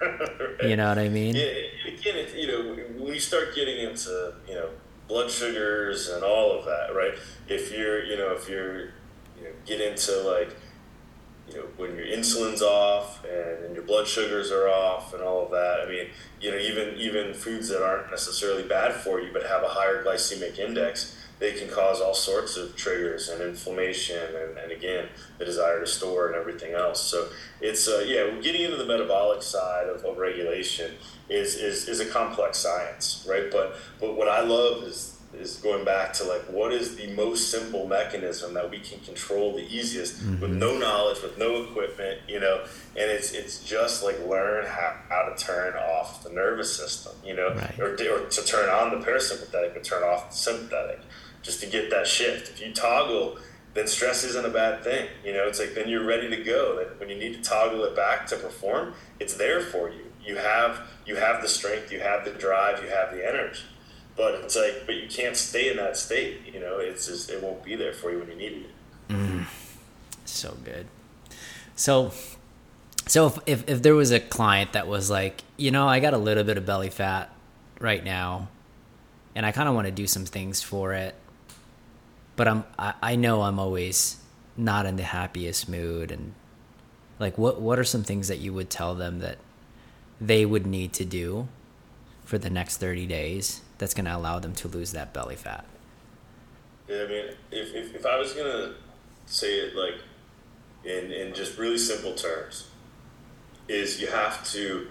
Right. 0.00 0.30
You 0.62 0.76
know 0.76 0.88
what 0.88 0.98
I 0.98 1.08
mean? 1.08 1.34
Yeah. 1.34 1.44
Again, 1.86 2.16
it's, 2.16 2.34
you 2.34 2.46
know, 2.46 2.74
when 2.98 3.14
you 3.14 3.20
start 3.20 3.54
getting 3.54 3.78
into 3.78 4.34
you 4.48 4.54
know 4.54 4.70
blood 5.08 5.30
sugars 5.30 6.08
and 6.08 6.22
all 6.22 6.58
of 6.58 6.64
that, 6.66 6.94
right? 6.94 7.14
If 7.48 7.72
you're 7.72 8.04
you 8.04 8.16
know 8.16 8.32
if 8.32 8.48
you're 8.48 8.80
you 9.36 9.44
know 9.44 9.50
get 9.66 9.80
into 9.80 10.12
like 10.22 10.56
you 11.48 11.56
know 11.56 11.64
when 11.76 11.96
your 11.96 12.06
insulin's 12.06 12.62
off 12.62 13.24
and 13.24 13.74
your 13.74 13.84
blood 13.84 14.06
sugars 14.06 14.50
are 14.50 14.68
off 14.68 15.14
and 15.14 15.22
all 15.22 15.44
of 15.44 15.50
that. 15.50 15.80
I 15.80 15.88
mean, 15.88 16.08
you 16.40 16.50
know, 16.50 16.58
even 16.58 16.96
even 16.96 17.34
foods 17.34 17.68
that 17.68 17.82
aren't 17.82 18.10
necessarily 18.10 18.62
bad 18.62 18.94
for 18.94 19.20
you 19.20 19.30
but 19.32 19.44
have 19.46 19.62
a 19.62 19.68
higher 19.68 20.04
glycemic 20.04 20.58
index 20.58 21.16
they 21.40 21.52
can 21.52 21.68
cause 21.68 22.00
all 22.00 22.14
sorts 22.14 22.56
of 22.56 22.76
triggers 22.76 23.28
and 23.28 23.42
inflammation 23.42 24.20
and, 24.36 24.58
and 24.58 24.70
again 24.70 25.08
the 25.38 25.44
desire 25.44 25.80
to 25.80 25.86
store 25.86 26.28
and 26.28 26.36
everything 26.36 26.74
else. 26.74 27.02
So 27.02 27.28
it's 27.60 27.88
uh, 27.88 28.04
yeah 28.06 28.30
getting 28.40 28.62
into 28.62 28.76
the 28.76 28.86
metabolic 28.86 29.42
side 29.42 29.88
of, 29.88 30.04
of 30.04 30.18
regulation 30.18 30.92
is, 31.28 31.56
is 31.56 31.88
is 31.88 32.00
a 32.00 32.06
complex 32.06 32.58
science 32.58 33.26
right? 33.28 33.50
But 33.50 33.76
but 33.98 34.16
what 34.16 34.28
i 34.28 34.40
love 34.40 34.84
is 34.84 35.16
is 35.32 35.56
going 35.56 35.84
back 35.84 36.12
to 36.12 36.24
like 36.24 36.42
what 36.50 36.72
is 36.72 36.96
the 36.96 37.06
most 37.14 37.50
simple 37.50 37.86
mechanism 37.86 38.52
that 38.54 38.68
we 38.68 38.80
can 38.80 38.98
control 39.00 39.54
the 39.54 39.62
easiest 39.62 40.20
mm-hmm. 40.20 40.40
with 40.40 40.50
no 40.50 40.76
knowledge 40.76 41.22
with 41.22 41.38
no 41.38 41.62
equipment 41.62 42.18
you 42.26 42.40
know? 42.40 42.64
And 42.96 43.10
it's 43.10 43.32
it's 43.32 43.62
just 43.62 44.02
like 44.02 44.18
learn 44.26 44.66
how, 44.66 44.96
how 45.08 45.32
to 45.32 45.42
turn 45.42 45.74
off 45.74 46.24
the 46.24 46.30
nervous 46.30 46.76
system 46.76 47.12
you 47.24 47.34
know? 47.34 47.54
Right. 47.54 47.78
or, 47.78 47.92
or 47.92 48.26
to 48.28 48.44
turn 48.44 48.68
on 48.68 48.98
the 48.98 49.06
parasympathetic 49.06 49.76
and 49.76 49.84
turn 49.84 50.02
off 50.02 50.30
the 50.30 50.36
sympathetic 50.36 51.00
just 51.42 51.60
to 51.60 51.66
get 51.66 51.90
that 51.90 52.06
shift. 52.06 52.50
If 52.50 52.60
you 52.60 52.72
toggle, 52.72 53.38
then 53.74 53.86
stress 53.86 54.24
isn't 54.24 54.44
a 54.44 54.50
bad 54.50 54.82
thing. 54.82 55.08
You 55.24 55.32
know, 55.32 55.46
it's 55.46 55.58
like 55.58 55.74
then 55.74 55.88
you're 55.88 56.04
ready 56.04 56.28
to 56.28 56.42
go. 56.42 56.76
That 56.76 56.98
when 56.98 57.08
you 57.08 57.16
need 57.16 57.34
to 57.34 57.42
toggle 57.42 57.84
it 57.84 57.94
back 57.94 58.26
to 58.28 58.36
perform, 58.36 58.94
it's 59.18 59.34
there 59.34 59.60
for 59.60 59.88
you. 59.88 60.04
You 60.24 60.36
have 60.36 60.80
you 61.06 61.16
have 61.16 61.42
the 61.42 61.48
strength, 61.48 61.92
you 61.92 62.00
have 62.00 62.24
the 62.24 62.32
drive, 62.32 62.82
you 62.82 62.90
have 62.90 63.12
the 63.12 63.26
energy. 63.26 63.62
But 64.16 64.34
it's 64.34 64.56
like, 64.56 64.82
but 64.86 64.96
you 64.96 65.08
can't 65.08 65.36
stay 65.36 65.70
in 65.70 65.76
that 65.76 65.96
state. 65.96 66.40
You 66.52 66.60
know, 66.60 66.78
it's 66.78 67.06
just 67.06 67.30
it 67.30 67.42
won't 67.42 67.62
be 67.64 67.76
there 67.76 67.92
for 67.92 68.10
you 68.10 68.18
when 68.18 68.28
you 68.28 68.36
need 68.36 68.52
it. 68.52 68.70
Mm, 69.08 69.46
so 70.24 70.56
good. 70.64 70.86
So, 71.74 72.12
so 73.06 73.28
if, 73.28 73.38
if 73.46 73.68
if 73.68 73.82
there 73.82 73.94
was 73.94 74.10
a 74.10 74.20
client 74.20 74.72
that 74.74 74.86
was 74.86 75.10
like, 75.10 75.42
you 75.56 75.70
know, 75.70 75.88
I 75.88 76.00
got 76.00 76.12
a 76.12 76.18
little 76.18 76.44
bit 76.44 76.58
of 76.58 76.66
belly 76.66 76.90
fat 76.90 77.30
right 77.78 78.04
now, 78.04 78.48
and 79.34 79.46
I 79.46 79.52
kind 79.52 79.68
of 79.68 79.74
want 79.74 79.86
to 79.86 79.92
do 79.92 80.06
some 80.06 80.26
things 80.26 80.60
for 80.60 80.92
it 80.92 81.14
but 82.40 82.48
I'm 82.48 82.64
I, 82.78 82.94
I 83.02 83.16
know 83.16 83.42
I'm 83.42 83.58
always 83.58 84.16
not 84.56 84.86
in 84.86 84.96
the 84.96 85.02
happiest 85.02 85.68
mood 85.68 86.10
and 86.10 86.32
like 87.18 87.36
what 87.36 87.60
what 87.60 87.78
are 87.78 87.84
some 87.84 88.02
things 88.02 88.28
that 88.28 88.38
you 88.38 88.54
would 88.54 88.70
tell 88.70 88.94
them 88.94 89.18
that 89.18 89.36
they 90.18 90.46
would 90.46 90.66
need 90.66 90.94
to 90.94 91.04
do 91.04 91.48
for 92.24 92.38
the 92.38 92.48
next 92.48 92.78
30 92.78 93.04
days 93.04 93.60
that's 93.76 93.92
going 93.92 94.06
to 94.06 94.16
allow 94.16 94.38
them 94.38 94.54
to 94.54 94.68
lose 94.68 94.92
that 94.92 95.12
belly 95.12 95.36
fat? 95.36 95.66
Yeah 96.88 97.02
i 97.02 97.08
mean 97.08 97.24
if, 97.50 97.74
if, 97.74 97.94
if 97.94 98.06
i 98.06 98.16
was 98.16 98.32
going 98.32 98.50
to 98.50 98.74
say 99.26 99.58
it 99.58 99.76
like 99.76 100.00
in 100.86 101.12
in 101.12 101.34
just 101.34 101.58
really 101.58 101.76
simple 101.76 102.14
terms 102.14 102.70
is 103.68 104.00
you 104.00 104.06
have 104.06 104.42
to 104.52 104.86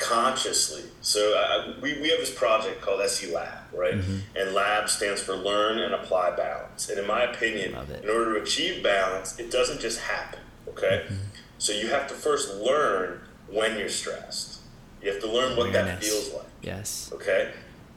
consciously. 0.00 0.82
So 1.02 1.38
uh, 1.38 1.74
we, 1.80 2.00
we 2.00 2.08
have 2.08 2.18
this 2.18 2.34
project 2.34 2.80
called 2.80 3.00
SE 3.02 3.32
Lab, 3.32 3.58
right? 3.72 3.94
Mm-hmm. 3.94 4.36
And 4.36 4.54
Lab 4.54 4.88
stands 4.88 5.20
for 5.20 5.34
Learn 5.34 5.78
and 5.78 5.94
Apply 5.94 6.34
Balance. 6.34 6.88
And 6.88 6.98
in 6.98 7.06
my 7.06 7.22
opinion, 7.24 7.76
in 8.02 8.08
order 8.08 8.34
to 8.34 8.42
achieve 8.42 8.82
balance, 8.82 9.38
it 9.38 9.50
doesn't 9.50 9.80
just 9.80 10.00
happen, 10.00 10.40
okay? 10.68 11.04
Mm-hmm. 11.04 11.14
So 11.58 11.72
you 11.72 11.88
have 11.88 12.08
to 12.08 12.14
first 12.14 12.54
learn 12.54 13.20
when 13.48 13.78
you're 13.78 13.88
stressed. 13.88 14.60
You 15.02 15.12
have 15.12 15.20
to 15.20 15.30
learn 15.30 15.56
what 15.56 15.68
awareness. 15.68 16.00
that 16.00 16.04
feels 16.04 16.34
like. 16.34 16.48
Yes. 16.62 17.10
Okay? 17.14 17.52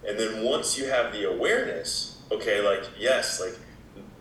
And 0.07 0.19
then 0.19 0.43
once 0.43 0.77
you 0.77 0.85
have 0.85 1.13
the 1.13 1.29
awareness, 1.29 2.21
okay, 2.31 2.61
like, 2.61 2.83
yes, 2.99 3.39
like, 3.39 3.57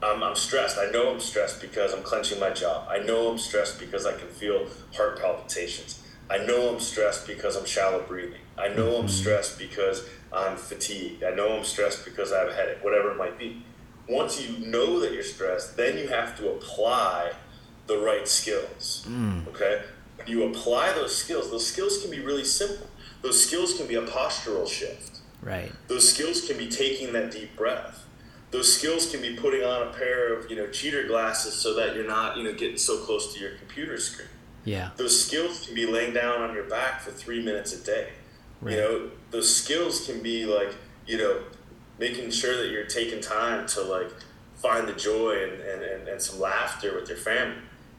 I'm, 0.02 0.22
I'm 0.22 0.34
stressed. 0.34 0.78
I 0.78 0.90
know 0.90 1.12
I'm 1.12 1.20
stressed 1.20 1.60
because 1.60 1.92
I'm 1.92 2.02
clenching 2.02 2.40
my 2.40 2.50
jaw. 2.50 2.86
I 2.88 2.98
know 2.98 3.30
I'm 3.30 3.38
stressed 3.38 3.78
because 3.78 4.06
I 4.06 4.12
can 4.16 4.28
feel 4.28 4.66
heart 4.96 5.20
palpitations. 5.20 6.01
I 6.32 6.38
know 6.46 6.72
I'm 6.72 6.80
stressed 6.80 7.26
because 7.26 7.56
I'm 7.56 7.66
shallow 7.66 8.00
breathing. 8.00 8.40
I 8.56 8.68
know 8.68 8.96
I'm 8.96 9.00
mm-hmm. 9.00 9.08
stressed 9.08 9.58
because 9.58 10.08
I'm 10.32 10.56
fatigued. 10.56 11.22
I 11.22 11.34
know 11.34 11.58
I'm 11.58 11.64
stressed 11.64 12.06
because 12.06 12.32
I 12.32 12.38
have 12.38 12.48
a 12.48 12.54
headache, 12.54 12.82
whatever 12.82 13.10
it 13.10 13.18
might 13.18 13.38
be. 13.38 13.62
Once 14.08 14.40
you 14.40 14.66
know 14.66 14.98
that 15.00 15.12
you're 15.12 15.22
stressed, 15.22 15.76
then 15.76 15.98
you 15.98 16.08
have 16.08 16.34
to 16.38 16.50
apply 16.50 17.32
the 17.86 17.98
right 17.98 18.26
skills. 18.26 19.04
Mm. 19.06 19.46
Okay? 19.48 19.82
You 20.26 20.44
apply 20.44 20.94
those 20.94 21.14
skills. 21.14 21.50
Those 21.50 21.66
skills 21.66 22.00
can 22.00 22.10
be 22.10 22.20
really 22.20 22.44
simple. 22.44 22.86
Those 23.20 23.44
skills 23.44 23.76
can 23.76 23.86
be 23.86 23.96
a 23.96 24.02
postural 24.02 24.66
shift. 24.66 25.18
Right. 25.42 25.70
Those 25.88 26.10
skills 26.10 26.46
can 26.46 26.56
be 26.56 26.68
taking 26.68 27.12
that 27.12 27.30
deep 27.30 27.54
breath. 27.56 28.06
Those 28.52 28.74
skills 28.74 29.10
can 29.10 29.20
be 29.20 29.36
putting 29.36 29.64
on 29.64 29.88
a 29.88 29.92
pair 29.92 30.32
of, 30.32 30.48
you 30.48 30.56
know, 30.56 30.68
cheater 30.68 31.06
glasses 31.06 31.52
so 31.52 31.74
that 31.74 31.94
you're 31.94 32.06
not, 32.06 32.38
you 32.38 32.44
know, 32.44 32.54
getting 32.54 32.78
so 32.78 33.04
close 33.04 33.34
to 33.34 33.40
your 33.40 33.52
computer 33.56 33.98
screen 33.98 34.28
yeah. 34.64 34.90
Those 34.96 35.24
skills 35.24 35.66
can 35.66 35.74
be 35.74 35.86
laying 35.86 36.14
down 36.14 36.40
on 36.40 36.54
your 36.54 36.64
back 36.64 37.00
for 37.00 37.10
three 37.10 37.42
minutes 37.42 37.72
a 37.72 37.84
day. 37.84 38.10
Right. 38.60 38.74
You 38.74 38.80
know, 38.80 39.10
those 39.30 39.54
skills 39.54 40.06
can 40.06 40.22
be 40.22 40.46
like, 40.46 40.74
you 41.06 41.18
know, 41.18 41.42
making 41.98 42.30
sure 42.30 42.56
that 42.56 42.70
you're 42.70 42.84
taking 42.84 43.20
time 43.20 43.66
to 43.68 43.82
like 43.82 44.10
find 44.54 44.86
the 44.86 44.92
joy 44.92 45.42
and, 45.42 45.60
and, 45.60 45.82
and, 45.82 46.08
and 46.08 46.22
some 46.22 46.40
laughter 46.40 46.94
with 46.94 47.08
your 47.08 47.18
family. 47.18 47.56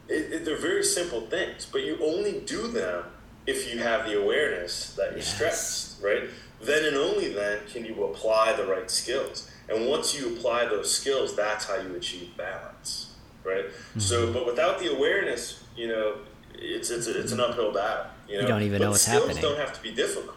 It, 0.08 0.34
it, 0.34 0.46
they're 0.46 0.58
very 0.58 0.84
simple 0.84 1.22
things, 1.22 1.66
but 1.66 1.84
you 1.84 1.98
only 2.02 2.42
do 2.46 2.68
them 2.68 3.06
if 3.46 3.72
you 3.72 3.80
have 3.80 4.06
the 4.06 4.22
awareness 4.22 4.94
that 4.96 5.10
you're 5.10 5.20
yes. 5.20 5.36
stressed, 5.36 6.04
right? 6.04 6.24
Then 6.62 6.86
and 6.86 6.96
only 6.96 7.34
then 7.34 7.60
can 7.68 7.84
you 7.84 8.04
apply 8.06 8.54
the 8.54 8.66
right 8.66 8.90
skills. 8.90 9.50
And 9.68 9.88
once 9.88 10.18
you 10.18 10.36
apply 10.36 10.66
those 10.66 10.94
skills, 10.94 11.36
that's 11.36 11.66
how 11.66 11.76
you 11.76 11.96
achieve 11.96 12.36
balance, 12.38 13.14
right? 13.44 13.66
Mm-hmm. 13.66 14.00
So, 14.00 14.32
but 14.32 14.46
without 14.46 14.80
the 14.80 14.94
awareness, 14.94 15.64
you 15.76 15.88
know, 15.88 16.18
it's 16.64 16.90
it's 16.90 17.08
it's 17.08 17.32
an 17.32 17.40
uphill 17.40 17.72
battle. 17.72 18.08
You, 18.28 18.36
know? 18.36 18.42
you 18.42 18.48
don't 18.48 18.62
even 18.64 18.80
but 18.80 18.86
know 18.86 18.92
what's 18.92 19.04
skills 19.04 19.26
happening. 19.28 19.42
Don't 19.42 19.60
have 19.60 19.74
to 19.74 19.82
be 19.82 19.94
difficult, 19.94 20.36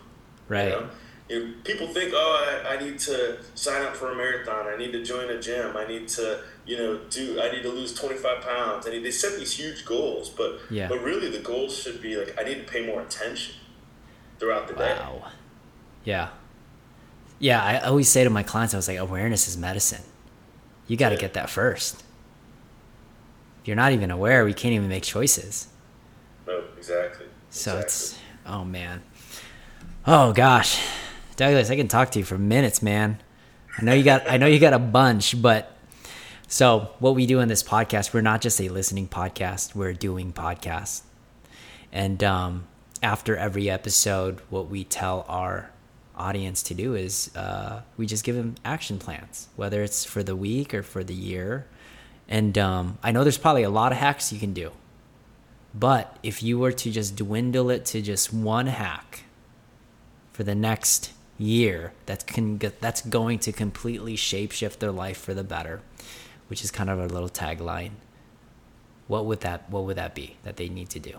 right? 0.48 0.64
You 0.64 0.70
know? 0.70 0.90
You 1.28 1.44
know, 1.44 1.54
people 1.64 1.88
think, 1.88 2.12
oh, 2.14 2.62
I, 2.64 2.74
I 2.74 2.80
need 2.80 3.00
to 3.00 3.38
sign 3.56 3.82
up 3.82 3.96
for 3.96 4.12
a 4.12 4.14
marathon. 4.14 4.66
I 4.68 4.76
need 4.76 4.92
to 4.92 5.02
join 5.02 5.28
a 5.28 5.40
gym. 5.40 5.76
I 5.76 5.84
need 5.84 6.06
to, 6.08 6.40
you 6.64 6.76
know, 6.76 7.00
do. 7.10 7.40
I 7.40 7.50
need 7.50 7.62
to 7.62 7.70
lose 7.70 7.94
twenty 7.94 8.14
five 8.16 8.42
pounds. 8.42 8.86
I 8.86 8.90
need. 8.90 9.04
They 9.04 9.10
set 9.10 9.38
these 9.38 9.52
huge 9.52 9.84
goals, 9.84 10.28
but 10.28 10.60
yeah. 10.70 10.88
but 10.88 11.02
really 11.02 11.30
the 11.30 11.40
goals 11.40 11.76
should 11.76 12.00
be 12.00 12.16
like 12.16 12.36
I 12.38 12.44
need 12.44 12.64
to 12.64 12.72
pay 12.72 12.86
more 12.86 13.00
attention 13.02 13.56
throughout 14.38 14.68
the 14.68 14.74
wow. 14.74 14.80
day. 14.80 14.94
Wow. 14.98 15.30
Yeah. 16.04 16.28
Yeah, 17.38 17.62
I 17.62 17.80
always 17.80 18.08
say 18.08 18.24
to 18.24 18.30
my 18.30 18.42
clients, 18.42 18.72
I 18.72 18.78
was 18.78 18.88
like, 18.88 18.98
awareness 18.98 19.46
is 19.46 19.58
medicine. 19.58 20.02
You 20.86 20.96
got 20.96 21.10
to 21.10 21.16
yeah. 21.16 21.20
get 21.20 21.34
that 21.34 21.50
first. 21.50 22.02
If 23.60 23.68
you're 23.68 23.76
not 23.76 23.92
even 23.92 24.10
aware, 24.10 24.44
we 24.44 24.54
can't 24.54 24.72
even 24.72 24.88
make 24.88 25.02
choices. 25.02 25.68
No, 26.46 26.64
exactly. 26.76 27.26
So 27.50 27.78
exactly. 27.78 27.82
it's 27.82 28.18
oh 28.46 28.64
man, 28.64 29.02
oh 30.06 30.32
gosh, 30.32 30.82
Douglas, 31.36 31.70
I 31.70 31.76
can 31.76 31.88
talk 31.88 32.10
to 32.12 32.18
you 32.18 32.24
for 32.24 32.38
minutes, 32.38 32.82
man. 32.82 33.20
I 33.78 33.82
know 33.82 33.92
you 33.92 34.04
got 34.04 34.30
I 34.30 34.36
know 34.36 34.46
you 34.46 34.58
got 34.58 34.72
a 34.72 34.78
bunch, 34.78 35.40
but 35.40 35.76
so 36.48 36.90
what 37.00 37.14
we 37.14 37.26
do 37.26 37.40
in 37.40 37.48
this 37.48 37.62
podcast, 37.62 38.14
we're 38.14 38.20
not 38.20 38.40
just 38.40 38.60
a 38.60 38.68
listening 38.68 39.08
podcast, 39.08 39.74
we're 39.74 39.92
doing 39.92 40.32
podcast. 40.32 41.02
And 41.92 42.22
um, 42.22 42.66
after 43.02 43.36
every 43.36 43.68
episode, 43.68 44.40
what 44.48 44.68
we 44.68 44.84
tell 44.84 45.24
our 45.28 45.70
audience 46.16 46.62
to 46.64 46.74
do 46.74 46.94
is 46.94 47.34
uh, 47.36 47.82
we 47.96 48.06
just 48.06 48.24
give 48.24 48.36
them 48.36 48.54
action 48.64 48.98
plans, 48.98 49.48
whether 49.56 49.82
it's 49.82 50.04
for 50.04 50.22
the 50.22 50.36
week 50.36 50.72
or 50.72 50.82
for 50.82 51.02
the 51.02 51.14
year. 51.14 51.66
And 52.28 52.56
um, 52.58 52.98
I 53.02 53.12
know 53.12 53.22
there's 53.22 53.38
probably 53.38 53.62
a 53.64 53.70
lot 53.70 53.92
of 53.92 53.98
hacks 53.98 54.32
you 54.32 54.38
can 54.38 54.52
do. 54.52 54.70
But 55.78 56.16
if 56.22 56.42
you 56.42 56.58
were 56.58 56.72
to 56.72 56.90
just 56.90 57.16
dwindle 57.16 57.68
it 57.68 57.84
to 57.86 58.00
just 58.00 58.32
one 58.32 58.66
hack 58.66 59.24
for 60.32 60.42
the 60.42 60.54
next 60.54 61.12
year, 61.36 61.92
that 62.06 62.26
can 62.26 62.58
that's 62.80 63.02
going 63.02 63.40
to 63.40 63.52
completely 63.52 64.16
shapeshift 64.16 64.78
their 64.78 64.90
life 64.90 65.18
for 65.18 65.34
the 65.34 65.44
better, 65.44 65.82
which 66.48 66.64
is 66.64 66.70
kind 66.70 66.88
of 66.88 66.98
a 66.98 67.06
little 67.06 67.28
tagline. 67.28 67.90
What 69.06 69.26
would 69.26 69.40
that 69.40 69.68
what 69.68 69.84
would 69.84 69.96
that 69.96 70.14
be 70.14 70.36
that 70.44 70.56
they 70.56 70.70
need 70.70 70.88
to 70.90 70.98
do? 70.98 71.18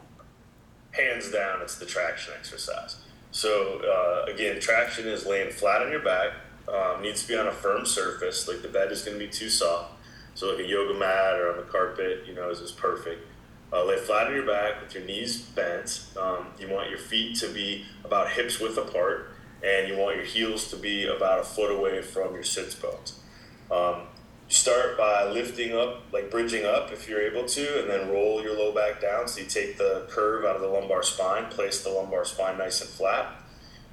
Hands 0.91 1.31
down, 1.31 1.61
it's 1.61 1.77
the 1.77 1.85
traction 1.85 2.33
exercise. 2.35 2.97
So 3.29 3.81
uh, 3.85 4.31
again, 4.31 4.59
traction 4.59 5.07
is 5.07 5.27
laying 5.27 5.51
flat 5.51 5.83
on 5.83 5.91
your 5.91 6.01
back. 6.01 6.31
Um, 6.67 7.03
needs 7.03 7.21
to 7.21 7.27
be 7.27 7.37
on 7.37 7.45
a 7.45 7.51
firm 7.51 7.85
surface. 7.85 8.47
Like 8.47 8.63
the 8.63 8.69
bed 8.69 8.91
is 8.91 9.03
going 9.03 9.19
to 9.19 9.23
be 9.23 9.31
too 9.31 9.49
soft. 9.49 9.93
So 10.33 10.49
like 10.49 10.65
a 10.65 10.67
yoga 10.67 10.97
mat 10.97 11.39
or 11.39 11.51
on 11.51 11.57
the 11.57 11.63
carpet, 11.63 12.23
you 12.27 12.33
know, 12.33 12.49
is, 12.49 12.59
is 12.59 12.71
perfect. 12.71 13.21
Uh, 13.71 13.83
lay 13.83 13.97
flat 13.97 14.27
on 14.27 14.33
your 14.33 14.45
back 14.45 14.81
with 14.81 14.93
your 14.93 15.03
knees 15.03 15.41
bent. 15.41 16.05
Um, 16.17 16.47
you 16.57 16.69
want 16.69 16.89
your 16.89 16.99
feet 16.99 17.37
to 17.39 17.49
be 17.49 17.85
about 18.03 18.31
hips 18.31 18.59
width 18.59 18.77
apart, 18.77 19.31
and 19.61 19.89
you 19.89 19.97
want 19.97 20.15
your 20.15 20.25
heels 20.25 20.69
to 20.71 20.77
be 20.77 21.05
about 21.05 21.39
a 21.39 21.43
foot 21.43 21.77
away 21.77 22.01
from 22.01 22.33
your 22.33 22.43
sits 22.43 22.75
bones. 22.75 23.19
Um, 23.69 24.03
you 24.47 24.53
start 24.53 24.97
by 24.97 25.29
lifting 25.29 25.73
up, 25.73 26.03
like 26.13 26.31
bridging 26.31 26.65
up 26.65 26.93
if 26.93 27.09
you're 27.09 27.21
able 27.21 27.45
to, 27.45 27.81
and 27.81 27.89
then 27.89 28.09
roll 28.09 28.41
your 28.41 28.57
low 28.57 28.73
back 28.73 29.01
down. 29.01 29.27
So 29.27 29.41
you 29.41 29.47
take 29.47 29.77
the 29.77 30.05
curve 30.09 30.45
out 30.45 30.55
of 30.55 30.61
the 30.61 30.69
lumbar 30.69 31.03
spine, 31.03 31.47
place 31.49 31.83
the 31.83 31.89
lumbar 31.89 32.23
spine 32.23 32.57
nice 32.57 32.79
and 32.79 32.89
flat. 32.89 33.41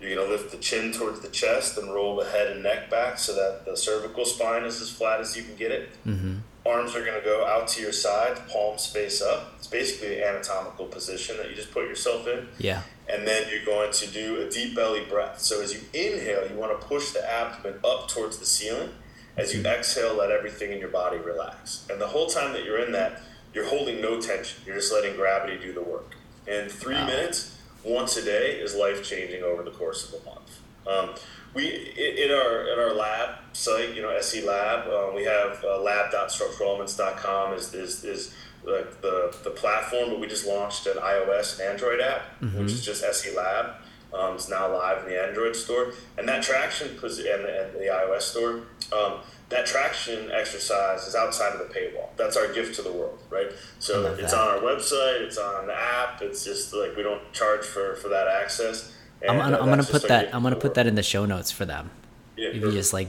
You're 0.00 0.14
going 0.14 0.28
to 0.28 0.32
lift 0.32 0.52
the 0.52 0.58
chin 0.58 0.92
towards 0.92 1.20
the 1.20 1.28
chest 1.28 1.78
and 1.78 1.92
roll 1.92 2.16
the 2.16 2.26
head 2.26 2.48
and 2.48 2.62
neck 2.62 2.90
back 2.90 3.18
so 3.18 3.34
that 3.34 3.64
the 3.64 3.76
cervical 3.76 4.24
spine 4.24 4.64
is 4.64 4.80
as 4.80 4.90
flat 4.90 5.20
as 5.20 5.36
you 5.36 5.42
can 5.42 5.56
get 5.56 5.72
it. 5.72 5.88
Mm-hmm. 6.06 6.38
Arms 6.66 6.94
are 6.96 7.04
going 7.04 7.18
to 7.18 7.24
go 7.24 7.46
out 7.46 7.68
to 7.68 7.82
your 7.82 7.92
side, 7.92 8.38
palms 8.48 8.86
face 8.86 9.20
up. 9.20 9.52
It's 9.58 9.66
basically 9.66 10.22
an 10.22 10.28
anatomical 10.28 10.86
position 10.86 11.36
that 11.36 11.50
you 11.50 11.56
just 11.56 11.72
put 11.72 11.86
yourself 11.86 12.26
in. 12.26 12.48
Yeah. 12.58 12.82
And 13.06 13.26
then 13.26 13.48
you're 13.50 13.64
going 13.66 13.92
to 13.92 14.06
do 14.06 14.40
a 14.40 14.50
deep 14.50 14.74
belly 14.74 15.04
breath. 15.04 15.40
So 15.40 15.62
as 15.62 15.74
you 15.74 15.80
inhale, 15.92 16.48
you 16.48 16.56
want 16.56 16.80
to 16.80 16.86
push 16.86 17.10
the 17.10 17.30
abdomen 17.30 17.80
up 17.84 18.08
towards 18.08 18.38
the 18.38 18.46
ceiling 18.46 18.90
as 19.36 19.54
you 19.54 19.62
exhale, 19.64 20.14
let 20.14 20.30
everything 20.30 20.72
in 20.72 20.78
your 20.78 20.88
body 20.88 21.18
relax. 21.18 21.86
And 21.90 22.00
the 22.00 22.06
whole 22.06 22.28
time 22.28 22.52
that 22.52 22.64
you're 22.64 22.78
in 22.78 22.92
that, 22.92 23.20
you're 23.52 23.66
holding 23.66 24.00
no 24.00 24.20
tension. 24.20 24.62
You're 24.64 24.76
just 24.76 24.92
letting 24.92 25.16
gravity 25.16 25.58
do 25.58 25.72
the 25.72 25.82
work. 25.82 26.14
And 26.46 26.70
three 26.70 26.94
wow. 26.94 27.06
minutes, 27.06 27.58
once 27.82 28.16
a 28.16 28.24
day, 28.24 28.52
is 28.52 28.74
life 28.74 29.02
changing 29.02 29.42
over 29.42 29.62
the 29.62 29.70
course 29.70 30.12
of 30.12 30.22
a 30.22 30.24
month. 30.24 30.60
Um, 30.86 31.14
we 31.54 31.68
in 31.96 32.30
our 32.30 32.66
in 32.72 32.78
our 32.78 32.92
lab 32.92 33.36
site, 33.52 33.94
you 33.94 34.02
know, 34.02 34.10
SE 34.10 34.46
Lab, 34.46 34.88
um, 34.88 35.14
we 35.14 35.24
have 35.24 35.62
uh, 35.64 35.80
lab.structuralelements.com 35.80 37.54
is 37.54 37.72
is 37.74 38.04
is 38.04 38.34
the, 38.64 38.88
the, 39.02 39.36
the 39.44 39.50
platform, 39.50 40.10
but 40.10 40.20
we 40.20 40.26
just 40.26 40.46
launched 40.46 40.86
an 40.86 40.96
iOS 40.96 41.60
and 41.60 41.68
Android 41.68 42.00
app, 42.00 42.22
mm-hmm. 42.40 42.60
which 42.60 42.72
is 42.72 42.84
just 42.84 43.04
SE 43.04 43.36
Lab. 43.36 43.74
Um, 44.12 44.36
it's 44.36 44.48
now 44.48 44.72
live 44.72 45.02
in 45.04 45.10
the 45.10 45.22
Android 45.22 45.56
store, 45.56 45.92
and 46.16 46.28
that 46.28 46.42
traction 46.42 46.88
and, 46.88 47.00
and 47.00 47.74
the 47.74 47.90
iOS 47.92 48.22
store. 48.22 48.62
Um, 48.92 49.18
that 49.50 49.66
traction 49.66 50.30
exercise 50.30 51.06
is 51.06 51.14
outside 51.14 51.52
of 51.52 51.58
the 51.58 51.74
paywall. 51.74 52.08
That's 52.16 52.36
our 52.36 52.52
gift 52.52 52.76
to 52.76 52.82
the 52.82 52.92
world, 52.92 53.18
right? 53.28 53.48
So 53.78 54.06
it's 54.14 54.32
that. 54.32 54.40
on 54.40 54.48
our 54.48 54.60
website, 54.60 55.20
it's 55.20 55.36
on 55.36 55.66
the 55.66 55.74
app. 55.74 56.22
It's 56.22 56.44
just 56.44 56.72
like 56.72 56.96
we 56.96 57.02
don't 57.02 57.32
charge 57.32 57.64
for 57.64 57.96
for 57.96 58.08
that 58.08 58.28
access. 58.28 58.94
And, 59.24 59.30
I'm 59.30 59.38
gonna, 59.38 59.56
uh, 59.56 59.62
I'm 59.62 59.68
gonna 59.68 59.82
put 59.84 60.08
that 60.08 60.34
I'm 60.34 60.42
gonna 60.42 60.56
put 60.56 60.74
that 60.74 60.86
in 60.86 60.94
the 60.94 61.02
show 61.02 61.24
notes 61.24 61.50
for 61.50 61.64
them. 61.64 61.90
Yeah, 62.36 62.48
if 62.48 62.56
you 62.56 62.70
just 62.72 62.92
like 62.92 63.08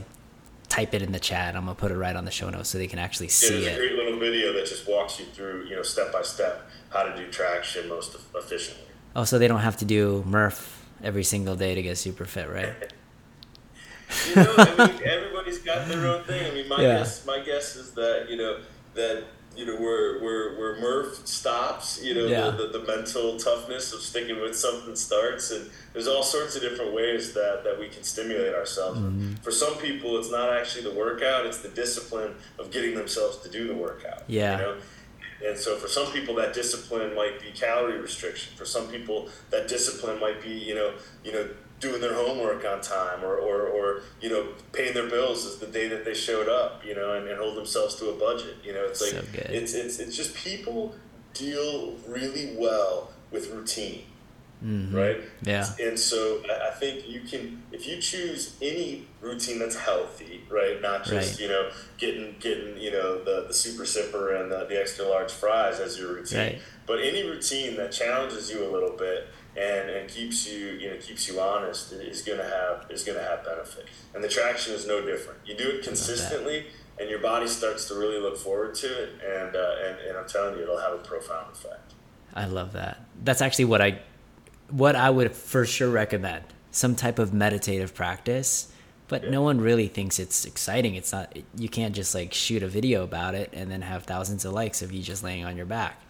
type 0.68 0.94
it 0.94 1.02
in 1.02 1.12
the 1.12 1.20
chat, 1.20 1.54
I'm 1.54 1.64
gonna 1.64 1.74
put 1.74 1.90
it 1.90 1.96
right 1.96 2.16
on 2.16 2.24
the 2.24 2.30
show 2.30 2.48
notes 2.48 2.70
so 2.70 2.78
they 2.78 2.86
can 2.86 2.98
actually 2.98 3.28
see 3.28 3.64
yeah, 3.64 3.70
it. 3.70 3.74
a 3.74 3.76
great 3.76 3.92
little 3.92 4.18
video 4.18 4.52
that 4.54 4.66
just 4.66 4.88
walks 4.88 5.18
you 5.18 5.26
through, 5.26 5.66
you 5.68 5.76
know, 5.76 5.82
step 5.82 6.12
by 6.12 6.22
step 6.22 6.68
how 6.90 7.02
to 7.02 7.14
do 7.16 7.30
traction 7.30 7.88
most 7.88 8.16
efficiently. 8.34 8.84
Oh, 9.14 9.24
so 9.24 9.38
they 9.38 9.48
don't 9.48 9.60
have 9.60 9.76
to 9.78 9.84
do 9.84 10.22
Murph 10.26 10.86
every 11.02 11.24
single 11.24 11.56
day 11.56 11.74
to 11.74 11.82
get 11.82 11.98
super 11.98 12.24
fit, 12.24 12.48
right? 12.48 12.74
you 14.28 14.34
know, 14.36 14.54
I 14.56 14.86
mean, 14.86 15.02
everybody's 15.04 15.58
got 15.58 15.88
their 15.88 16.06
own 16.06 16.24
thing. 16.24 16.50
I 16.50 16.54
mean, 16.54 16.68
my 16.68 16.80
yeah. 16.80 16.98
guess, 16.98 17.26
my 17.26 17.40
guess 17.40 17.76
is 17.76 17.92
that 17.92 18.26
you 18.30 18.36
know 18.36 18.60
that 18.94 19.24
you 19.56 19.64
know 19.64 19.76
where 19.76 20.20
where 20.20 20.54
where 20.56 20.80
Murph 20.80 21.26
stops, 21.26 22.02
you 22.02 22.14
know, 22.14 22.26
yeah. 22.26 22.50
the, 22.50 22.68
the, 22.68 22.78
the 22.78 22.86
mental 22.86 23.38
toughness 23.38 23.92
of 23.92 24.00
sticking 24.00 24.40
with 24.40 24.56
something 24.56 24.94
starts, 24.94 25.50
and 25.50 25.70
there's 25.92 26.06
all 26.06 26.22
sorts 26.22 26.56
of 26.56 26.62
different 26.62 26.92
ways 26.92 27.32
that 27.32 27.64
that 27.64 27.78
we 27.78 27.88
can 27.88 28.02
stimulate 28.02 28.54
ourselves. 28.54 29.00
Mm-hmm. 29.00 29.34
For 29.36 29.50
some 29.50 29.76
people, 29.78 30.18
it's 30.18 30.30
not 30.30 30.52
actually 30.52 30.84
the 30.84 30.94
workout; 30.94 31.46
it's 31.46 31.62
the 31.62 31.68
discipline 31.68 32.34
of 32.58 32.70
getting 32.70 32.94
themselves 32.94 33.38
to 33.38 33.48
do 33.48 33.66
the 33.66 33.74
workout. 33.74 34.24
Yeah. 34.26 34.58
You 34.58 34.62
know? 34.62 34.76
And 35.44 35.58
so 35.58 35.76
for 35.76 35.88
some 35.88 36.10
people 36.12 36.34
that 36.36 36.54
discipline 36.54 37.14
might 37.14 37.40
be 37.40 37.50
calorie 37.52 38.00
restriction. 38.00 38.56
For 38.56 38.64
some 38.64 38.88
people 38.88 39.28
that 39.50 39.68
discipline 39.68 40.18
might 40.18 40.42
be, 40.42 40.50
you 40.50 40.74
know, 40.74 40.94
you 41.24 41.32
know, 41.32 41.48
doing 41.80 42.00
their 42.00 42.14
homework 42.14 42.64
on 42.64 42.80
time 42.80 43.22
or, 43.22 43.36
or, 43.36 43.66
or 43.66 44.02
you 44.20 44.30
know, 44.30 44.48
paying 44.72 44.94
their 44.94 45.08
bills 45.08 45.44
is 45.44 45.58
the 45.58 45.66
day 45.66 45.88
that 45.88 46.04
they 46.04 46.14
showed 46.14 46.48
up, 46.48 46.84
you 46.84 46.94
know, 46.94 47.14
and, 47.14 47.28
and 47.28 47.38
hold 47.38 47.56
themselves 47.56 47.96
to 47.96 48.10
a 48.10 48.14
budget. 48.14 48.56
You 48.64 48.72
know, 48.72 48.84
it's 48.84 49.00
like 49.00 49.10
so 49.10 49.24
it's, 49.34 49.74
it's 49.74 49.98
it's 49.98 50.16
just 50.16 50.34
people 50.34 50.94
deal 51.34 51.94
really 52.08 52.54
well 52.56 53.12
with 53.30 53.50
routine. 53.50 54.04
Mm-hmm. 54.64 54.96
Right. 54.96 55.20
Yeah. 55.42 55.68
And 55.78 55.98
so 55.98 56.42
I 56.48 56.70
think 56.70 57.06
you 57.06 57.20
can, 57.20 57.62
if 57.72 57.86
you 57.86 58.00
choose 58.00 58.56
any 58.62 59.06
routine 59.20 59.58
that's 59.58 59.76
healthy, 59.76 60.44
right, 60.48 60.80
not 60.80 61.04
just 61.04 61.32
right. 61.32 61.40
you 61.40 61.48
know 61.48 61.70
getting 61.98 62.36
getting 62.40 62.78
you 62.78 62.90
know 62.90 63.22
the 63.22 63.44
the 63.48 63.52
super 63.52 63.82
sipper 63.82 64.40
and 64.40 64.50
the, 64.50 64.64
the 64.64 64.80
extra 64.80 65.06
large 65.06 65.30
fries 65.30 65.78
as 65.78 65.98
your 65.98 66.14
routine, 66.14 66.38
right. 66.38 66.58
but 66.86 67.00
any 67.00 67.22
routine 67.22 67.76
that 67.76 67.92
challenges 67.92 68.50
you 68.50 68.66
a 68.66 68.70
little 68.72 68.96
bit 68.96 69.28
and, 69.56 69.90
and 69.90 70.08
keeps 70.08 70.46
you 70.46 70.78
you 70.80 70.90
know 70.90 70.96
keeps 70.96 71.28
you 71.28 71.40
honest 71.40 71.92
is 71.92 72.22
gonna 72.22 72.44
have 72.44 72.90
is 72.90 73.04
gonna 73.04 73.22
have 73.22 73.44
benefit. 73.44 73.86
And 74.14 74.22
the 74.22 74.28
traction 74.28 74.74
is 74.74 74.86
no 74.86 75.04
different. 75.04 75.40
You 75.46 75.56
do 75.56 75.68
it 75.68 75.84
consistently. 75.84 76.66
And 76.98 77.10
your 77.10 77.18
body 77.18 77.46
starts 77.46 77.88
to 77.88 77.94
really 77.94 78.18
look 78.18 78.38
forward 78.38 78.74
to 78.76 78.86
it, 78.86 79.10
and, 79.22 79.54
uh, 79.54 79.74
and 79.84 79.98
and 80.08 80.16
I'm 80.16 80.26
telling 80.26 80.56
you, 80.56 80.62
it'll 80.62 80.78
have 80.78 80.94
a 80.94 81.02
profound 81.02 81.52
effect. 81.52 81.92
I 82.32 82.46
love 82.46 82.72
that. 82.72 83.04
That's 83.22 83.42
actually 83.42 83.66
what 83.66 83.82
I 83.82 84.00
what 84.70 84.96
I 84.96 85.10
would 85.10 85.32
for 85.32 85.64
sure 85.66 85.90
recommend 85.90 86.44
some 86.70 86.94
type 86.94 87.18
of 87.18 87.32
meditative 87.32 87.94
practice. 87.94 88.72
But 89.08 89.24
yeah. 89.24 89.30
no 89.30 89.42
one 89.42 89.60
really 89.60 89.86
thinks 89.88 90.18
it's 90.18 90.44
exciting. 90.44 90.96
It's 90.96 91.12
not. 91.12 91.36
You 91.56 91.68
can't 91.68 91.94
just 91.94 92.14
like 92.14 92.34
shoot 92.34 92.62
a 92.62 92.68
video 92.68 93.04
about 93.04 93.34
it 93.34 93.50
and 93.52 93.70
then 93.70 93.82
have 93.82 94.04
thousands 94.04 94.44
of 94.44 94.52
likes 94.52 94.82
of 94.82 94.92
you 94.92 95.02
just 95.02 95.22
laying 95.22 95.44
on 95.44 95.56
your 95.56 95.66
back, 95.66 96.00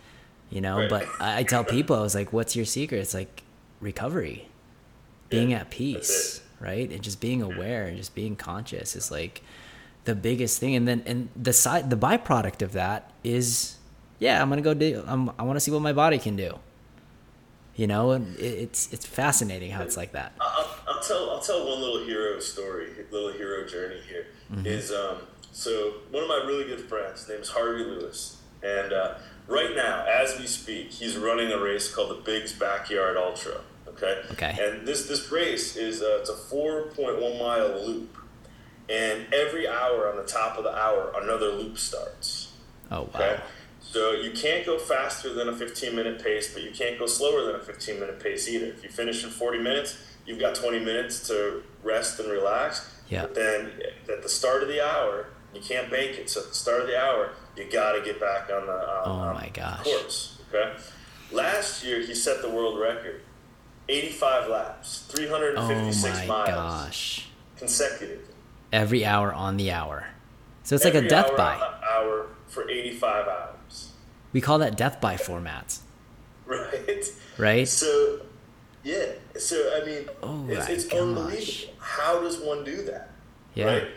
you 0.51 0.61
know. 0.61 0.78
Right. 0.78 0.90
But 0.90 1.07
I, 1.20 1.38
I 1.38 1.42
tell 1.42 1.64
people, 1.64 1.97
I 1.97 2.01
was 2.01 2.14
like, 2.14 2.32
"What's 2.32 2.57
your 2.57 2.64
secret?" 2.64 2.99
It's 2.99 3.14
like 3.14 3.42
recovery, 3.80 4.49
being 5.28 5.51
yeah, 5.51 5.59
at 5.59 5.70
peace, 5.70 6.42
right, 6.61 6.90
and 6.90 7.03
just 7.03 7.20
being 7.20 7.42
aware 7.42 7.84
and 7.86 7.97
just 7.97 8.14
being 8.14 8.36
conscious 8.36 8.97
is 8.97 9.11
like 9.11 9.42
the 10.05 10.14
biggest 10.14 10.59
thing. 10.59 10.74
And 10.74 10.86
then 10.86 11.03
and 11.07 11.28
the 11.36 11.53
side, 11.53 11.90
the 11.90 11.97
byproduct 11.97 12.62
of 12.62 12.72
that 12.72 13.12
is, 13.24 13.76
yeah, 14.18 14.40
I'm 14.40 14.49
gonna 14.49 14.62
go 14.62 14.74
do. 14.74 15.03
I'm, 15.07 15.30
I 15.38 15.42
want 15.42 15.57
to 15.57 15.61
see 15.61 15.70
what 15.70 15.82
my 15.82 15.92
body 15.92 16.18
can 16.18 16.36
do 16.36 16.59
you 17.74 17.86
know 17.86 18.12
and 18.12 18.38
it's 18.38 18.90
it's 18.90 19.05
fascinating 19.05 19.70
how 19.70 19.82
it's 19.82 19.99
like 19.99 20.12
that 20.12 20.32
I'll, 20.40 20.66
I'll, 20.88 21.03
tell 21.03 21.28
i'll 21.28 21.40
tell 21.40 21.68
one 21.68 21.78
little 21.78 22.07
hero 22.07 22.40
story 22.40 22.86
little 23.11 23.32
hero 23.32 23.66
journey 23.66 24.01
here. 24.09 24.26
Mm-hmm. 24.53 24.66
Is 24.66 24.92
um, 24.92 25.18
so 25.53 25.94
one 26.11 26.22
of 26.22 26.28
my 26.28 26.42
really 26.47 26.64
good 26.64 26.80
friends 26.88 27.28
name 27.28 27.40
is 27.40 27.49
Harvey 27.49 27.84
Lewis 27.84 28.40
and 28.62 28.92
uh, 28.92 29.14
right 29.47 29.74
now 29.74 30.05
as 30.05 30.38
we 30.38 30.47
speak 30.47 30.90
he's 30.90 31.16
running 31.16 31.53
a 31.53 31.59
race 31.59 31.92
called 31.92 32.11
the 32.11 32.22
Big's 32.22 32.53
Backyard 32.53 33.16
Ultra 33.16 33.61
okay 33.88 34.22
okay 34.32 34.57
and 34.61 34.86
this 34.86 35.07
this 35.07 35.30
race 35.30 35.76
is 35.76 36.03
uh, 36.03 36.18
it's 36.20 36.30
a 36.30 36.34
4.1 36.34 37.38
mile 37.38 37.86
loop 37.86 38.16
and 38.88 39.26
every 39.32 39.68
hour 39.68 40.09
on 40.09 40.16
the 40.16 40.24
top 40.24 40.57
of 40.57 40.64
the 40.64 40.74
hour 40.76 41.12
another 41.16 41.51
loop 41.53 41.78
starts 41.78 42.53
oh 42.90 43.03
wow 43.03 43.20
okay? 43.20 43.40
So 43.97 44.12
you 44.12 44.32
can't 44.32 44.66
go 44.66 44.78
faster 44.78 45.32
than 45.32 45.49
a 45.49 45.57
15 45.57 45.94
minute 45.94 46.22
pace, 46.22 46.53
but 46.53 46.62
you 46.62 46.70
can't 46.70 46.99
go 46.99 47.07
slower 47.07 47.44
than 47.47 47.55
a 47.55 47.62
15 47.62 48.01
minute 48.01 48.20
pace 48.20 48.49
either. 48.49 48.66
If 48.66 48.82
you 48.82 48.90
finish 48.90 49.24
in 49.24 49.30
40 49.30 49.59
minutes, 49.59 49.97
you've 50.26 50.40
got 50.40 50.55
20 50.55 50.80
minutes 50.80 51.26
to 51.28 51.62
rest 51.82 52.18
and 52.18 52.30
relax. 52.30 52.92
Yeah. 53.09 53.22
But 53.22 53.34
then 53.34 53.72
at 54.09 54.22
the 54.22 54.28
start 54.28 54.62
of 54.62 54.68
the 54.68 54.84
hour, 54.84 55.28
you 55.55 55.61
can't 55.61 55.90
bank 55.90 56.18
it. 56.18 56.28
So 56.28 56.40
at 56.40 56.49
the 56.49 56.55
start 56.55 56.82
of 56.82 56.88
the 56.88 57.01
hour, 57.01 57.30
you 57.57 57.70
got 57.70 57.92
to 57.92 58.02
get 58.02 58.20
back 58.20 58.50
on 58.50 58.66
the 58.66 59.02
oh 59.04 59.32
my 59.34 59.50
gosh. 59.52 59.84
course. 59.84 60.38
Okay. 60.52 60.72
Last 61.32 61.84
year, 61.84 62.00
he 62.00 62.14
set 62.14 62.42
the 62.42 62.50
world 62.50 62.78
record 62.78 63.22
85 63.88 64.48
laps, 64.48 65.07
356 65.09 66.20
oh 66.22 66.26
miles. 66.26 66.48
Gosh. 66.48 67.28
Consecutively. 67.57 68.34
Every 68.72 69.04
hour 69.04 69.32
on 69.32 69.57
the 69.57 69.70
hour. 69.70 70.09
So 70.62 70.74
it's 70.74 70.84
Every 70.84 71.00
like 71.00 71.07
a 71.07 71.09
death 71.09 71.30
hour 71.30 71.36
by. 71.36 71.78
Hour 71.90 72.26
for 72.48 72.68
85 72.68 73.28
hours. 73.28 73.92
We 74.32 74.40
call 74.40 74.59
that 74.59 74.76
death 74.76 75.00
by 75.00 75.16
formats. 75.16 75.80
Right. 76.46 77.04
Right. 77.38 77.66
So, 77.66 78.20
yeah. 78.84 79.07
So 79.36 79.57
I 79.82 79.84
mean, 79.84 80.09
oh 80.22 80.46
it's, 80.48 80.68
it's 80.68 80.92
unbelievable. 80.92 81.74
How 81.80 82.20
does 82.20 82.38
one 82.38 82.62
do 82.62 82.84
that? 82.84 83.11
Yeah. 83.54 83.64
Right. 83.64 83.88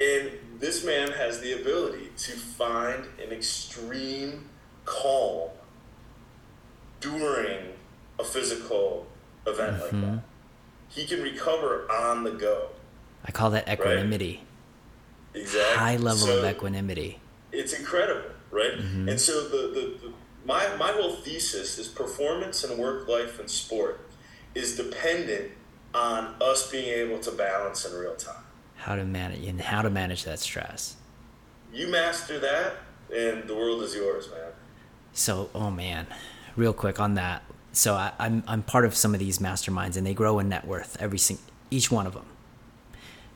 And 0.00 0.30
this 0.58 0.84
man 0.84 1.12
has 1.12 1.40
the 1.40 1.52
ability 1.52 2.10
to 2.16 2.32
find 2.32 3.04
an 3.22 3.32
extreme 3.32 4.48
calm 4.84 5.50
during 7.00 7.72
a 8.18 8.24
physical 8.24 9.06
event 9.46 9.76
mm-hmm. 9.76 10.02
like 10.02 10.14
that. 10.14 10.22
He 10.88 11.06
can 11.06 11.22
recover 11.22 11.90
on 11.90 12.24
the 12.24 12.30
go. 12.30 12.70
I 13.24 13.30
call 13.30 13.50
that 13.50 13.68
equanimity. 13.68 14.42
Right? 15.34 15.42
Exactly. 15.42 15.76
High 15.76 15.96
level 15.96 16.26
so 16.26 16.38
of 16.38 16.44
equanimity. 16.44 17.20
It's 17.52 17.72
incredible 17.72 18.30
right? 18.50 18.72
Mm-hmm. 18.72 19.08
And 19.08 19.20
so 19.20 19.48
the, 19.48 19.56
the, 19.68 20.06
the, 20.06 20.12
my, 20.44 20.76
my 20.76 20.92
whole 20.92 21.16
thesis 21.16 21.78
is 21.78 21.88
performance 21.88 22.64
and 22.64 22.78
work 22.78 23.08
life 23.08 23.38
and 23.38 23.50
sport 23.50 24.00
is 24.54 24.76
dependent 24.76 25.52
on 25.94 26.34
us 26.40 26.70
being 26.70 26.88
able 26.88 27.18
to 27.20 27.30
balance 27.30 27.84
in 27.84 27.98
real 27.98 28.14
time. 28.14 28.44
How 28.78 28.96
to 28.96 29.04
manage 29.04 29.46
and 29.46 29.60
how 29.60 29.82
to 29.82 29.90
manage 29.90 30.24
that 30.24 30.38
stress. 30.38 30.96
You 31.72 31.88
master 31.88 32.38
that, 32.38 32.76
and 33.14 33.46
the 33.46 33.54
world 33.54 33.82
is 33.82 33.94
yours, 33.94 34.28
man. 34.30 34.52
So, 35.12 35.50
oh 35.54 35.70
man, 35.70 36.06
real 36.56 36.72
quick 36.72 36.98
on 36.98 37.14
that. 37.14 37.42
So 37.72 37.94
I, 37.94 38.12
I'm 38.18 38.42
I'm 38.46 38.62
part 38.62 38.84
of 38.84 38.94
some 38.94 39.14
of 39.14 39.20
these 39.20 39.38
masterminds, 39.38 39.96
and 39.96 40.06
they 40.06 40.14
grow 40.14 40.38
in 40.38 40.48
net 40.48 40.66
worth 40.66 40.96
every 41.00 41.18
single 41.18 41.44
each 41.70 41.90
one 41.90 42.06
of 42.06 42.14
them. 42.14 42.26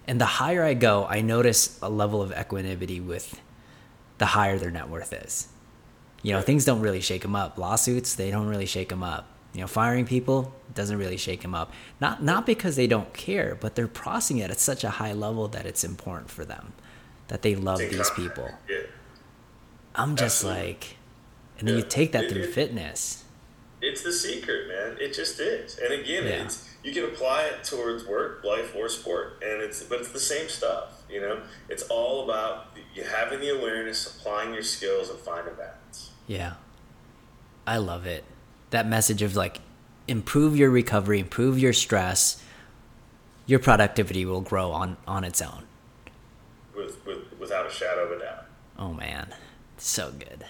And 0.07 0.21
the 0.21 0.27
higher 0.27 0.65
I 0.65 0.75
go, 0.75 1.07
I 1.07 1.21
notice 1.21 1.79
a 1.83 1.89
level 1.89 2.23
of 2.23 2.33
equanimity 2.33 3.01
with 3.01 3.41
the 4.19 4.27
higher 4.27 4.59
their 4.59 4.71
net 4.71 4.89
worth 4.89 5.13
is. 5.13 5.49
You 6.23 6.33
know, 6.33 6.41
things 6.41 6.65
don't 6.65 6.81
really 6.81 7.01
shake 7.01 7.23
them 7.23 7.37
up. 7.37 7.59
Lawsuits, 7.59 8.15
they 8.15 8.31
don't 8.31 8.47
really 8.47 8.67
shake 8.67 8.89
them 8.89 9.03
up. 9.03 9.29
You 9.55 9.61
know, 9.61 9.67
firing 9.67 10.07
people 10.07 10.53
doesn't 10.75 10.97
really 10.97 11.19
shake 11.19 11.43
them 11.43 11.55
up. 11.55 11.73
Not 12.01 12.23
not 12.23 12.47
because 12.47 12.77
they 12.77 12.87
don't 12.87 13.13
care, 13.13 13.55
but 13.61 13.75
they're 13.75 13.89
processing 13.89 14.39
it 14.39 14.51
at 14.51 14.59
such 14.59 14.83
a 14.85 14.91
high 14.91 15.13
level 15.13 15.49
that 15.49 15.67
it's 15.67 15.85
important 15.85 16.31
for 16.31 16.45
them 16.45 16.73
that 17.29 17.43
they 17.43 17.55
love 17.55 17.79
these 17.79 18.11
people. 18.11 18.51
Yeah. 18.69 18.79
I'm 19.95 20.17
just 20.17 20.37
Absolutely. 20.45 20.67
like, 20.69 20.97
and 21.59 21.69
then 21.69 21.77
you 21.77 21.83
take 21.83 22.13
that 22.13 22.25
It- 22.25 22.31
through 22.31 22.43
it- 22.45 22.55
fitness. 22.55 23.25
It's 23.83 24.03
the 24.03 24.13
secret, 24.13 24.69
man. 24.69 24.97
It 25.01 25.13
just 25.13 25.41
is. 25.41 25.77
And 25.79 25.93
again, 25.93 26.25
Yeah. 26.25 26.45
it's 26.45 26.69
you 26.85 26.93
can 26.95 27.05
apply 27.05 27.43
it 27.45 27.65
towards 27.65 28.05
work, 28.05 28.43
life, 28.45 28.75
or 28.77 28.89
sport, 28.89 29.39
and 29.43 29.61
it's 29.61 29.83
but 29.83 30.01
it's 30.01 30.11
the 30.13 30.21
same 30.21 30.49
stuff. 30.49 31.03
You 31.11 31.21
know, 31.21 31.43
it's 31.69 31.83
all 31.85 32.25
about 32.25 32.69
you 32.95 33.03
having 33.05 33.41
the 33.41 33.51
awareness, 33.51 34.07
applying 34.07 34.55
your 34.55 34.63
skills, 34.63 35.11
and 35.11 35.19
finding 35.19 35.55
balance. 35.55 36.11
Yeah. 36.27 36.55
I 37.67 37.77
love 37.77 38.07
it. 38.07 38.25
That 38.73 38.87
message 38.87 39.23
of 39.23 39.37
like 39.37 39.61
improve 40.09 40.57
your 40.57 40.69
recovery, 40.71 41.21
improve 41.21 41.59
your 41.59 41.73
stress, 41.73 42.43
your 43.47 43.59
productivity 43.59 44.25
will 44.27 44.41
grow 44.41 44.73
on 44.73 44.97
on 45.07 45.25
its 45.25 45.41
own. 45.41 45.65
with, 46.77 47.05
with 47.07 47.19
without 47.39 47.67
a 47.67 47.71
shadow 47.71 48.05
of 48.05 48.13
a 48.13 48.19
doubt. 48.19 48.45
Oh 48.79 48.93
man. 48.93 49.35
So 49.79 50.13
good. 50.13 50.45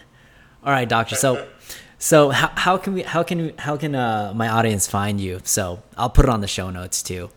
All 0.65 0.73
right, 0.73 0.89
doctor. 0.89 1.17
So 1.17 1.49
so 1.99 2.31
how 2.31 2.51
how 2.57 2.77
can 2.77 2.95
we 2.95 3.03
how 3.03 3.23
can 3.23 3.39
we, 3.43 3.55
how 3.59 3.77
can 3.77 3.95
uh 3.95 4.33
my 4.35 4.49
audience 4.49 4.87
find 4.87 5.21
you? 5.21 5.41
So, 5.45 5.83
I'll 5.97 6.11
put 6.11 6.25
it 6.25 6.31
on 6.31 6.41
the 6.41 6.49
show 6.49 6.71
notes 6.71 7.03
too. 7.03 7.31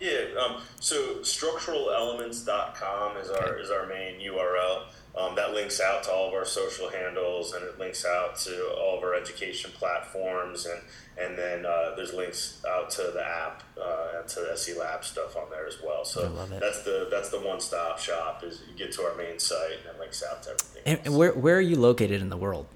Yeah. 0.00 0.24
Um, 0.44 0.60
so 0.80 1.16
structuralelements.com 1.20 3.16
is 3.18 3.30
our 3.30 3.58
is 3.58 3.70
our 3.70 3.86
main 3.86 4.20
URL. 4.20 4.82
Um, 5.14 5.36
that 5.36 5.52
links 5.52 5.78
out 5.78 6.04
to 6.04 6.10
all 6.10 6.28
of 6.28 6.34
our 6.34 6.46
social 6.46 6.88
handles 6.88 7.52
and 7.52 7.62
it 7.62 7.78
links 7.78 8.06
out 8.06 8.36
to 8.38 8.72
all 8.78 8.96
of 8.96 9.04
our 9.04 9.14
education 9.14 9.70
platforms 9.74 10.64
and 10.64 10.80
and 11.18 11.36
then 11.36 11.66
uh, 11.66 11.92
there's 11.94 12.14
links 12.14 12.62
out 12.66 12.88
to 12.92 13.10
the 13.12 13.22
app 13.22 13.62
uh, 13.78 14.18
and 14.18 14.28
to 14.28 14.40
the 14.40 14.52
SE 14.52 14.78
Lab 14.78 15.04
stuff 15.04 15.36
on 15.36 15.50
there 15.50 15.66
as 15.66 15.76
well. 15.84 16.06
So 16.06 16.24
I 16.24 16.28
love 16.28 16.52
it. 16.52 16.60
that's 16.60 16.82
the 16.84 17.08
that's 17.10 17.28
the 17.28 17.40
one 17.40 17.60
stop 17.60 17.98
shop 17.98 18.42
is 18.42 18.62
you 18.66 18.74
get 18.74 18.92
to 18.92 19.02
our 19.02 19.14
main 19.14 19.38
site 19.38 19.80
and 19.86 19.94
it 19.94 20.00
links 20.00 20.22
out 20.22 20.42
to 20.44 20.50
everything. 20.50 20.82
And, 20.86 21.00
and 21.04 21.16
where 21.16 21.32
where 21.32 21.56
are 21.56 21.60
you 21.60 21.76
located 21.76 22.22
in 22.22 22.30
the 22.30 22.38
world? 22.38 22.66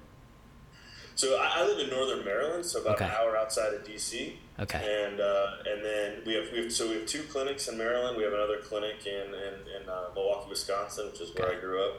So 1.15 1.35
I, 1.35 1.61
I 1.61 1.65
live 1.65 1.79
in 1.79 1.89
northern 1.89 2.23
Maryland, 2.23 2.63
so 2.63 2.79
about 2.79 3.01
an 3.01 3.09
hour 3.09 3.35
outside 3.35 3.73
of 3.73 3.83
DC. 3.83 4.33
Okay. 4.59 5.05
And 5.07 5.19
uh, 5.19 5.47
and 5.65 5.83
then 5.83 6.21
we 6.27 6.35
have 6.35 6.51
we 6.51 6.59
have 6.59 6.71
so 6.71 6.89
we 6.89 6.97
have 6.97 7.07
two 7.07 7.23
clinics 7.23 7.67
in 7.67 7.75
Maryland. 7.75 8.15
We 8.15 8.23
have 8.23 8.33
another 8.33 8.57
clinic 8.57 9.07
in 9.07 9.33
in, 9.33 9.81
in 9.81 9.89
uh, 9.89 10.09
Milwaukee, 10.13 10.51
Wisconsin, 10.51 11.07
which 11.07 11.19
is 11.19 11.33
where 11.35 11.57
I 11.57 11.59
grew 11.59 11.83
up. 11.83 11.95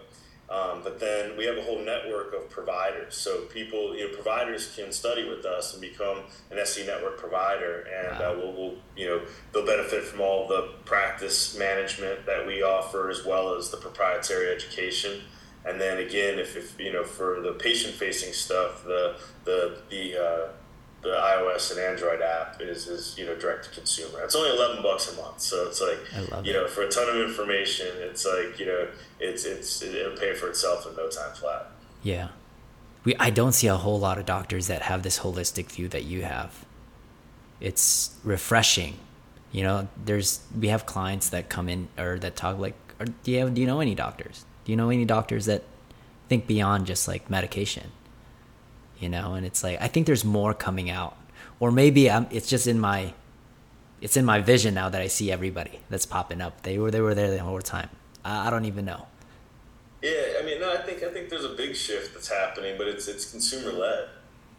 Um, 0.51 0.81
but 0.83 0.99
then 0.99 1.37
we 1.37 1.45
have 1.45 1.59
a 1.59 1.63
whole 1.63 1.79
network 1.85 2.33
of 2.33 2.49
providers. 2.49 3.15
So 3.17 3.43
people, 3.43 3.95
you 3.95 4.09
know, 4.09 4.15
providers 4.15 4.73
can 4.75 4.93
study 4.93 5.29
with 5.29 5.45
us 5.45 5.75
and 5.75 5.81
become 5.83 6.23
an 6.51 6.59
SE 6.59 6.87
network 6.87 7.19
provider, 7.19 7.83
and 7.83 8.19
Wow. 8.19 8.33
uh, 8.33 8.37
we'll, 8.39 8.53
we'll, 8.55 8.75
you 8.97 9.07
know, 9.07 9.21
they'll 9.53 9.67
benefit 9.67 10.05
from 10.05 10.23
all 10.23 10.49
the 10.49 10.71
practice 10.87 11.57
management 11.59 12.25
that 12.25 12.47
we 12.47 12.63
offer, 12.63 13.11
as 13.11 13.27
well 13.27 13.55
as 13.55 13.71
the 13.71 13.77
proprietary 13.77 14.49
education. 14.55 15.21
And 15.67 15.79
then 15.79 15.99
again, 15.99 16.39
if, 16.39 16.57
if 16.57 16.81
you 16.81 16.93
know, 16.95 17.05
for 17.05 17.41
the 17.43 17.53
patient-facing 17.53 18.33
stuff, 18.33 18.85
the 18.85 19.17
the 19.45 19.79
the 19.91 20.17
uh, 20.17 20.49
the 21.03 21.11
iOS 21.11 21.71
and 21.71 21.81
Android 21.81 22.21
app 22.21 22.61
is, 22.61 22.89
is 22.89 23.17
you 23.17 23.25
know 23.27 23.37
direct 23.37 23.65
to 23.65 23.71
consumer. 23.71 24.21
It's 24.23 24.35
only 24.35 24.51
eleven 24.51 24.83
bucks 24.83 25.13
a 25.13 25.17
month, 25.17 25.41
so 25.41 25.67
it's 25.67 25.81
like 25.81 25.99
you 26.45 26.53
it. 26.53 26.55
know 26.55 26.67
for 26.67 26.83
a 26.83 26.89
ton 26.89 27.09
of 27.09 27.17
information, 27.29 27.89
it's 27.99 28.27
like 28.27 28.59
you 28.59 28.67
know 28.67 28.89
it's 29.21 29.45
it's 29.45 29.83
it'll 29.83 30.17
pay 30.17 30.35
for 30.35 30.49
itself 30.49 30.87
in 30.87 30.97
no 30.97 31.09
time 31.09 31.35
flat. 31.35 31.71
Yeah. 32.03 32.29
We 33.05 33.15
I 33.17 33.31
don't 33.31 33.53
see 33.53 33.69
a 33.69 33.77
whole 33.77 33.99
lot 33.99 34.19
of 34.19 34.27
doctors 34.27 34.67
that 34.67 34.83
have 34.83 35.03
this 35.03 35.21
holistic 35.21 35.67
view 35.67 35.89
that 35.89 36.05
you 36.05 36.23
have. 36.23 36.65
It's 37.61 38.17
refreshing. 38.25 38.99
You 39.53 39.63
know, 39.63 39.89
there's 40.05 40.41
we 40.59 40.69
have 40.69 40.85
clients 40.85 41.31
that 41.31 41.49
come 41.49 41.69
in 41.69 41.89
or 41.97 42.19
that 42.19 42.37
talk 42.37 42.59
like 42.59 42.75
do 43.23 43.31
you 43.31 43.39
have, 43.41 43.55
do 43.55 43.61
you 43.61 43.67
know 43.67 43.81
any 43.81 43.95
doctors? 43.95 44.45
Do 44.65 44.73
you 44.73 44.77
know 44.77 44.91
any 44.91 45.05
doctors 45.05 45.47
that 45.47 45.63
think 46.29 46.47
beyond 46.47 46.87
just 46.87 47.07
like 47.07 47.31
medication? 47.31 47.93
You 48.99 49.09
know, 49.09 49.35
and 49.35 49.47
it's 49.47 49.63
like 49.63 49.81
I 49.81 49.89
think 49.89 50.07
there's 50.07 50.25
more 50.25 50.55
coming 50.55 50.91
out. 50.91 51.17
Or 51.61 51.73
maybe 51.73 52.11
I'm, 52.11 52.27
it's 52.31 52.49
just 52.49 52.67
in 52.67 52.79
my 52.81 53.15
it's 54.01 54.17
in 54.17 54.25
my 54.25 54.41
vision 54.41 54.75
now 54.75 54.89
that 54.89 55.01
I 55.01 55.09
see 55.09 55.31
everybody 55.33 55.81
that's 55.91 56.07
popping 56.07 56.41
up. 56.41 56.63
They 56.63 56.79
were 56.79 56.91
they 56.91 57.01
were 57.01 57.15
there 57.15 57.31
the 57.31 57.39
whole 57.39 57.61
time. 57.61 57.91
I, 58.25 58.49
I 58.49 58.51
don't 58.51 58.65
even 58.65 58.85
know. 58.85 59.07
Yeah, 60.03 60.39
I 60.41 60.45
mean, 60.45 60.61
no, 60.61 60.73
I 60.73 60.79
think 60.79 61.03
I 61.03 61.13
think 61.13 61.29
there's 61.29 61.45
a 61.45 61.55
big 61.55 61.75
shift 61.75 62.15
that's 62.15 62.29
happening, 62.29 62.77
but 62.79 62.87
it's 62.87 63.09
it's 63.09 63.31
consumer 63.31 63.73
led. 63.73 64.09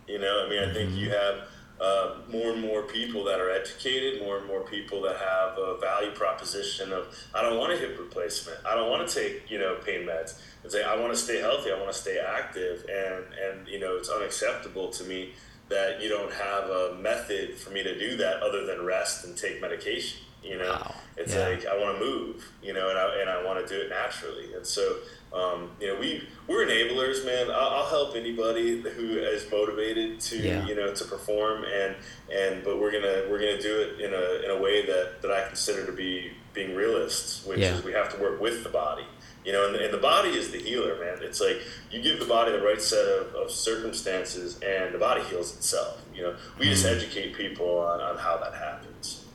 You 0.08 0.20
know, 0.20 0.46
I 0.46 0.50
mean, 0.50 0.68
I 0.68 0.74
think 0.74 0.92
you 0.96 1.12
have 1.12 1.44
uh, 1.80 2.16
more 2.30 2.52
and 2.52 2.62
more 2.62 2.84
people 2.84 3.24
that 3.24 3.40
are 3.40 3.50
educated, 3.50 4.22
more 4.22 4.38
and 4.38 4.48
more 4.48 4.62
people 4.62 5.02
that 5.04 5.16
have 5.18 5.58
a 5.58 5.78
value 5.80 6.12
proposition 6.12 6.92
of 6.92 7.16
I 7.34 7.42
don't 7.42 7.58
want 7.58 7.72
a 7.72 7.78
hip 7.78 7.98
replacement, 7.98 8.66
I 8.66 8.76
don't 8.76 8.90
want 8.90 9.08
to 9.08 9.16
take 9.16 9.50
you 9.50 9.60
know 9.60 9.76
pain 9.86 10.06
meds. 10.06 10.42
It's 10.64 10.74
like 10.76 10.84
I 10.84 10.96
want 11.00 11.14
to 11.14 11.18
stay 11.20 11.40
healthy, 11.40 11.72
I 11.72 11.78
want 11.80 11.92
to 11.92 11.98
stay 11.98 12.20
active, 12.20 12.86
and 12.90 13.24
and 13.34 13.68
you 13.68 13.80
know 13.80 13.96
it's 13.98 14.10
unacceptable 14.10 14.90
to 14.90 15.04
me 15.04 15.34
that 15.70 16.02
you 16.02 16.10
don't 16.10 16.34
have 16.34 16.64
a 16.70 16.96
method 17.00 17.56
for 17.56 17.70
me 17.70 17.84
to 17.84 17.98
do 17.98 18.18
that 18.18 18.42
other 18.42 18.66
than 18.66 18.84
rest 18.86 19.24
and 19.26 19.38
take 19.38 19.62
medication. 19.62 20.20
You 20.44 20.58
know, 20.58 20.70
Wow. 20.72 20.96
it's 21.18 21.34
Yeah. 21.36 21.50
like 21.50 21.66
I 21.66 21.78
want 21.78 22.00
to 22.00 22.04
move, 22.06 22.46
you 22.64 22.72
know, 22.74 22.90
and 22.90 22.98
I, 22.98 23.20
and 23.22 23.30
I 23.30 23.44
want 23.44 23.66
to 23.66 23.72
do 23.74 23.80
it 23.82 23.90
naturally. 23.90 24.54
And 24.54 24.66
so, 24.66 24.96
um, 25.34 25.70
you 25.82 25.88
know, 25.88 26.00
we 26.00 26.24
we're 26.48 26.66
enablers, 26.66 27.26
man. 27.26 27.52
I'll, 27.52 27.70
I'll 27.70 27.86
help 27.90 28.16
anybody 28.16 28.82
who 28.82 29.18
is 29.20 29.50
motivated 29.52 30.20
to, 30.22 30.38
Yeah. 30.38 30.66
you 30.66 30.76
know, 30.76 30.94
to 30.96 31.06
perform, 31.06 31.66
and 31.66 31.96
and 32.34 32.64
but 32.64 32.80
we're 32.80 32.92
gonna 32.92 33.24
we're 33.30 33.40
gonna 33.40 33.62
do 33.62 33.82
it 33.82 34.00
in 34.02 34.14
a 34.14 34.46
in 34.46 34.50
a 34.52 34.58
way 34.62 34.86
that 34.86 35.22
that 35.22 35.32
I 35.32 35.46
consider 35.48 35.86
to 35.86 35.92
be 35.92 36.32
being 36.54 36.74
realists, 36.74 37.46
which 37.46 37.60
Yeah. 37.60 37.76
is 37.76 37.84
we 37.84 37.92
have 37.94 38.10
to 38.16 38.18
work 38.22 38.40
with 38.42 38.64
the 38.64 38.70
body. 38.70 39.06
You 39.46 39.54
know, 39.54 39.68
and, 39.68 39.76
and 39.78 39.94
the 39.94 39.98
body 40.00 40.30
is 40.30 40.52
the 40.52 40.60
healer, 40.60 41.00
man. 41.00 41.20
It's 41.22 41.40
like 41.42 41.62
you 41.92 42.02
give 42.02 42.20
the 42.20 42.26
body 42.26 42.52
the 42.52 42.62
right 42.62 42.82
set 42.82 43.06
of, 43.06 43.34
of 43.36 43.52
circumstances, 43.52 44.60
and 44.62 44.94
the 44.94 44.98
body 45.00 45.24
heals 45.24 45.56
itself. 45.56 46.02
You 46.14 46.24
know, 46.24 46.36
we 46.58 46.66
just 46.66 46.86
Mm-hmm. 46.86 46.96
educate 47.00 47.34
people 47.36 47.80
on, 47.80 48.02
on 48.02 48.18
how 48.18 48.38
that 48.38 48.54
happens. 48.54 49.26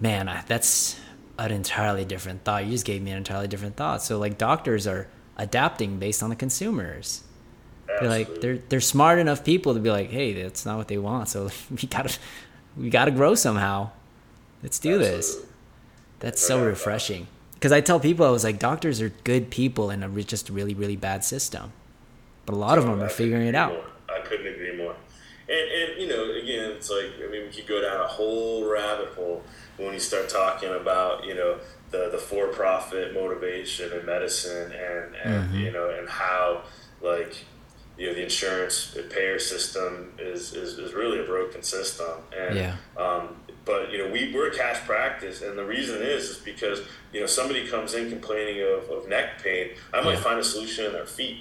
Man, 0.00 0.28
I, 0.28 0.42
that's 0.46 1.00
an 1.38 1.50
entirely 1.50 2.04
different 2.04 2.44
thought. 2.44 2.64
You 2.64 2.70
just 2.72 2.84
gave 2.84 3.02
me 3.02 3.10
an 3.10 3.16
entirely 3.18 3.48
different 3.48 3.76
thought. 3.76 4.02
So 4.02 4.18
like 4.18 4.36
doctors 4.38 4.86
are 4.86 5.08
adapting 5.36 5.98
based 5.98 6.22
on 6.22 6.30
the 6.30 6.36
consumers. 6.36 7.22
They're 7.86 8.08
like 8.08 8.40
they're 8.40 8.58
they're 8.68 8.80
smart 8.80 9.18
enough 9.18 9.44
people 9.44 9.74
to 9.74 9.80
be 9.80 9.90
like, 9.90 10.10
hey, 10.10 10.32
that's 10.42 10.66
not 10.66 10.76
what 10.78 10.88
they 10.88 10.98
want. 10.98 11.28
So 11.28 11.50
we 11.70 11.88
gotta 11.88 12.16
we 12.76 12.90
gotta 12.90 13.10
grow 13.12 13.34
somehow. 13.34 13.90
Let's 14.62 14.78
do 14.78 14.98
this. 14.98 15.38
That's 16.20 16.40
so 16.40 16.64
refreshing. 16.64 17.26
Because 17.64 17.72
I 17.72 17.80
tell 17.80 17.98
people 17.98 18.26
I 18.26 18.30
was 18.30 18.44
like, 18.44 18.58
doctors 18.58 19.00
are 19.00 19.08
good 19.08 19.48
people 19.48 19.88
in 19.88 20.02
a 20.02 20.08
re- 20.10 20.22
just 20.22 20.50
really 20.50 20.74
really 20.74 20.96
bad 20.96 21.24
system, 21.24 21.72
but 22.44 22.54
a 22.54 22.58
lot 22.58 22.76
of 22.76 22.84
them 22.84 23.00
I 23.00 23.06
are 23.06 23.08
figuring 23.08 23.46
it 23.46 23.54
out. 23.54 23.72
more. 23.72 23.86
I 24.14 24.20
couldn't 24.20 24.46
agree 24.46 24.76
more. 24.76 24.94
And, 25.48 25.70
and 25.70 25.98
you 26.02 26.06
know, 26.06 26.30
again, 26.30 26.72
it's 26.72 26.90
like 26.90 27.12
I 27.26 27.30
mean, 27.32 27.46
we 27.46 27.50
could 27.50 27.66
go 27.66 27.80
down 27.80 28.02
a 28.02 28.06
whole 28.06 28.70
rabbit 28.70 29.14
hole 29.14 29.42
when 29.78 29.94
you 29.94 29.98
start 29.98 30.28
talking 30.28 30.74
about 30.74 31.24
you 31.24 31.34
know 31.34 31.56
the 31.90 32.10
the 32.12 32.18
for 32.18 32.48
profit 32.48 33.14
motivation 33.14 33.90
in 33.98 34.04
medicine 34.04 34.70
and 34.70 35.14
and 35.14 35.48
Mm-hmm. 35.48 35.56
you 35.60 35.72
know 35.72 35.88
and 35.88 36.06
how 36.06 36.64
like 37.00 37.46
you 37.96 38.08
know 38.08 38.12
the 38.12 38.24
insurance 38.24 38.94
payer 39.08 39.38
system 39.38 40.12
is 40.18 40.52
is, 40.52 40.78
is 40.78 40.92
really 40.92 41.18
a 41.18 41.24
broken 41.24 41.62
system 41.62 42.12
and 42.38 42.56
Yeah. 42.56 42.76
um, 42.98 43.36
but 43.64 43.90
you 43.90 43.98
know 43.98 44.08
we, 44.10 44.32
we're 44.34 44.48
a 44.48 44.54
cash 44.54 44.80
practice 44.86 45.42
and 45.42 45.56
the 45.58 45.64
reason 45.64 46.02
is 46.02 46.24
is 46.30 46.36
because 46.38 46.80
you 47.12 47.20
know 47.20 47.26
somebody 47.26 47.66
comes 47.66 47.94
in 47.94 48.08
complaining 48.10 48.62
of, 48.62 48.88
of 48.90 49.08
neck 49.08 49.42
pain 49.42 49.70
i 49.92 50.00
might 50.02 50.14
Yeah. 50.14 50.20
find 50.20 50.38
a 50.40 50.44
solution 50.44 50.86
in 50.86 50.92
their 50.92 51.06
feet 51.06 51.38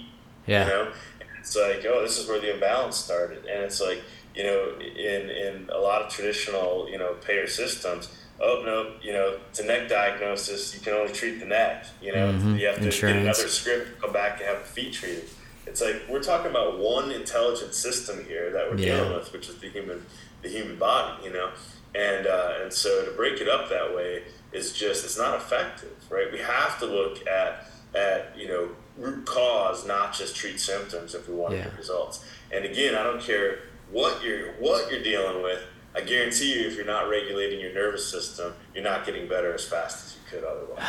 Yeah. 0.48 0.64
you 0.66 0.70
know 0.70 0.84
and 1.20 1.30
it's 1.40 1.56
like 1.56 1.86
oh 1.86 2.02
this 2.02 2.18
is 2.18 2.28
where 2.28 2.40
the 2.40 2.54
imbalance 2.54 2.98
started 2.98 3.46
and 3.46 3.64
it's 3.64 3.82
like 3.82 4.02
you 4.36 4.44
know 4.44 4.74
in 4.80 5.30
in 5.30 5.70
a 5.74 5.78
lot 5.78 6.02
of 6.02 6.10
traditional 6.12 6.88
you 6.90 6.98
know 6.98 7.14
payer 7.26 7.48
systems 7.48 8.10
oh 8.42 8.64
no 8.66 8.94
you 9.02 9.14
know 9.14 9.38
it's 9.50 9.60
a 9.60 9.66
neck 9.66 9.88
diagnosis 9.90 10.74
you 10.74 10.82
can 10.82 10.94
only 10.94 11.14
treat 11.14 11.40
the 11.40 11.46
neck 11.46 11.86
you 12.02 12.12
know 12.12 12.32
Mhm. 12.34 12.60
you 12.60 12.66
have 12.68 12.78
to 12.78 12.86
Insurance. 12.86 13.02
get 13.18 13.22
another 13.22 13.48
script 13.48 14.02
come 14.02 14.12
back 14.14 14.40
and 14.40 14.48
have 14.50 14.60
the 14.64 14.70
feet 14.70 14.94
treated 14.94 15.26
it's 15.68 15.82
like 15.82 16.02
we're 16.10 16.22
talking 16.24 16.50
about 16.52 16.78
one 16.80 17.12
intelligent 17.12 17.74
system 17.74 18.26
here 18.26 18.52
that 18.52 18.70
we're 18.70 18.78
Yeah. 18.78 18.96
dealing 18.98 19.14
with 19.14 19.32
which 19.34 19.50
is 19.50 19.58
the 19.60 19.70
human 19.70 20.06
the 20.42 20.50
human 20.50 20.78
body 20.78 21.24
you 21.26 21.32
know 21.32 21.50
and 21.96 22.28
uh, 22.28 22.54
and 22.62 22.74
so 22.74 23.06
to 23.06 23.12
break 23.12 23.40
it 23.40 23.48
up 23.48 23.70
that 23.70 23.96
way 23.96 24.24
is 24.52 24.74
just 24.74 25.04
it's 25.04 25.18
not 25.18 25.36
effective, 25.36 25.96
right? 26.10 26.32
We 26.32 26.40
have 26.40 26.80
to 26.80 26.86
look 26.86 27.28
at 27.28 27.68
at 27.96 28.38
you 28.38 28.48
know 28.48 28.70
root 28.98 29.26
cause, 29.26 29.88
not 29.88 30.14
just 30.14 30.36
treat 30.36 30.60
symptoms 30.60 31.16
if 31.16 31.28
we 31.28 31.36
want 31.36 31.54
yeah. 31.54 31.64
to 31.64 31.70
get 31.70 31.78
results. 31.78 32.26
And 32.52 32.66
again, 32.66 32.96
I 32.96 33.04
don't 33.04 33.22
care 33.22 33.60
what 33.92 34.24
you're 34.24 34.54
what 34.54 34.92
you're 34.92 35.04
dealing 35.04 35.44
with. 35.44 35.62
I 35.96 36.02
guarantee 36.02 36.60
you, 36.60 36.68
if 36.68 36.76
you're 36.76 36.86
not 36.86 37.08
regulating 37.08 37.60
your 37.60 37.74
nervous 37.74 38.10
system, 38.10 38.54
you're 38.74 38.84
not 38.84 39.06
getting 39.06 39.28
better 39.28 39.54
as 39.54 39.64
fast 39.66 40.06
as 40.06 40.16
you 40.16 40.22
could 40.30 40.44
otherwise. 40.44 40.84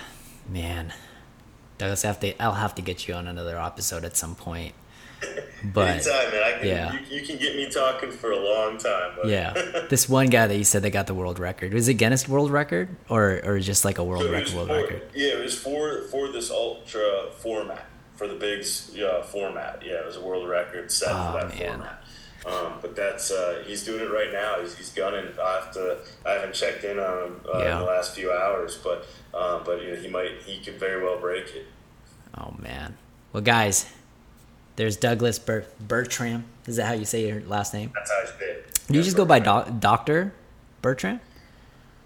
Man, 0.48 0.92
Douglas, 1.78 2.02
have 2.02 2.20
to, 2.20 2.42
I'll 2.42 2.52
have 2.52 2.74
to 2.74 2.82
get 2.82 3.08
you 3.08 3.14
on 3.14 3.26
another 3.26 3.58
episode 3.58 4.04
at 4.04 4.16
some 4.16 4.34
point. 4.34 4.74
But 5.62 5.88
Anytime, 5.88 6.32
man. 6.32 6.42
I 6.42 6.58
can, 6.58 6.66
yeah. 6.66 6.92
You, 6.94 7.16
you, 7.16 7.26
can 7.26 7.36
get 7.36 7.54
me 7.54 7.68
talking 7.68 8.10
for 8.10 8.30
a 8.30 8.38
long 8.38 8.78
time. 8.78 9.12
But. 9.14 9.28
Yeah. 9.28 9.52
this 9.90 10.08
one 10.08 10.28
guy 10.28 10.46
that 10.46 10.56
you 10.56 10.64
said 10.64 10.80
they 10.80 10.90
got 10.90 11.06
the 11.06 11.12
world 11.12 11.38
record 11.38 11.74
was 11.74 11.86
it 11.86 11.94
Guinness 11.94 12.26
World 12.26 12.50
Record 12.50 12.88
or 13.10 13.42
or 13.44 13.60
just 13.60 13.84
like 13.84 13.98
a 13.98 14.04
world 14.04 14.22
so 14.22 14.32
record? 14.32 14.54
World 14.54 14.68
for, 14.68 14.74
record. 14.74 15.02
Yeah, 15.14 15.34
it 15.34 15.42
was 15.42 15.58
for 15.58 16.04
for 16.04 16.28
this 16.28 16.50
ultra 16.50 17.26
format 17.36 17.84
for 18.20 18.26
the 18.28 18.34
Big's 18.34 18.96
uh, 18.98 19.22
format. 19.22 19.82
Yeah, 19.84 19.94
it 19.94 20.06
was 20.06 20.16
a 20.16 20.22
world 20.22 20.48
record 20.48 20.92
set 20.92 21.08
oh, 21.10 21.32
for 21.32 21.38
that 21.40 21.58
man. 21.58 21.68
format. 21.68 22.02
Um, 22.46 22.78
but 22.80 22.96
that's 22.96 23.30
uh, 23.30 23.62
he's 23.66 23.84
doing 23.84 24.00
it 24.00 24.10
right 24.10 24.32
now. 24.32 24.60
He's, 24.60 24.76
he's 24.76 24.90
gunning. 24.90 25.26
I 25.42 25.52
have 25.54 25.72
to. 25.72 25.98
I 26.26 26.32
haven't 26.32 26.54
checked 26.54 26.84
in 26.84 26.98
on 26.98 27.24
him 27.24 27.40
uh, 27.52 27.58
yeah. 27.58 27.72
in 27.72 27.78
the 27.78 27.90
last 27.90 28.14
few 28.14 28.32
hours, 28.32 28.76
but 28.76 29.06
uh, 29.34 29.62
but 29.64 29.82
you 29.82 29.90
know, 29.90 29.96
he 29.96 30.08
might. 30.08 30.42
He 30.44 30.60
could 30.60 30.78
very 30.78 31.02
well 31.02 31.18
break 31.18 31.48
it. 31.54 31.66
Oh 32.36 32.54
man. 32.58 32.96
Well, 33.32 33.42
guys, 33.42 33.90
there's 34.80 34.96
Douglas 34.96 35.38
Ber- 35.38 35.66
Bertram. 35.78 36.44
Is 36.66 36.76
that 36.76 36.86
how 36.86 36.94
you 36.94 37.04
say 37.04 37.28
your 37.28 37.42
last 37.42 37.74
name? 37.74 37.92
That's 37.94 38.10
how 38.10 38.22
I 38.22 38.24
say 38.24 38.46
it. 38.46 38.80
Do 38.86 38.94
you 38.94 39.02
just 39.02 39.14
go 39.14 39.26
by 39.26 39.38
doc- 39.38 39.78
Doctor 39.78 40.32
Bertram? 40.80 41.20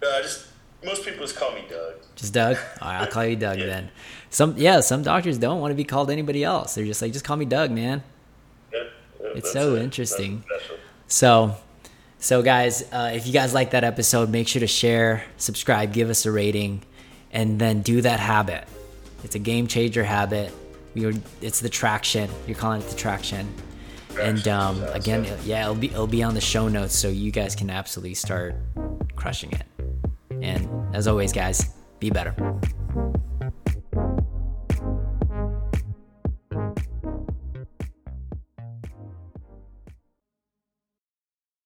Uh, 0.03 0.21
just 0.23 0.49
most 0.85 1.05
people 1.05 1.21
just 1.21 1.37
call 1.37 1.53
me 1.53 1.65
Doug. 1.71 1.95
Just 2.17 2.35
Doug. 2.35 2.57
All 2.83 2.89
right, 2.89 3.03
I'll 3.03 3.07
call 3.07 3.25
you 3.25 3.37
Doug 3.37 3.61
yeah. 3.61 3.67
then. 3.67 3.91
Some 4.31 4.57
yeah, 4.57 4.81
some 4.81 5.05
doctors 5.05 5.39
don't 5.39 5.61
want 5.61 5.71
to 5.71 5.77
be 5.77 5.85
called 5.85 6.11
anybody 6.11 6.43
else. 6.43 6.75
They're 6.75 6.85
just 6.85 7.01
like, 7.01 7.13
just 7.13 7.25
call 7.25 7.37
me 7.37 7.45
Doug, 7.45 7.71
man. 7.71 8.03
Yeah, 8.73 8.81
yeah 9.21 9.29
it's 9.37 9.53
so 9.53 9.77
it. 9.77 9.83
interesting. 9.83 10.43
So, 11.07 11.55
so 12.19 12.43
guys, 12.43 12.83
uh, 12.91 13.13
if 13.15 13.25
you 13.25 13.33
guys 13.33 13.55
like 13.55 13.71
that 13.71 13.85
episode, 13.85 14.31
make 14.31 14.49
sure 14.49 14.59
to 14.59 14.67
share, 14.67 15.25
subscribe, 15.37 15.93
give 15.93 16.11
us 16.11 16.27
a 16.27 16.33
rating, 16.33 16.83
and 17.31 17.61
then 17.61 17.83
do 17.83 18.01
that 18.01 18.19
habit. 18.19 18.67
It's 19.23 19.37
a 19.37 19.39
game 19.39 19.69
changer 19.69 20.03
habit 20.03 20.53
were, 20.95 21.13
it's 21.41 21.61
the 21.61 21.69
traction. 21.69 22.31
You're 22.47 22.57
calling 22.57 22.81
it 22.81 22.89
the 22.89 22.97
traction. 22.97 23.53
and 24.21 24.47
um, 24.49 24.83
again, 24.93 25.27
yeah, 25.45 25.63
it'll 25.63 25.75
be 25.75 25.89
it'll 25.89 26.07
be 26.07 26.23
on 26.23 26.35
the 26.35 26.41
show 26.41 26.69
notes, 26.69 26.97
so 26.97 27.09
you 27.09 27.31
guys 27.31 27.57
can 27.57 27.69
absolutely 27.71 28.15
start 28.15 28.55
crushing 29.17 29.53
it. 29.53 29.65
And 30.41 30.69
as 30.95 31.09
always, 31.09 31.33
guys, 31.33 31.75
be 31.99 32.11
better. 32.11 32.35